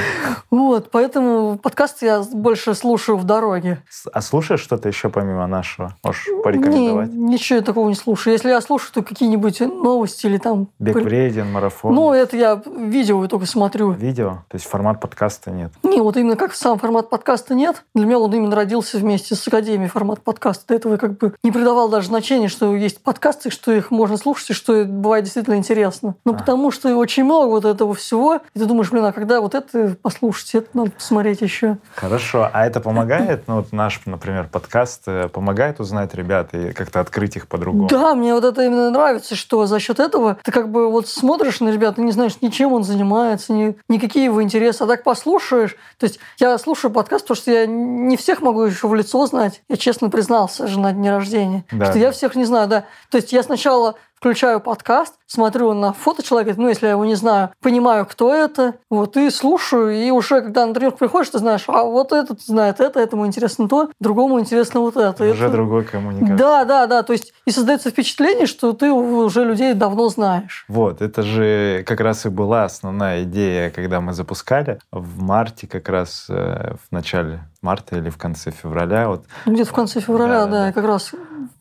Вот, 0.51 0.91
поэтому 0.91 1.57
подкасты 1.57 2.05
я 2.05 2.21
больше 2.21 2.73
слушаю 2.75 3.17
в 3.17 3.23
дороге. 3.23 3.81
А 4.11 4.21
слушаешь 4.21 4.61
что-то 4.61 4.87
еще 4.89 5.09
помимо 5.09 5.47
нашего? 5.47 5.95
Можешь 6.03 6.27
порекомендовать? 6.43 7.11
Не, 7.11 7.33
ничего 7.33 7.57
я 7.59 7.63
такого 7.63 7.89
не 7.89 7.95
слушаю. 7.95 8.33
Если 8.33 8.49
я 8.49 8.59
слушаю, 8.61 8.91
то 8.93 9.01
какие-нибудь 9.03 9.59
новости 9.61 10.25
или 10.25 10.37
там... 10.37 10.69
Бег 10.79 10.95
вреден, 10.95 11.51
марафон. 11.51 11.93
Ну, 11.93 12.13
это 12.13 12.35
я 12.35 12.61
видео 12.65 13.25
только 13.27 13.45
смотрю. 13.45 13.91
Видео? 13.91 14.43
То 14.49 14.55
есть 14.55 14.65
формат 14.65 14.99
подкаста 14.99 15.51
нет. 15.51 15.71
Не, 15.83 16.01
вот 16.01 16.17
именно 16.17 16.35
как 16.35 16.53
сам 16.53 16.79
формат 16.79 17.09
подкаста 17.09 17.53
нет. 17.53 17.83
Для 17.93 18.05
меня 18.05 18.19
он 18.19 18.33
именно 18.33 18.55
родился 18.55 18.97
вместе 18.97 19.35
с 19.35 19.47
Академией 19.47 19.89
формат 19.89 20.21
подкаста. 20.21 20.65
До 20.67 20.73
этого 20.73 20.93
я 20.93 20.97
как 20.97 21.17
бы 21.17 21.33
не 21.43 21.51
придавал 21.51 21.89
даже 21.89 22.07
значения, 22.07 22.47
что 22.47 22.75
есть 22.75 23.01
подкасты, 23.03 23.49
что 23.51 23.71
их 23.71 23.91
можно 23.91 24.17
слушать, 24.17 24.49
и 24.51 24.53
что 24.53 24.85
бывает 24.85 25.23
действительно 25.25 25.55
интересно. 25.55 26.15
Ну, 26.25 26.33
А. 26.33 26.35
потому 26.35 26.71
что 26.71 26.95
очень 26.97 27.23
много 27.23 27.47
вот 27.47 27.65
этого 27.65 27.93
всего. 27.93 28.41
И 28.53 28.59
ты 28.59 28.65
думаешь, 28.65 28.89
блин, 28.91 29.05
а 29.05 29.11
когда 29.11 29.39
вот 29.41 29.55
это 29.55 29.95
послушать, 30.01 30.55
это 30.55 30.69
надо 30.73 30.91
посмотреть 30.91 31.41
еще. 31.41 31.77
Хорошо. 31.95 32.49
А 32.51 32.65
это 32.65 32.79
помогает? 32.79 33.43
Ну, 33.47 33.57
вот 33.57 33.71
наш, 33.83 33.99
например, 34.05 34.47
подкаст 34.49 35.03
э, 35.07 35.27
помогает 35.27 35.79
узнать 35.81 36.13
ребят 36.15 36.53
и 36.53 36.71
как-то 36.71 37.01
открыть 37.01 37.35
их 37.35 37.47
по-другому? 37.47 37.87
Да, 37.89 38.15
мне 38.15 38.33
вот 38.33 38.45
это 38.45 38.63
именно 38.63 38.89
нравится, 38.91 39.35
что 39.35 39.65
за 39.65 39.79
счет 39.79 39.99
этого 39.99 40.37
ты 40.43 40.51
как 40.51 40.71
бы 40.71 40.89
вот 40.89 41.07
смотришь 41.09 41.59
на 41.59 41.69
ребят, 41.69 41.99
и 41.99 42.01
не 42.01 42.11
знаешь, 42.13 42.33
ни 42.41 42.47
чем 42.47 42.71
он 42.73 42.83
занимается, 42.83 43.51
ни, 43.51 43.75
никакие 43.89 44.25
его 44.25 44.41
интересы. 44.41 44.83
А 44.83 44.87
так 44.87 45.03
послушаешь. 45.03 45.75
То 45.97 46.05
есть 46.05 46.19
я 46.39 46.57
слушаю 46.57 46.91
подкаст, 46.91 47.25
потому 47.25 47.35
что 47.35 47.51
я 47.51 47.65
не 47.65 48.15
всех 48.15 48.41
могу 48.41 48.63
еще 48.63 48.87
в 48.87 48.95
лицо 48.95 49.25
знать. 49.25 49.61
Я 49.67 49.75
честно 49.75 50.09
признался 50.09 50.67
же 50.67 50.79
на 50.79 50.93
дне 50.93 51.11
рождения, 51.11 51.65
Да. 51.71 51.85
что 51.87 51.99
я 51.99 52.11
всех 52.11 52.35
не 52.35 52.45
знаю, 52.45 52.67
да. 52.69 52.85
То 53.09 53.17
есть 53.17 53.33
я 53.33 53.43
сначала 53.43 53.95
включаю 54.23 54.61
подкаст, 54.61 55.15
смотрю 55.27 55.73
на 55.73 55.91
фото 55.91 56.23
человека, 56.23 56.53
ну, 56.55 56.69
если 56.69 56.85
я 56.85 56.93
его 56.93 57.03
не 57.03 57.15
знаю, 57.15 57.49
понимаю, 57.61 58.05
кто 58.05 58.33
это, 58.33 58.75
вот, 58.89 59.17
и 59.17 59.29
слушаю, 59.29 59.91
и 59.91 60.11
уже, 60.11 60.39
когда 60.39 60.65
на 60.65 60.73
тренировку 60.73 60.99
приходишь, 60.99 61.31
ты 61.31 61.39
знаешь, 61.39 61.65
а 61.67 61.83
вот 61.83 62.13
этот 62.13 62.41
знает 62.41 62.79
это, 62.79 63.01
этому 63.01 63.27
интересно 63.27 63.67
то, 63.67 63.89
другому 63.99 64.39
интересно 64.39 64.79
вот 64.79 64.95
это. 64.95 65.25
Уже 65.25 65.43
это. 65.43 65.51
другой 65.51 65.83
коммуникация. 65.83 66.37
Да, 66.37 66.63
да, 66.63 66.87
да. 66.87 67.03
То 67.03 67.11
есть 67.11 67.33
и 67.45 67.51
создается 67.51 67.89
впечатление, 67.89 68.45
что 68.45 68.71
ты 68.71 68.93
уже 68.93 69.43
людей 69.43 69.73
давно 69.73 70.07
знаешь. 70.07 70.63
Вот, 70.69 71.01
это 71.01 71.21
же 71.21 71.83
как 71.85 71.99
раз 71.99 72.25
и 72.25 72.29
была 72.29 72.63
основная 72.63 73.23
идея, 73.23 73.71
когда 73.71 73.99
мы 73.99 74.13
запускали 74.13 74.79
в 74.93 75.21
марте, 75.21 75.67
как 75.67 75.89
раз 75.89 76.27
э, 76.29 76.75
в 76.75 76.93
начале 76.93 77.41
марта 77.61 77.97
или 77.97 78.09
в 78.09 78.17
конце 78.17 78.51
февраля. 78.51 79.09
Вот, 79.09 79.25
Где-то 79.45 79.69
в 79.69 79.73
конце 79.73 79.99
февраля, 79.99 80.45
Да, 80.45 80.45
да, 80.45 80.65
да, 80.67 80.71
как 80.71 80.85
раз 80.85 81.11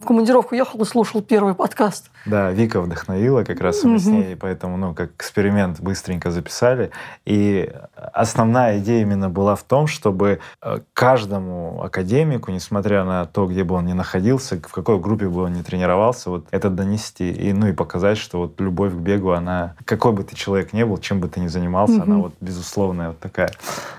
в 0.02 0.06
командировку 0.06 0.54
ехал 0.54 0.82
и 0.82 0.84
слушал 0.84 1.22
первый 1.22 1.54
подкаст. 1.54 2.10
да, 2.26 2.50
Вика 2.50 2.80
вдохновила 2.80 3.44
как 3.44 3.60
раз 3.60 3.82
мы 3.84 3.98
с 3.98 4.06
ней, 4.06 4.36
поэтому, 4.36 4.76
ну, 4.76 4.94
как 4.94 5.10
эксперимент 5.12 5.80
быстренько 5.80 6.30
записали. 6.30 6.90
И 7.24 7.72
основная 8.12 8.78
идея 8.78 9.02
именно 9.02 9.30
была 9.30 9.54
в 9.54 9.62
том, 9.62 9.86
чтобы 9.86 10.40
э, 10.60 10.78
каждому 10.92 11.82
академику, 11.82 12.50
несмотря 12.50 13.04
на 13.04 13.26
то, 13.26 13.46
где 13.46 13.64
бы 13.64 13.76
он 13.76 13.86
ни 13.86 13.92
находился, 13.92 14.56
в 14.56 14.72
какой 14.72 14.98
группе 14.98 15.28
бы 15.28 15.42
он 15.42 15.52
ни 15.52 15.62
тренировался, 15.62 16.30
вот 16.30 16.46
это 16.50 16.68
донести 16.68 17.30
и, 17.30 17.52
ну, 17.52 17.68
и 17.68 17.72
показать, 17.72 18.18
что 18.18 18.38
вот 18.38 18.60
любовь 18.60 18.92
к 18.92 18.96
бегу, 18.96 19.30
она, 19.30 19.74
какой 19.84 20.12
бы 20.12 20.24
ты 20.24 20.34
человек 20.34 20.72
ни 20.72 20.82
был, 20.82 20.98
чем 20.98 21.20
бы 21.20 21.28
ты 21.28 21.40
ни 21.40 21.46
занимался, 21.46 22.02
она 22.02 22.16
вот 22.16 22.34
безусловная 22.40 23.08
вот 23.08 23.20
такая. 23.20 23.50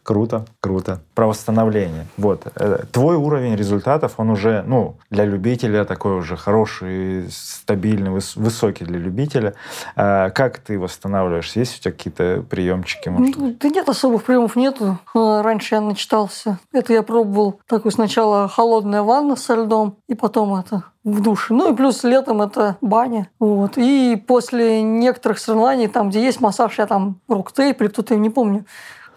Круто, 0.03 0.45
круто. 0.59 0.99
Про 1.15 1.27
восстановление. 1.27 2.07
Вот. 2.17 2.45
Э, 2.55 2.83
Твой 2.91 3.15
уровень 3.15 3.55
результатов, 3.55 4.13
он 4.17 4.29
уже, 4.29 4.63
ну, 4.67 4.97
для 5.09 5.25
любителя 5.25 5.85
такой 5.93 6.15
уже 6.17 6.35
хороший, 6.37 7.27
стабильный, 7.29 8.09
выс- 8.09 8.33
высокий 8.35 8.83
для 8.83 8.97
любителя. 8.97 9.53
А 9.95 10.31
Как 10.31 10.57
ты 10.57 10.79
восстанавливаешься? 10.79 11.59
Есть 11.59 11.77
у 11.77 11.81
тебя 11.83 11.91
какие-то 11.91 12.43
приемчики? 12.49 13.09
Может? 13.09 13.37
Ну, 13.37 13.55
да 13.59 13.69
нет, 13.69 13.87
особых 13.87 14.23
приемов 14.23 14.55
нету. 14.55 14.97
А, 15.13 15.43
Раньше 15.43 15.75
я 15.75 15.81
начитался. 15.81 16.57
Это 16.71 16.93
я 16.93 17.03
пробовал 17.03 17.59
такую 17.67 17.91
сначала 17.91 18.47
холодная 18.47 19.03
ванна 19.03 19.35
со 19.35 19.53
льдом, 19.53 19.97
и 20.07 20.15
потом 20.15 20.55
это 20.55 20.83
в 21.03 21.21
душе. 21.21 21.53
Ну 21.53 21.71
и 21.71 21.75
плюс 21.75 22.03
летом 22.03 22.41
это 22.41 22.77
баня. 22.81 23.29
Вот. 23.39 23.73
И 23.77 24.15
после 24.15 24.81
некоторых 24.81 25.37
соревнований, 25.37 25.87
там, 25.87 26.09
где 26.09 26.23
есть 26.23 26.41
массаж, 26.41 26.79
я 26.79 26.87
там 26.87 27.19
рок-тейп 27.27 27.79
или 27.81 27.87
кто-то, 27.89 28.15
я 28.15 28.19
не 28.19 28.31
помню, 28.31 28.65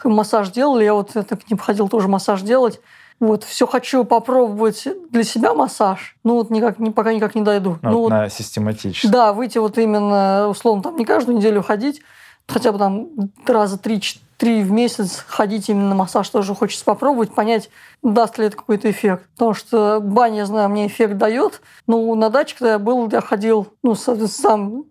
массаж 0.04 0.50
делали, 0.50 0.84
я 0.84 0.92
вот 0.92 1.16
это 1.16 1.36
к 1.36 1.50
ним 1.50 1.58
ходил 1.58 1.88
тоже 1.88 2.06
массаж 2.06 2.42
делать. 2.42 2.80
Вот, 3.18 3.44
все 3.44 3.66
хочу 3.66 4.04
попробовать 4.04 4.86
для 5.10 5.24
себя 5.24 5.54
массаж, 5.54 6.16
ну 6.22 6.34
вот 6.34 6.50
никак, 6.50 6.76
пока 6.94 7.14
никак 7.14 7.34
не 7.34 7.42
дойду. 7.42 7.78
Ну, 7.80 7.90
ну, 7.90 7.98
вот 8.00 8.08
на 8.10 8.28
систематически. 8.28 9.06
да, 9.06 9.32
выйти 9.32 9.56
вот 9.56 9.78
именно, 9.78 10.48
условно, 10.48 10.82
там 10.82 10.96
не 10.96 11.06
каждую 11.06 11.38
неделю 11.38 11.62
ходить, 11.62 12.02
хотя 12.46 12.72
бы 12.72 12.78
там 12.78 13.08
раза 13.46 13.78
три, 13.78 14.02
три 14.36 14.62
в 14.62 14.70
месяц 14.70 15.24
ходить 15.26 15.68
именно 15.68 15.88
на 15.88 15.94
массаж 15.94 16.28
тоже 16.28 16.54
хочется 16.54 16.84
попробовать, 16.84 17.34
понять, 17.34 17.70
даст 18.02 18.38
ли 18.38 18.46
это 18.46 18.56
какой-то 18.56 18.90
эффект. 18.90 19.26
Потому 19.34 19.54
что 19.54 20.00
баня, 20.00 20.38
я 20.38 20.46
знаю, 20.46 20.68
мне 20.68 20.86
эффект 20.86 21.16
дает. 21.16 21.62
Ну, 21.86 22.14
на 22.14 22.28
даче, 22.30 22.54
когда 22.58 22.72
я 22.72 22.78
был, 22.78 23.08
я 23.10 23.20
ходил, 23.20 23.68
ну, 23.82 23.94
сам 23.94 24.84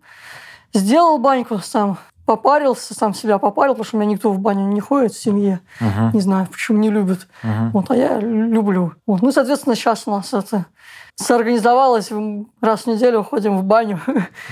сделал 0.73 1.17
баньку, 1.19 1.59
сам 1.59 1.99
попарился, 2.25 2.93
сам 2.93 3.13
себя 3.13 3.37
попарил, 3.37 3.73
потому 3.73 3.85
что 3.85 3.97
у 3.97 3.99
меня 3.99 4.11
никто 4.11 4.31
в 4.31 4.39
баню 4.39 4.65
не 4.65 4.79
ходит 4.81 5.13
в 5.13 5.21
семье. 5.21 5.59
Мгм, 5.79 6.11
Не 6.13 6.21
знаю, 6.21 6.47
почему 6.51 6.79
не 6.79 6.89
любят. 6.89 7.27
мгм. 7.43 7.71
Вот, 7.71 7.91
а 7.91 7.95
я 7.95 8.19
люблю. 8.19 8.93
Вот. 9.05 9.21
Ну, 9.21 9.31
соответственно, 9.31 9.75
сейчас 9.75 10.03
у 10.07 10.11
нас 10.11 10.33
это 10.33 10.65
соорганизовалось. 11.15 12.11
Раз 12.61 12.81
в 12.81 12.87
неделю 12.87 13.23
ходим 13.23 13.57
в 13.57 13.63
баню. 13.63 13.99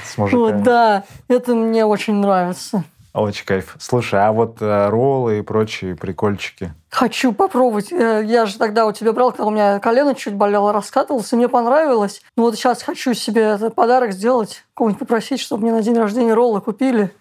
С. 0.06 0.18
Вот, 0.18 0.64
да, 0.64 1.04
это 1.28 1.54
мне 1.56 1.86
очень 1.86 2.16
нравится. 2.16 2.84
Очень 3.14 3.46
кайф. 3.46 3.76
Слушай, 3.80 4.26
а 4.26 4.32
вот 4.32 4.58
э, 4.60 4.90
роллы 4.90 5.38
и 5.38 5.42
прочие 5.44 5.96
прикольчики? 5.96 6.74
Хочу 6.90 7.32
попробовать. 7.32 7.92
Э, 7.92 8.24
Я 8.26 8.48
же 8.48 8.58
тогда 8.58 8.88
у 8.88 8.92
тебя 8.92 9.14
брал, 9.14 9.30
когда 9.32 9.46
у 9.46 9.52
меня 9.52 9.78
колено 9.80 10.16
чуть 10.16 10.34
болело, 10.34 10.74
раскатывался, 10.74 11.36
мне 11.36 11.48
понравилось. 11.48 12.24
Ну 12.36 12.42
вот 12.44 12.56
сейчас 12.56 12.82
хочу 12.82 13.14
себе 13.14 13.42
этот 13.44 13.76
подарок 13.76 14.14
сделать, 14.14 14.64
кого-нибудь 14.74 15.00
попросить, 15.02 15.40
чтобы 15.42 15.62
мне 15.62 15.72
на 15.74 15.84
день 15.84 15.96
рождения 15.96 16.34
роллы 16.34 16.60
купили. 16.60 17.12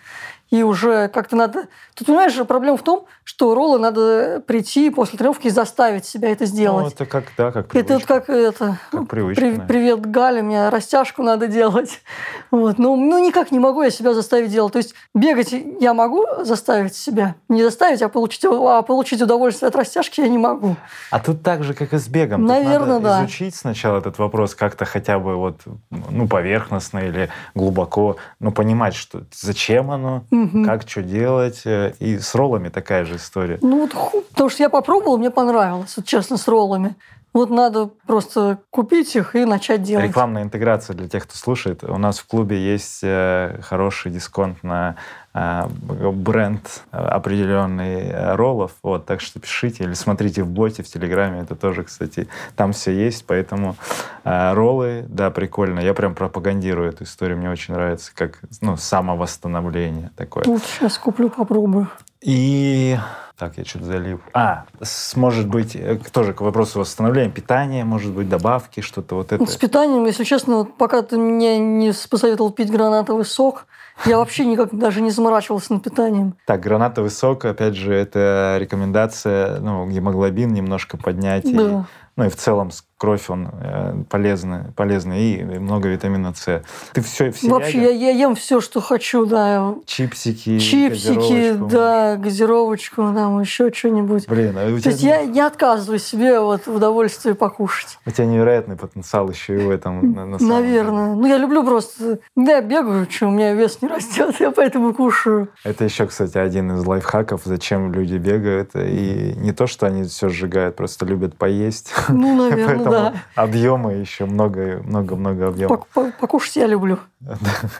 И 0.52 0.62
уже 0.62 1.08
как-то 1.08 1.34
надо... 1.34 1.66
Тут, 1.94 2.08
понимаешь, 2.08 2.36
проблема 2.46 2.76
в 2.76 2.82
том, 2.82 3.06
что 3.24 3.54
роллы 3.54 3.78
надо 3.78 4.42
прийти 4.46 4.90
после 4.90 5.16
тренировки 5.16 5.46
и 5.46 5.50
заставить 5.50 6.04
себя 6.04 6.28
это 6.30 6.44
Ну, 6.44 6.46
сделать. 6.46 6.92
это 6.92 7.06
как, 7.06 7.24
да, 7.38 7.50
как 7.52 7.74
это 7.74 7.94
вот 7.94 8.04
привычка. 8.04 8.20
как 8.20 8.28
это... 8.28 8.78
Как 8.90 9.08
привычка, 9.08 9.40
«При- 9.40 9.54
да. 9.54 9.64
привет, 9.64 10.00
Галя, 10.10 10.42
мне 10.42 10.68
растяжку 10.68 11.22
надо 11.22 11.46
делать. 11.48 12.00
Вот. 12.50 12.78
Ну, 12.78 12.96
ну, 12.96 13.18
никак 13.18 13.50
не 13.50 13.58
могу 13.58 13.80
я 13.82 13.90
себя 13.90 14.12
заставить 14.12 14.50
делать. 14.50 14.74
То 14.74 14.76
есть 14.76 14.94
бегать 15.14 15.54
я 15.80 15.94
могу 15.94 16.26
заставить 16.44 16.94
себя. 16.94 17.34
Не 17.48 17.62
заставить, 17.62 18.02
а 18.02 18.10
получить, 18.10 18.44
а 18.44 18.82
получить 18.82 19.22
удовольствие 19.22 19.68
от 19.68 19.74
растяжки 19.76 20.20
я 20.20 20.28
не 20.28 20.36
могу. 20.36 20.76
А 21.10 21.18
тут 21.18 21.42
так 21.42 21.64
же, 21.64 21.72
как 21.72 21.94
и 21.94 21.96
с 21.98 22.06
бегом. 22.08 22.42
Тут 22.42 22.50
Наверно, 22.50 22.86
надо 22.98 23.04
да. 23.04 23.20
изучить 23.24 23.54
сначала 23.54 24.00
этот 24.00 24.18
вопрос 24.18 24.54
как-то 24.54 24.84
хотя 24.84 25.18
бы 25.18 25.36
вот, 25.36 25.62
ну, 26.10 26.28
поверхностно 26.28 26.98
или 26.98 27.30
глубоко, 27.54 28.16
ну, 28.38 28.52
понимать, 28.52 28.94
что 28.94 29.22
зачем 29.32 29.90
оно, 29.90 30.24
Мгм. 30.42 30.64
как 30.64 30.88
что 30.88 31.02
делать. 31.02 31.62
э, 31.64 31.92
И 32.00 32.18
с 32.18 32.34
роллами 32.34 32.68
такая 32.68 33.04
же 33.04 33.16
история. 33.16 33.58
Ну, 33.62 33.80
вот, 33.82 33.92
ху- 33.94 34.22
потому 34.30 34.50
что 34.50 34.62
я 34.62 34.68
попробовала, 34.68 35.16
мне 35.16 35.30
понравилось, 35.30 35.94
вот 35.96 36.06
честно, 36.06 36.36
с 36.36 36.48
роллами. 36.48 36.94
Вот 37.34 37.48
надо 37.48 37.86
просто 38.06 38.58
купить 38.70 39.16
их 39.16 39.34
и 39.34 39.46
начать 39.46 39.82
делать. 39.82 40.06
Рекламная 40.08 40.42
интеграция 40.42 40.94
для 40.94 41.08
тех, 41.08 41.22
кто 41.22 41.34
слушает. 41.34 41.82
У 41.82 41.96
нас 41.96 42.18
в 42.18 42.26
клубе 42.26 42.58
есть 42.58 43.00
э, 43.02 43.58
хороший 43.62 44.12
дисконт 44.12 44.62
на 44.62 44.96
бренд 45.34 46.82
э, 46.92 46.96
определенный 46.96 48.00
э, 48.08 48.34
роллов. 48.34 48.72
Вот, 48.82 49.06
так 49.06 49.20
что 49.20 49.40
пишите 49.40 49.84
или 49.84 49.94
смотрите 49.94 50.42
в 50.42 50.48
боте 50.48 50.82
в 50.82 50.88
Телеграме. 50.88 51.40
Это 51.40 51.54
тоже, 51.56 51.84
кстати, 51.84 52.28
там 52.56 52.72
все 52.72 52.92
есть. 52.92 53.24
Поэтому 53.26 53.76
э, 54.24 54.52
роллы, 54.52 55.04
да, 55.08 55.30
прикольно. 55.30 55.80
Я 55.80 55.94
прям 55.94 56.14
пропагандирую 56.14 56.88
эту 56.88 57.04
историю. 57.04 57.38
Мне 57.38 57.50
очень 57.50 57.74
нравится, 57.74 58.12
как 58.14 58.40
ну, 58.60 58.76
самовосстановление 58.76 60.10
такое. 60.16 60.44
Вот 60.46 60.62
сейчас 60.62 60.98
куплю, 60.98 61.30
попробую. 61.30 61.88
И 62.20 62.96
так, 63.36 63.58
я 63.58 63.64
что-то 63.64 63.86
залип. 63.86 64.20
А, 64.34 64.66
с- 64.80 65.16
может 65.16 65.48
быть, 65.48 65.74
э, 65.74 65.98
тоже 66.12 66.32
к 66.34 66.42
вопросу 66.42 66.78
восстановления 66.80 67.30
питания, 67.30 67.84
может 67.84 68.12
быть, 68.12 68.28
добавки, 68.28 68.80
что-то 68.80 69.16
вот 69.16 69.32
это. 69.32 69.38
Вот 69.38 69.50
с 69.50 69.56
питанием, 69.56 70.04
если 70.06 70.22
честно, 70.24 70.58
вот 70.58 70.76
пока 70.76 71.02
ты 71.02 71.16
мне 71.16 71.58
не 71.58 71.92
посоветовал 72.08 72.52
пить 72.52 72.70
гранатовый 72.70 73.24
сок, 73.24 73.66
я 74.06 74.18
вообще 74.18 74.44
никак 74.44 74.76
даже 74.76 75.00
не 75.00 75.10
заморачивался 75.10 75.72
над 75.74 75.82
питанием. 75.82 76.34
Так, 76.46 76.60
гранатовый 76.60 77.10
сок, 77.10 77.44
опять 77.44 77.74
же, 77.74 77.94
это 77.94 78.56
рекомендация, 78.60 79.60
ну, 79.60 79.88
гемоглобин 79.88 80.52
немножко 80.52 80.96
поднять. 80.96 81.44
и- 81.44 81.54
Да. 81.54 81.86
ну 82.16 82.24
и 82.24 82.28
в 82.28 82.36
целом 82.36 82.70
кровь, 83.02 83.28
он 83.30 83.48
э, 83.60 84.04
полезный, 84.08 84.60
полезный 84.76 85.34
и 85.34 85.42
много 85.58 85.88
витамина 85.88 86.32
С. 86.36 86.62
Ты 86.92 87.00
все, 87.00 87.32
все 87.32 87.48
Вообще, 87.48 87.82
я, 87.82 87.90
я 87.90 88.10
ем 88.10 88.36
все, 88.36 88.60
что 88.60 88.80
хочу, 88.80 89.26
да. 89.26 89.74
чипсики, 89.86 90.60
Чипсики, 90.60 91.16
газировочку. 91.18 91.66
да, 91.66 92.16
газировочку, 92.16 92.96
там 93.12 93.40
еще 93.40 93.72
что-нибудь. 93.72 94.28
Блин, 94.28 94.56
а 94.56 94.68
у 94.68 94.76
То 94.76 94.82
тебя, 94.82 94.90
есть 94.92 95.02
я 95.02 95.24
не 95.24 95.40
отказываю 95.40 95.98
себе 95.98 96.38
вот 96.38 96.68
в 96.68 96.76
удовольствии 96.76 97.32
покушать. 97.32 97.98
у 98.06 98.10
тебя 98.12 98.26
невероятный 98.26 98.76
потенциал 98.76 99.28
еще 99.28 99.56
и 99.56 99.58
в 99.66 99.70
этом. 99.70 100.12
на- 100.12 100.24
на 100.24 100.38
самом 100.38 100.62
Наверное. 100.62 101.14
Ну, 101.16 101.26
я 101.26 101.38
люблю 101.38 101.64
просто... 101.64 102.20
Да, 102.36 102.52
я 102.52 102.60
бегаю, 102.60 103.08
что 103.10 103.26
у 103.26 103.30
меня 103.32 103.52
вес 103.54 103.82
не 103.82 103.88
растет, 103.88 104.36
я 104.40 104.52
поэтому 104.52 104.94
кушаю. 104.94 105.48
деле. 105.64 105.74
Это 105.74 105.82
еще, 105.86 106.06
кстати, 106.06 106.38
один 106.38 106.70
из 106.76 106.86
лайфхаков, 106.86 107.40
зачем 107.44 107.92
люди 107.92 108.14
бегают. 108.14 108.70
И 108.76 109.34
не 109.38 109.50
то, 109.50 109.66
что 109.66 109.86
они 109.86 110.04
все 110.04 110.28
сжигают, 110.28 110.76
просто 110.76 111.04
любят 111.04 111.36
поесть. 111.36 111.92
Ну, 112.08 112.36
наверное, 112.48 112.91
Поэтому 112.92 113.16
да. 113.36 113.42
объемы 113.42 113.92
еще 113.94 114.24
много, 114.26 114.82
много, 114.84 115.16
много 115.16 115.48
объемов. 115.48 115.80
Пок- 115.80 115.86
по- 115.92 116.12
Покушать 116.20 116.56
я 116.56 116.66
люблю. 116.66 116.98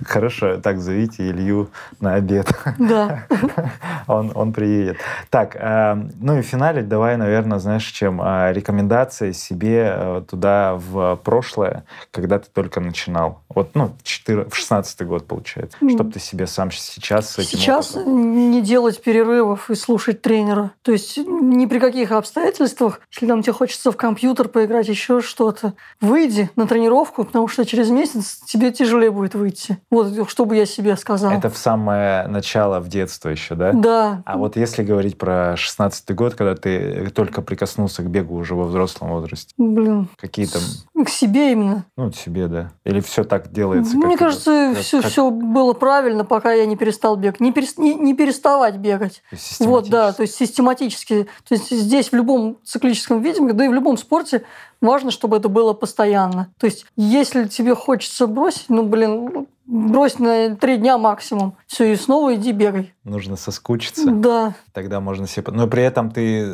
Хорошо, 0.06 0.58
так 0.58 0.80
зовите 0.80 1.28
Илью 1.30 1.70
на 2.00 2.14
обед. 2.14 2.48
Да. 2.78 3.24
он, 4.06 4.30
он 4.34 4.52
приедет. 4.52 4.98
Так, 5.30 5.56
э, 5.56 5.96
ну 6.20 6.38
и 6.38 6.42
в 6.42 6.46
финале 6.46 6.82
давай, 6.82 7.16
наверное, 7.16 7.58
знаешь, 7.58 7.84
чем 7.86 8.20
э, 8.22 8.52
рекомендации 8.52 9.32
себе 9.32 9.92
э, 9.96 10.22
туда 10.30 10.74
в 10.76 11.16
прошлое, 11.24 11.84
когда 12.10 12.38
ты 12.38 12.46
только 12.52 12.80
начинал. 12.80 13.42
Вот, 13.48 13.70
ну, 13.74 13.92
в 13.98 14.02
4, 14.04 14.44
в 14.48 14.54
16 14.56 15.02
год, 15.06 15.26
получается. 15.26 15.76
Мгм. 15.80 15.90
Чтобы 15.94 16.12
ты 16.12 16.20
себе 16.20 16.46
сам 16.46 16.70
сейчас 16.70 17.30
с 17.30 17.38
этим 17.38 17.58
Сейчас 17.58 17.96
опытом- 17.96 18.50
не 18.52 18.62
делать 18.62 19.02
перерывов 19.02 19.70
и 19.70 19.74
слушать 19.74 20.22
тренера. 20.22 20.70
То 20.82 20.92
есть 20.92 21.16
ни 21.18 21.66
при 21.66 21.78
каких 21.80 22.12
обстоятельствах, 22.12 23.00
если 23.10 23.26
там 23.26 23.42
тебе 23.42 23.52
хочется 23.52 23.90
в 23.90 23.96
компьютер 23.96 24.48
поиграть, 24.48 24.88
еще 24.88 25.01
что-то, 25.20 25.74
выйди 26.00 26.50
на 26.56 26.66
тренировку, 26.66 27.24
потому 27.24 27.48
что 27.48 27.64
через 27.64 27.90
месяц 27.90 28.40
тебе 28.46 28.70
тяжелее 28.72 29.10
будет 29.10 29.34
выйти. 29.34 29.78
Вот 29.90 30.28
что 30.30 30.44
бы 30.44 30.56
я 30.56 30.66
себе 30.66 30.96
сказала. 30.96 31.32
Это 31.32 31.50
в 31.50 31.56
самое 31.58 32.26
начало, 32.28 32.80
в 32.80 32.88
детство 32.88 33.28
еще, 33.28 33.54
да? 33.54 33.72
Да. 33.72 34.22
А 34.26 34.36
вот 34.38 34.56
если 34.56 34.82
говорить 34.82 35.18
про 35.18 35.56
16 35.56 36.14
год, 36.14 36.34
когда 36.34 36.54
ты 36.54 37.10
только 37.14 37.42
прикоснулся 37.42 38.02
к 38.02 38.06
бегу 38.10 38.36
уже 38.36 38.54
во 38.54 38.64
взрослом 38.64 39.10
возрасте, 39.10 39.52
Блин. 39.58 40.08
какие 40.16 40.46
там, 40.46 40.62
К 41.04 41.08
себе 41.08 41.52
именно. 41.52 41.84
ну, 41.96 42.10
тебе, 42.10 42.46
да? 42.46 42.72
Или 42.84 43.00
все 43.00 43.24
так 43.24 43.52
делается? 43.52 43.96
Мне 43.96 44.14
это- 44.14 44.24
кажется, 44.24 44.72
как- 44.74 44.82
все, 44.84 45.02
как- 45.02 45.10
все 45.10 45.30
было 45.30 45.72
правильно, 45.72 46.24
пока 46.24 46.52
я 46.52 46.66
не 46.66 46.76
перестал 46.76 47.16
бегать. 47.16 47.40
Не, 47.40 47.52
перес- 47.52 47.74
не- 47.78 47.94
не 47.94 48.14
переставать 48.14 48.76
бегать. 48.76 49.22
Вот, 49.60 49.88
да, 49.88 50.12
то 50.12 50.22
есть 50.22 50.34
систематически. 50.34 51.26
То 51.48 51.54
есть 51.54 51.70
здесь 51.70 52.10
в 52.10 52.14
любом 52.14 52.58
циклическом 52.64 53.20
виде, 53.22 53.40
да 53.52 53.64
и 53.64 53.68
в 53.68 53.72
любом 53.74 53.96
спорте 53.98 54.42
важно, 54.82 55.10
чтобы 55.10 55.38
это 55.38 55.48
было 55.48 55.72
постоянно. 55.72 56.48
То 56.58 56.66
есть 56.66 56.84
если 56.96 57.44
тебе 57.44 57.74
хочется 57.74 58.26
бросить, 58.26 58.66
ну, 58.68 58.82
блин, 58.82 59.46
брось 59.64 60.18
на 60.18 60.54
три 60.56 60.76
дня 60.76 60.98
максимум. 60.98 61.54
Все, 61.66 61.92
и 61.92 61.96
снова 61.96 62.34
иди 62.34 62.52
бегай. 62.52 62.92
Нужно 63.04 63.36
соскучиться. 63.36 64.10
Да. 64.10 64.54
Тогда 64.72 65.00
можно 65.00 65.26
себе... 65.26 65.50
Но 65.52 65.66
при 65.66 65.82
этом 65.82 66.10
ты... 66.10 66.46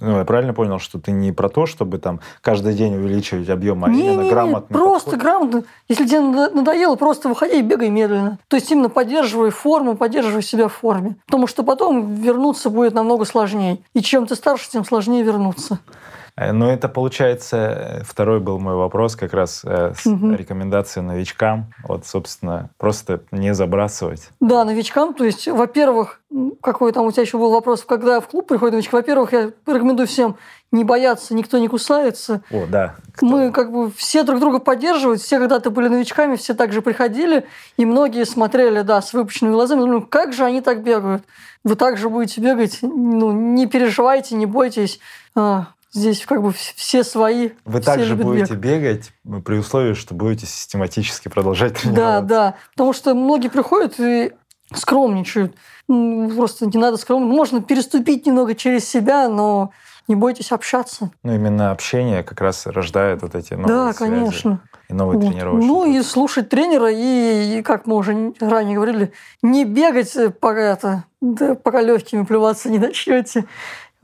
Ну, 0.00 0.18
я 0.18 0.24
правильно 0.24 0.54
понял, 0.54 0.78
что 0.78 1.00
ты 1.00 1.10
не 1.10 1.32
про 1.32 1.48
то, 1.48 1.66
чтобы 1.66 1.98
там 1.98 2.20
каждый 2.40 2.74
день 2.74 2.94
увеличивать 2.94 3.48
объем, 3.48 3.84
а 3.84 3.88
именно 3.88 4.02
Не-не-не, 4.02 4.30
грамотно... 4.30 4.78
просто 4.78 5.16
грамотно. 5.16 5.64
Если 5.88 6.06
тебе 6.06 6.20
надо- 6.20 6.54
надоело, 6.54 6.96
просто 6.96 7.28
выходи 7.28 7.58
и 7.58 7.62
бегай 7.62 7.90
медленно. 7.90 8.38
То 8.48 8.56
есть 8.56 8.70
именно 8.70 8.88
поддерживай 8.88 9.50
форму, 9.50 9.96
поддерживай 9.96 10.42
себя 10.42 10.68
в 10.68 10.74
форме. 10.74 11.16
Потому 11.26 11.46
что 11.46 11.62
потом 11.64 12.14
вернуться 12.14 12.70
будет 12.70 12.94
намного 12.94 13.24
сложнее. 13.24 13.78
И 13.94 14.00
чем 14.00 14.26
ты 14.26 14.36
старше, 14.36 14.70
тем 14.70 14.84
сложнее 14.84 15.22
вернуться. 15.22 15.78
Ну, 16.36 16.66
это, 16.68 16.88
получается, 16.88 17.56
э, 18.00 18.02
второй 18.04 18.40
был 18.40 18.58
мой 18.58 18.74
вопрос, 18.74 19.14
как 19.14 19.32
раз 19.34 19.62
э, 19.64 19.92
с 19.96 20.04
Мгм. 20.04 20.34
рекомендацией 20.34 21.06
новичкам. 21.06 21.72
Вот, 21.86 22.06
собственно, 22.06 22.70
просто 22.76 23.20
не 23.30 23.54
забрасывать. 23.54 24.30
Да, 24.40 24.64
новичкам, 24.64 25.14
то 25.14 25.24
есть, 25.24 25.46
во-первых, 25.46 26.20
какой 26.60 26.90
там 26.92 27.06
у 27.06 27.12
тебя 27.12 27.22
еще 27.22 27.38
был 27.38 27.50
вопрос, 27.52 27.84
когда 27.84 28.20
в 28.20 28.26
клуб 28.26 28.48
приходит 28.48 28.72
новичок, 28.72 28.94
во-первых, 28.94 29.32
я 29.32 29.50
рекомендую 29.66 30.08
всем 30.08 30.36
не 30.72 30.82
бояться, 30.82 31.34
никто 31.36 31.58
не 31.58 31.68
кусается. 31.68 32.42
О, 32.50 32.66
да. 32.68 32.96
кто- 33.14 33.26
Мы 33.26 33.52
как 33.52 33.70
бы 33.70 33.92
все 33.92 34.24
друг 34.24 34.40
друга 34.40 34.58
поддерживают, 34.58 35.20
все 35.20 35.38
когда-то 35.38 35.70
были 35.70 35.86
новичками, 35.86 36.34
все 36.34 36.54
также 36.54 36.82
приходили, 36.82 37.46
и 37.76 37.84
многие 37.86 38.26
смотрели, 38.26 38.80
да, 38.82 39.00
с 39.00 39.12
выпущенными 39.12 39.52
глазами, 39.52 39.78
думали, 39.80 39.98
«Ну, 40.00 40.02
как 40.02 40.32
же 40.32 40.44
они 40.44 40.60
так 40.62 40.82
бегают? 40.82 41.22
Вы 41.62 41.76
также 41.76 42.08
будете 42.10 42.40
бегать, 42.40 42.80
ну, 42.82 43.30
не 43.30 43.68
переживайте, 43.68 44.34
не 44.34 44.46
бойтесь. 44.46 44.98
Здесь 45.94 46.26
как 46.26 46.42
бы 46.42 46.48
вс- 46.48 46.72
все 46.74 47.04
свои, 47.04 47.50
Вы 47.64 47.80
все 47.80 47.92
также 47.94 48.16
будете 48.16 48.54
бег. 48.54 48.82
бегать 48.82 49.12
при 49.44 49.58
условии, 49.58 49.94
что 49.94 50.12
будете 50.14 50.44
систематически 50.44 51.28
продолжать 51.28 51.74
Да, 51.74 51.78
тренироваться. 51.80 52.26
да. 52.28 52.54
Потому 52.72 52.92
что 52.92 53.14
многие 53.14 53.48
приходят 53.48 53.94
и 54.00 54.32
скромничают. 54.74 55.54
Просто 55.86 56.66
не 56.66 56.78
надо 56.78 56.96
скромно. 56.96 57.26
Можно 57.32 57.62
переступить 57.62 58.26
немного 58.26 58.56
через 58.56 58.88
себя, 58.88 59.28
но 59.28 59.70
не 60.08 60.16
бойтесь 60.16 60.50
общаться. 60.50 61.10
Ну, 61.22 61.34
именно 61.34 61.70
общение 61.70 62.24
как 62.24 62.40
раз 62.40 62.66
рождает 62.66 63.22
вот 63.22 63.34
эти 63.36 63.54
новые 63.54 63.68
да, 63.68 63.92
связи 63.92 64.10
конечно. 64.12 64.60
и 64.88 64.94
новые 64.94 65.18
Вот. 65.20 65.28
тренировочные 65.30 65.66
Ну 65.68 65.84
и 65.98 66.02
слушать 66.02 66.48
тренера, 66.48 66.90
и, 66.90 67.58
и, 67.58 67.62
как 67.62 67.86
мы 67.86 67.96
уже 67.96 68.32
ранее 68.40 68.74
говорили, 68.74 69.12
не 69.42 69.64
бегать, 69.64 70.14
э, 70.16 70.28
пока, 70.30 70.60
это, 70.60 71.04
да, 71.20 71.54
пока 71.54 71.80
легкими 71.80 72.24
плеваться 72.24 72.68
не 72.68 72.78
начнете. 72.78 73.44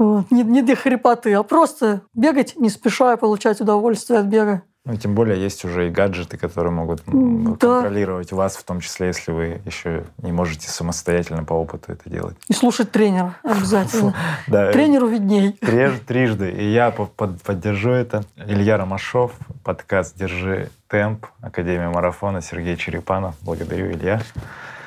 Вот. 0.00 0.30
Не, 0.30 0.42
не 0.44 0.62
для 0.62 0.76
хрипоты, 0.76 1.34
а 1.34 1.42
просто 1.42 2.00
бегать 2.14 2.54
не 2.56 2.70
спеша 2.70 3.12
и 3.12 3.16
получать 3.18 3.60
удовольствие 3.60 4.18
от 4.20 4.26
бега. 4.26 4.62
Ну, 4.86 4.96
тем 4.96 5.14
более 5.14 5.38
есть 5.38 5.62
уже 5.66 5.88
и 5.88 5.90
гаджеты, 5.90 6.38
которые 6.38 6.72
могут 6.72 7.02
да. 7.04 7.52
контролировать 7.82 8.32
вас, 8.32 8.56
в 8.56 8.64
том 8.64 8.80
числе, 8.80 9.08
если 9.08 9.30
вы 9.30 9.60
еще 9.66 10.04
не 10.22 10.32
можете 10.32 10.70
самостоятельно 10.70 11.44
по 11.44 11.52
опыту 11.52 11.92
это 11.92 12.08
делать. 12.08 12.34
И 12.48 12.54
слушать 12.54 12.90
тренера 12.90 13.36
обязательно. 13.44 14.14
Да, 14.46 14.72
Тренеру 14.72 15.06
видней. 15.06 15.52
трижды. 15.52 16.50
И 16.50 16.72
я 16.72 16.92
по- 16.92 17.04
под- 17.04 17.42
поддержу 17.42 17.90
это. 17.90 18.24
Илья 18.36 18.78
Ромашов, 18.78 19.32
подкаст 19.64 20.16
«Держи 20.16 20.70
темп», 20.88 21.26
Академия 21.42 21.90
марафона, 21.90 22.40
Сергей 22.40 22.78
Черепанов. 22.78 23.34
Благодарю, 23.42 23.90
Илья. 23.90 24.22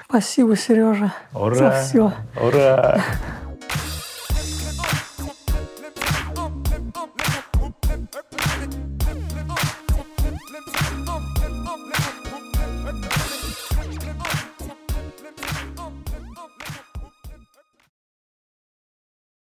Спасибо, 0.10 0.56
Сережа. 0.56 1.14
Ура! 1.34 1.56
За 1.56 1.72
все. 1.72 2.14
Ура! 2.42 3.00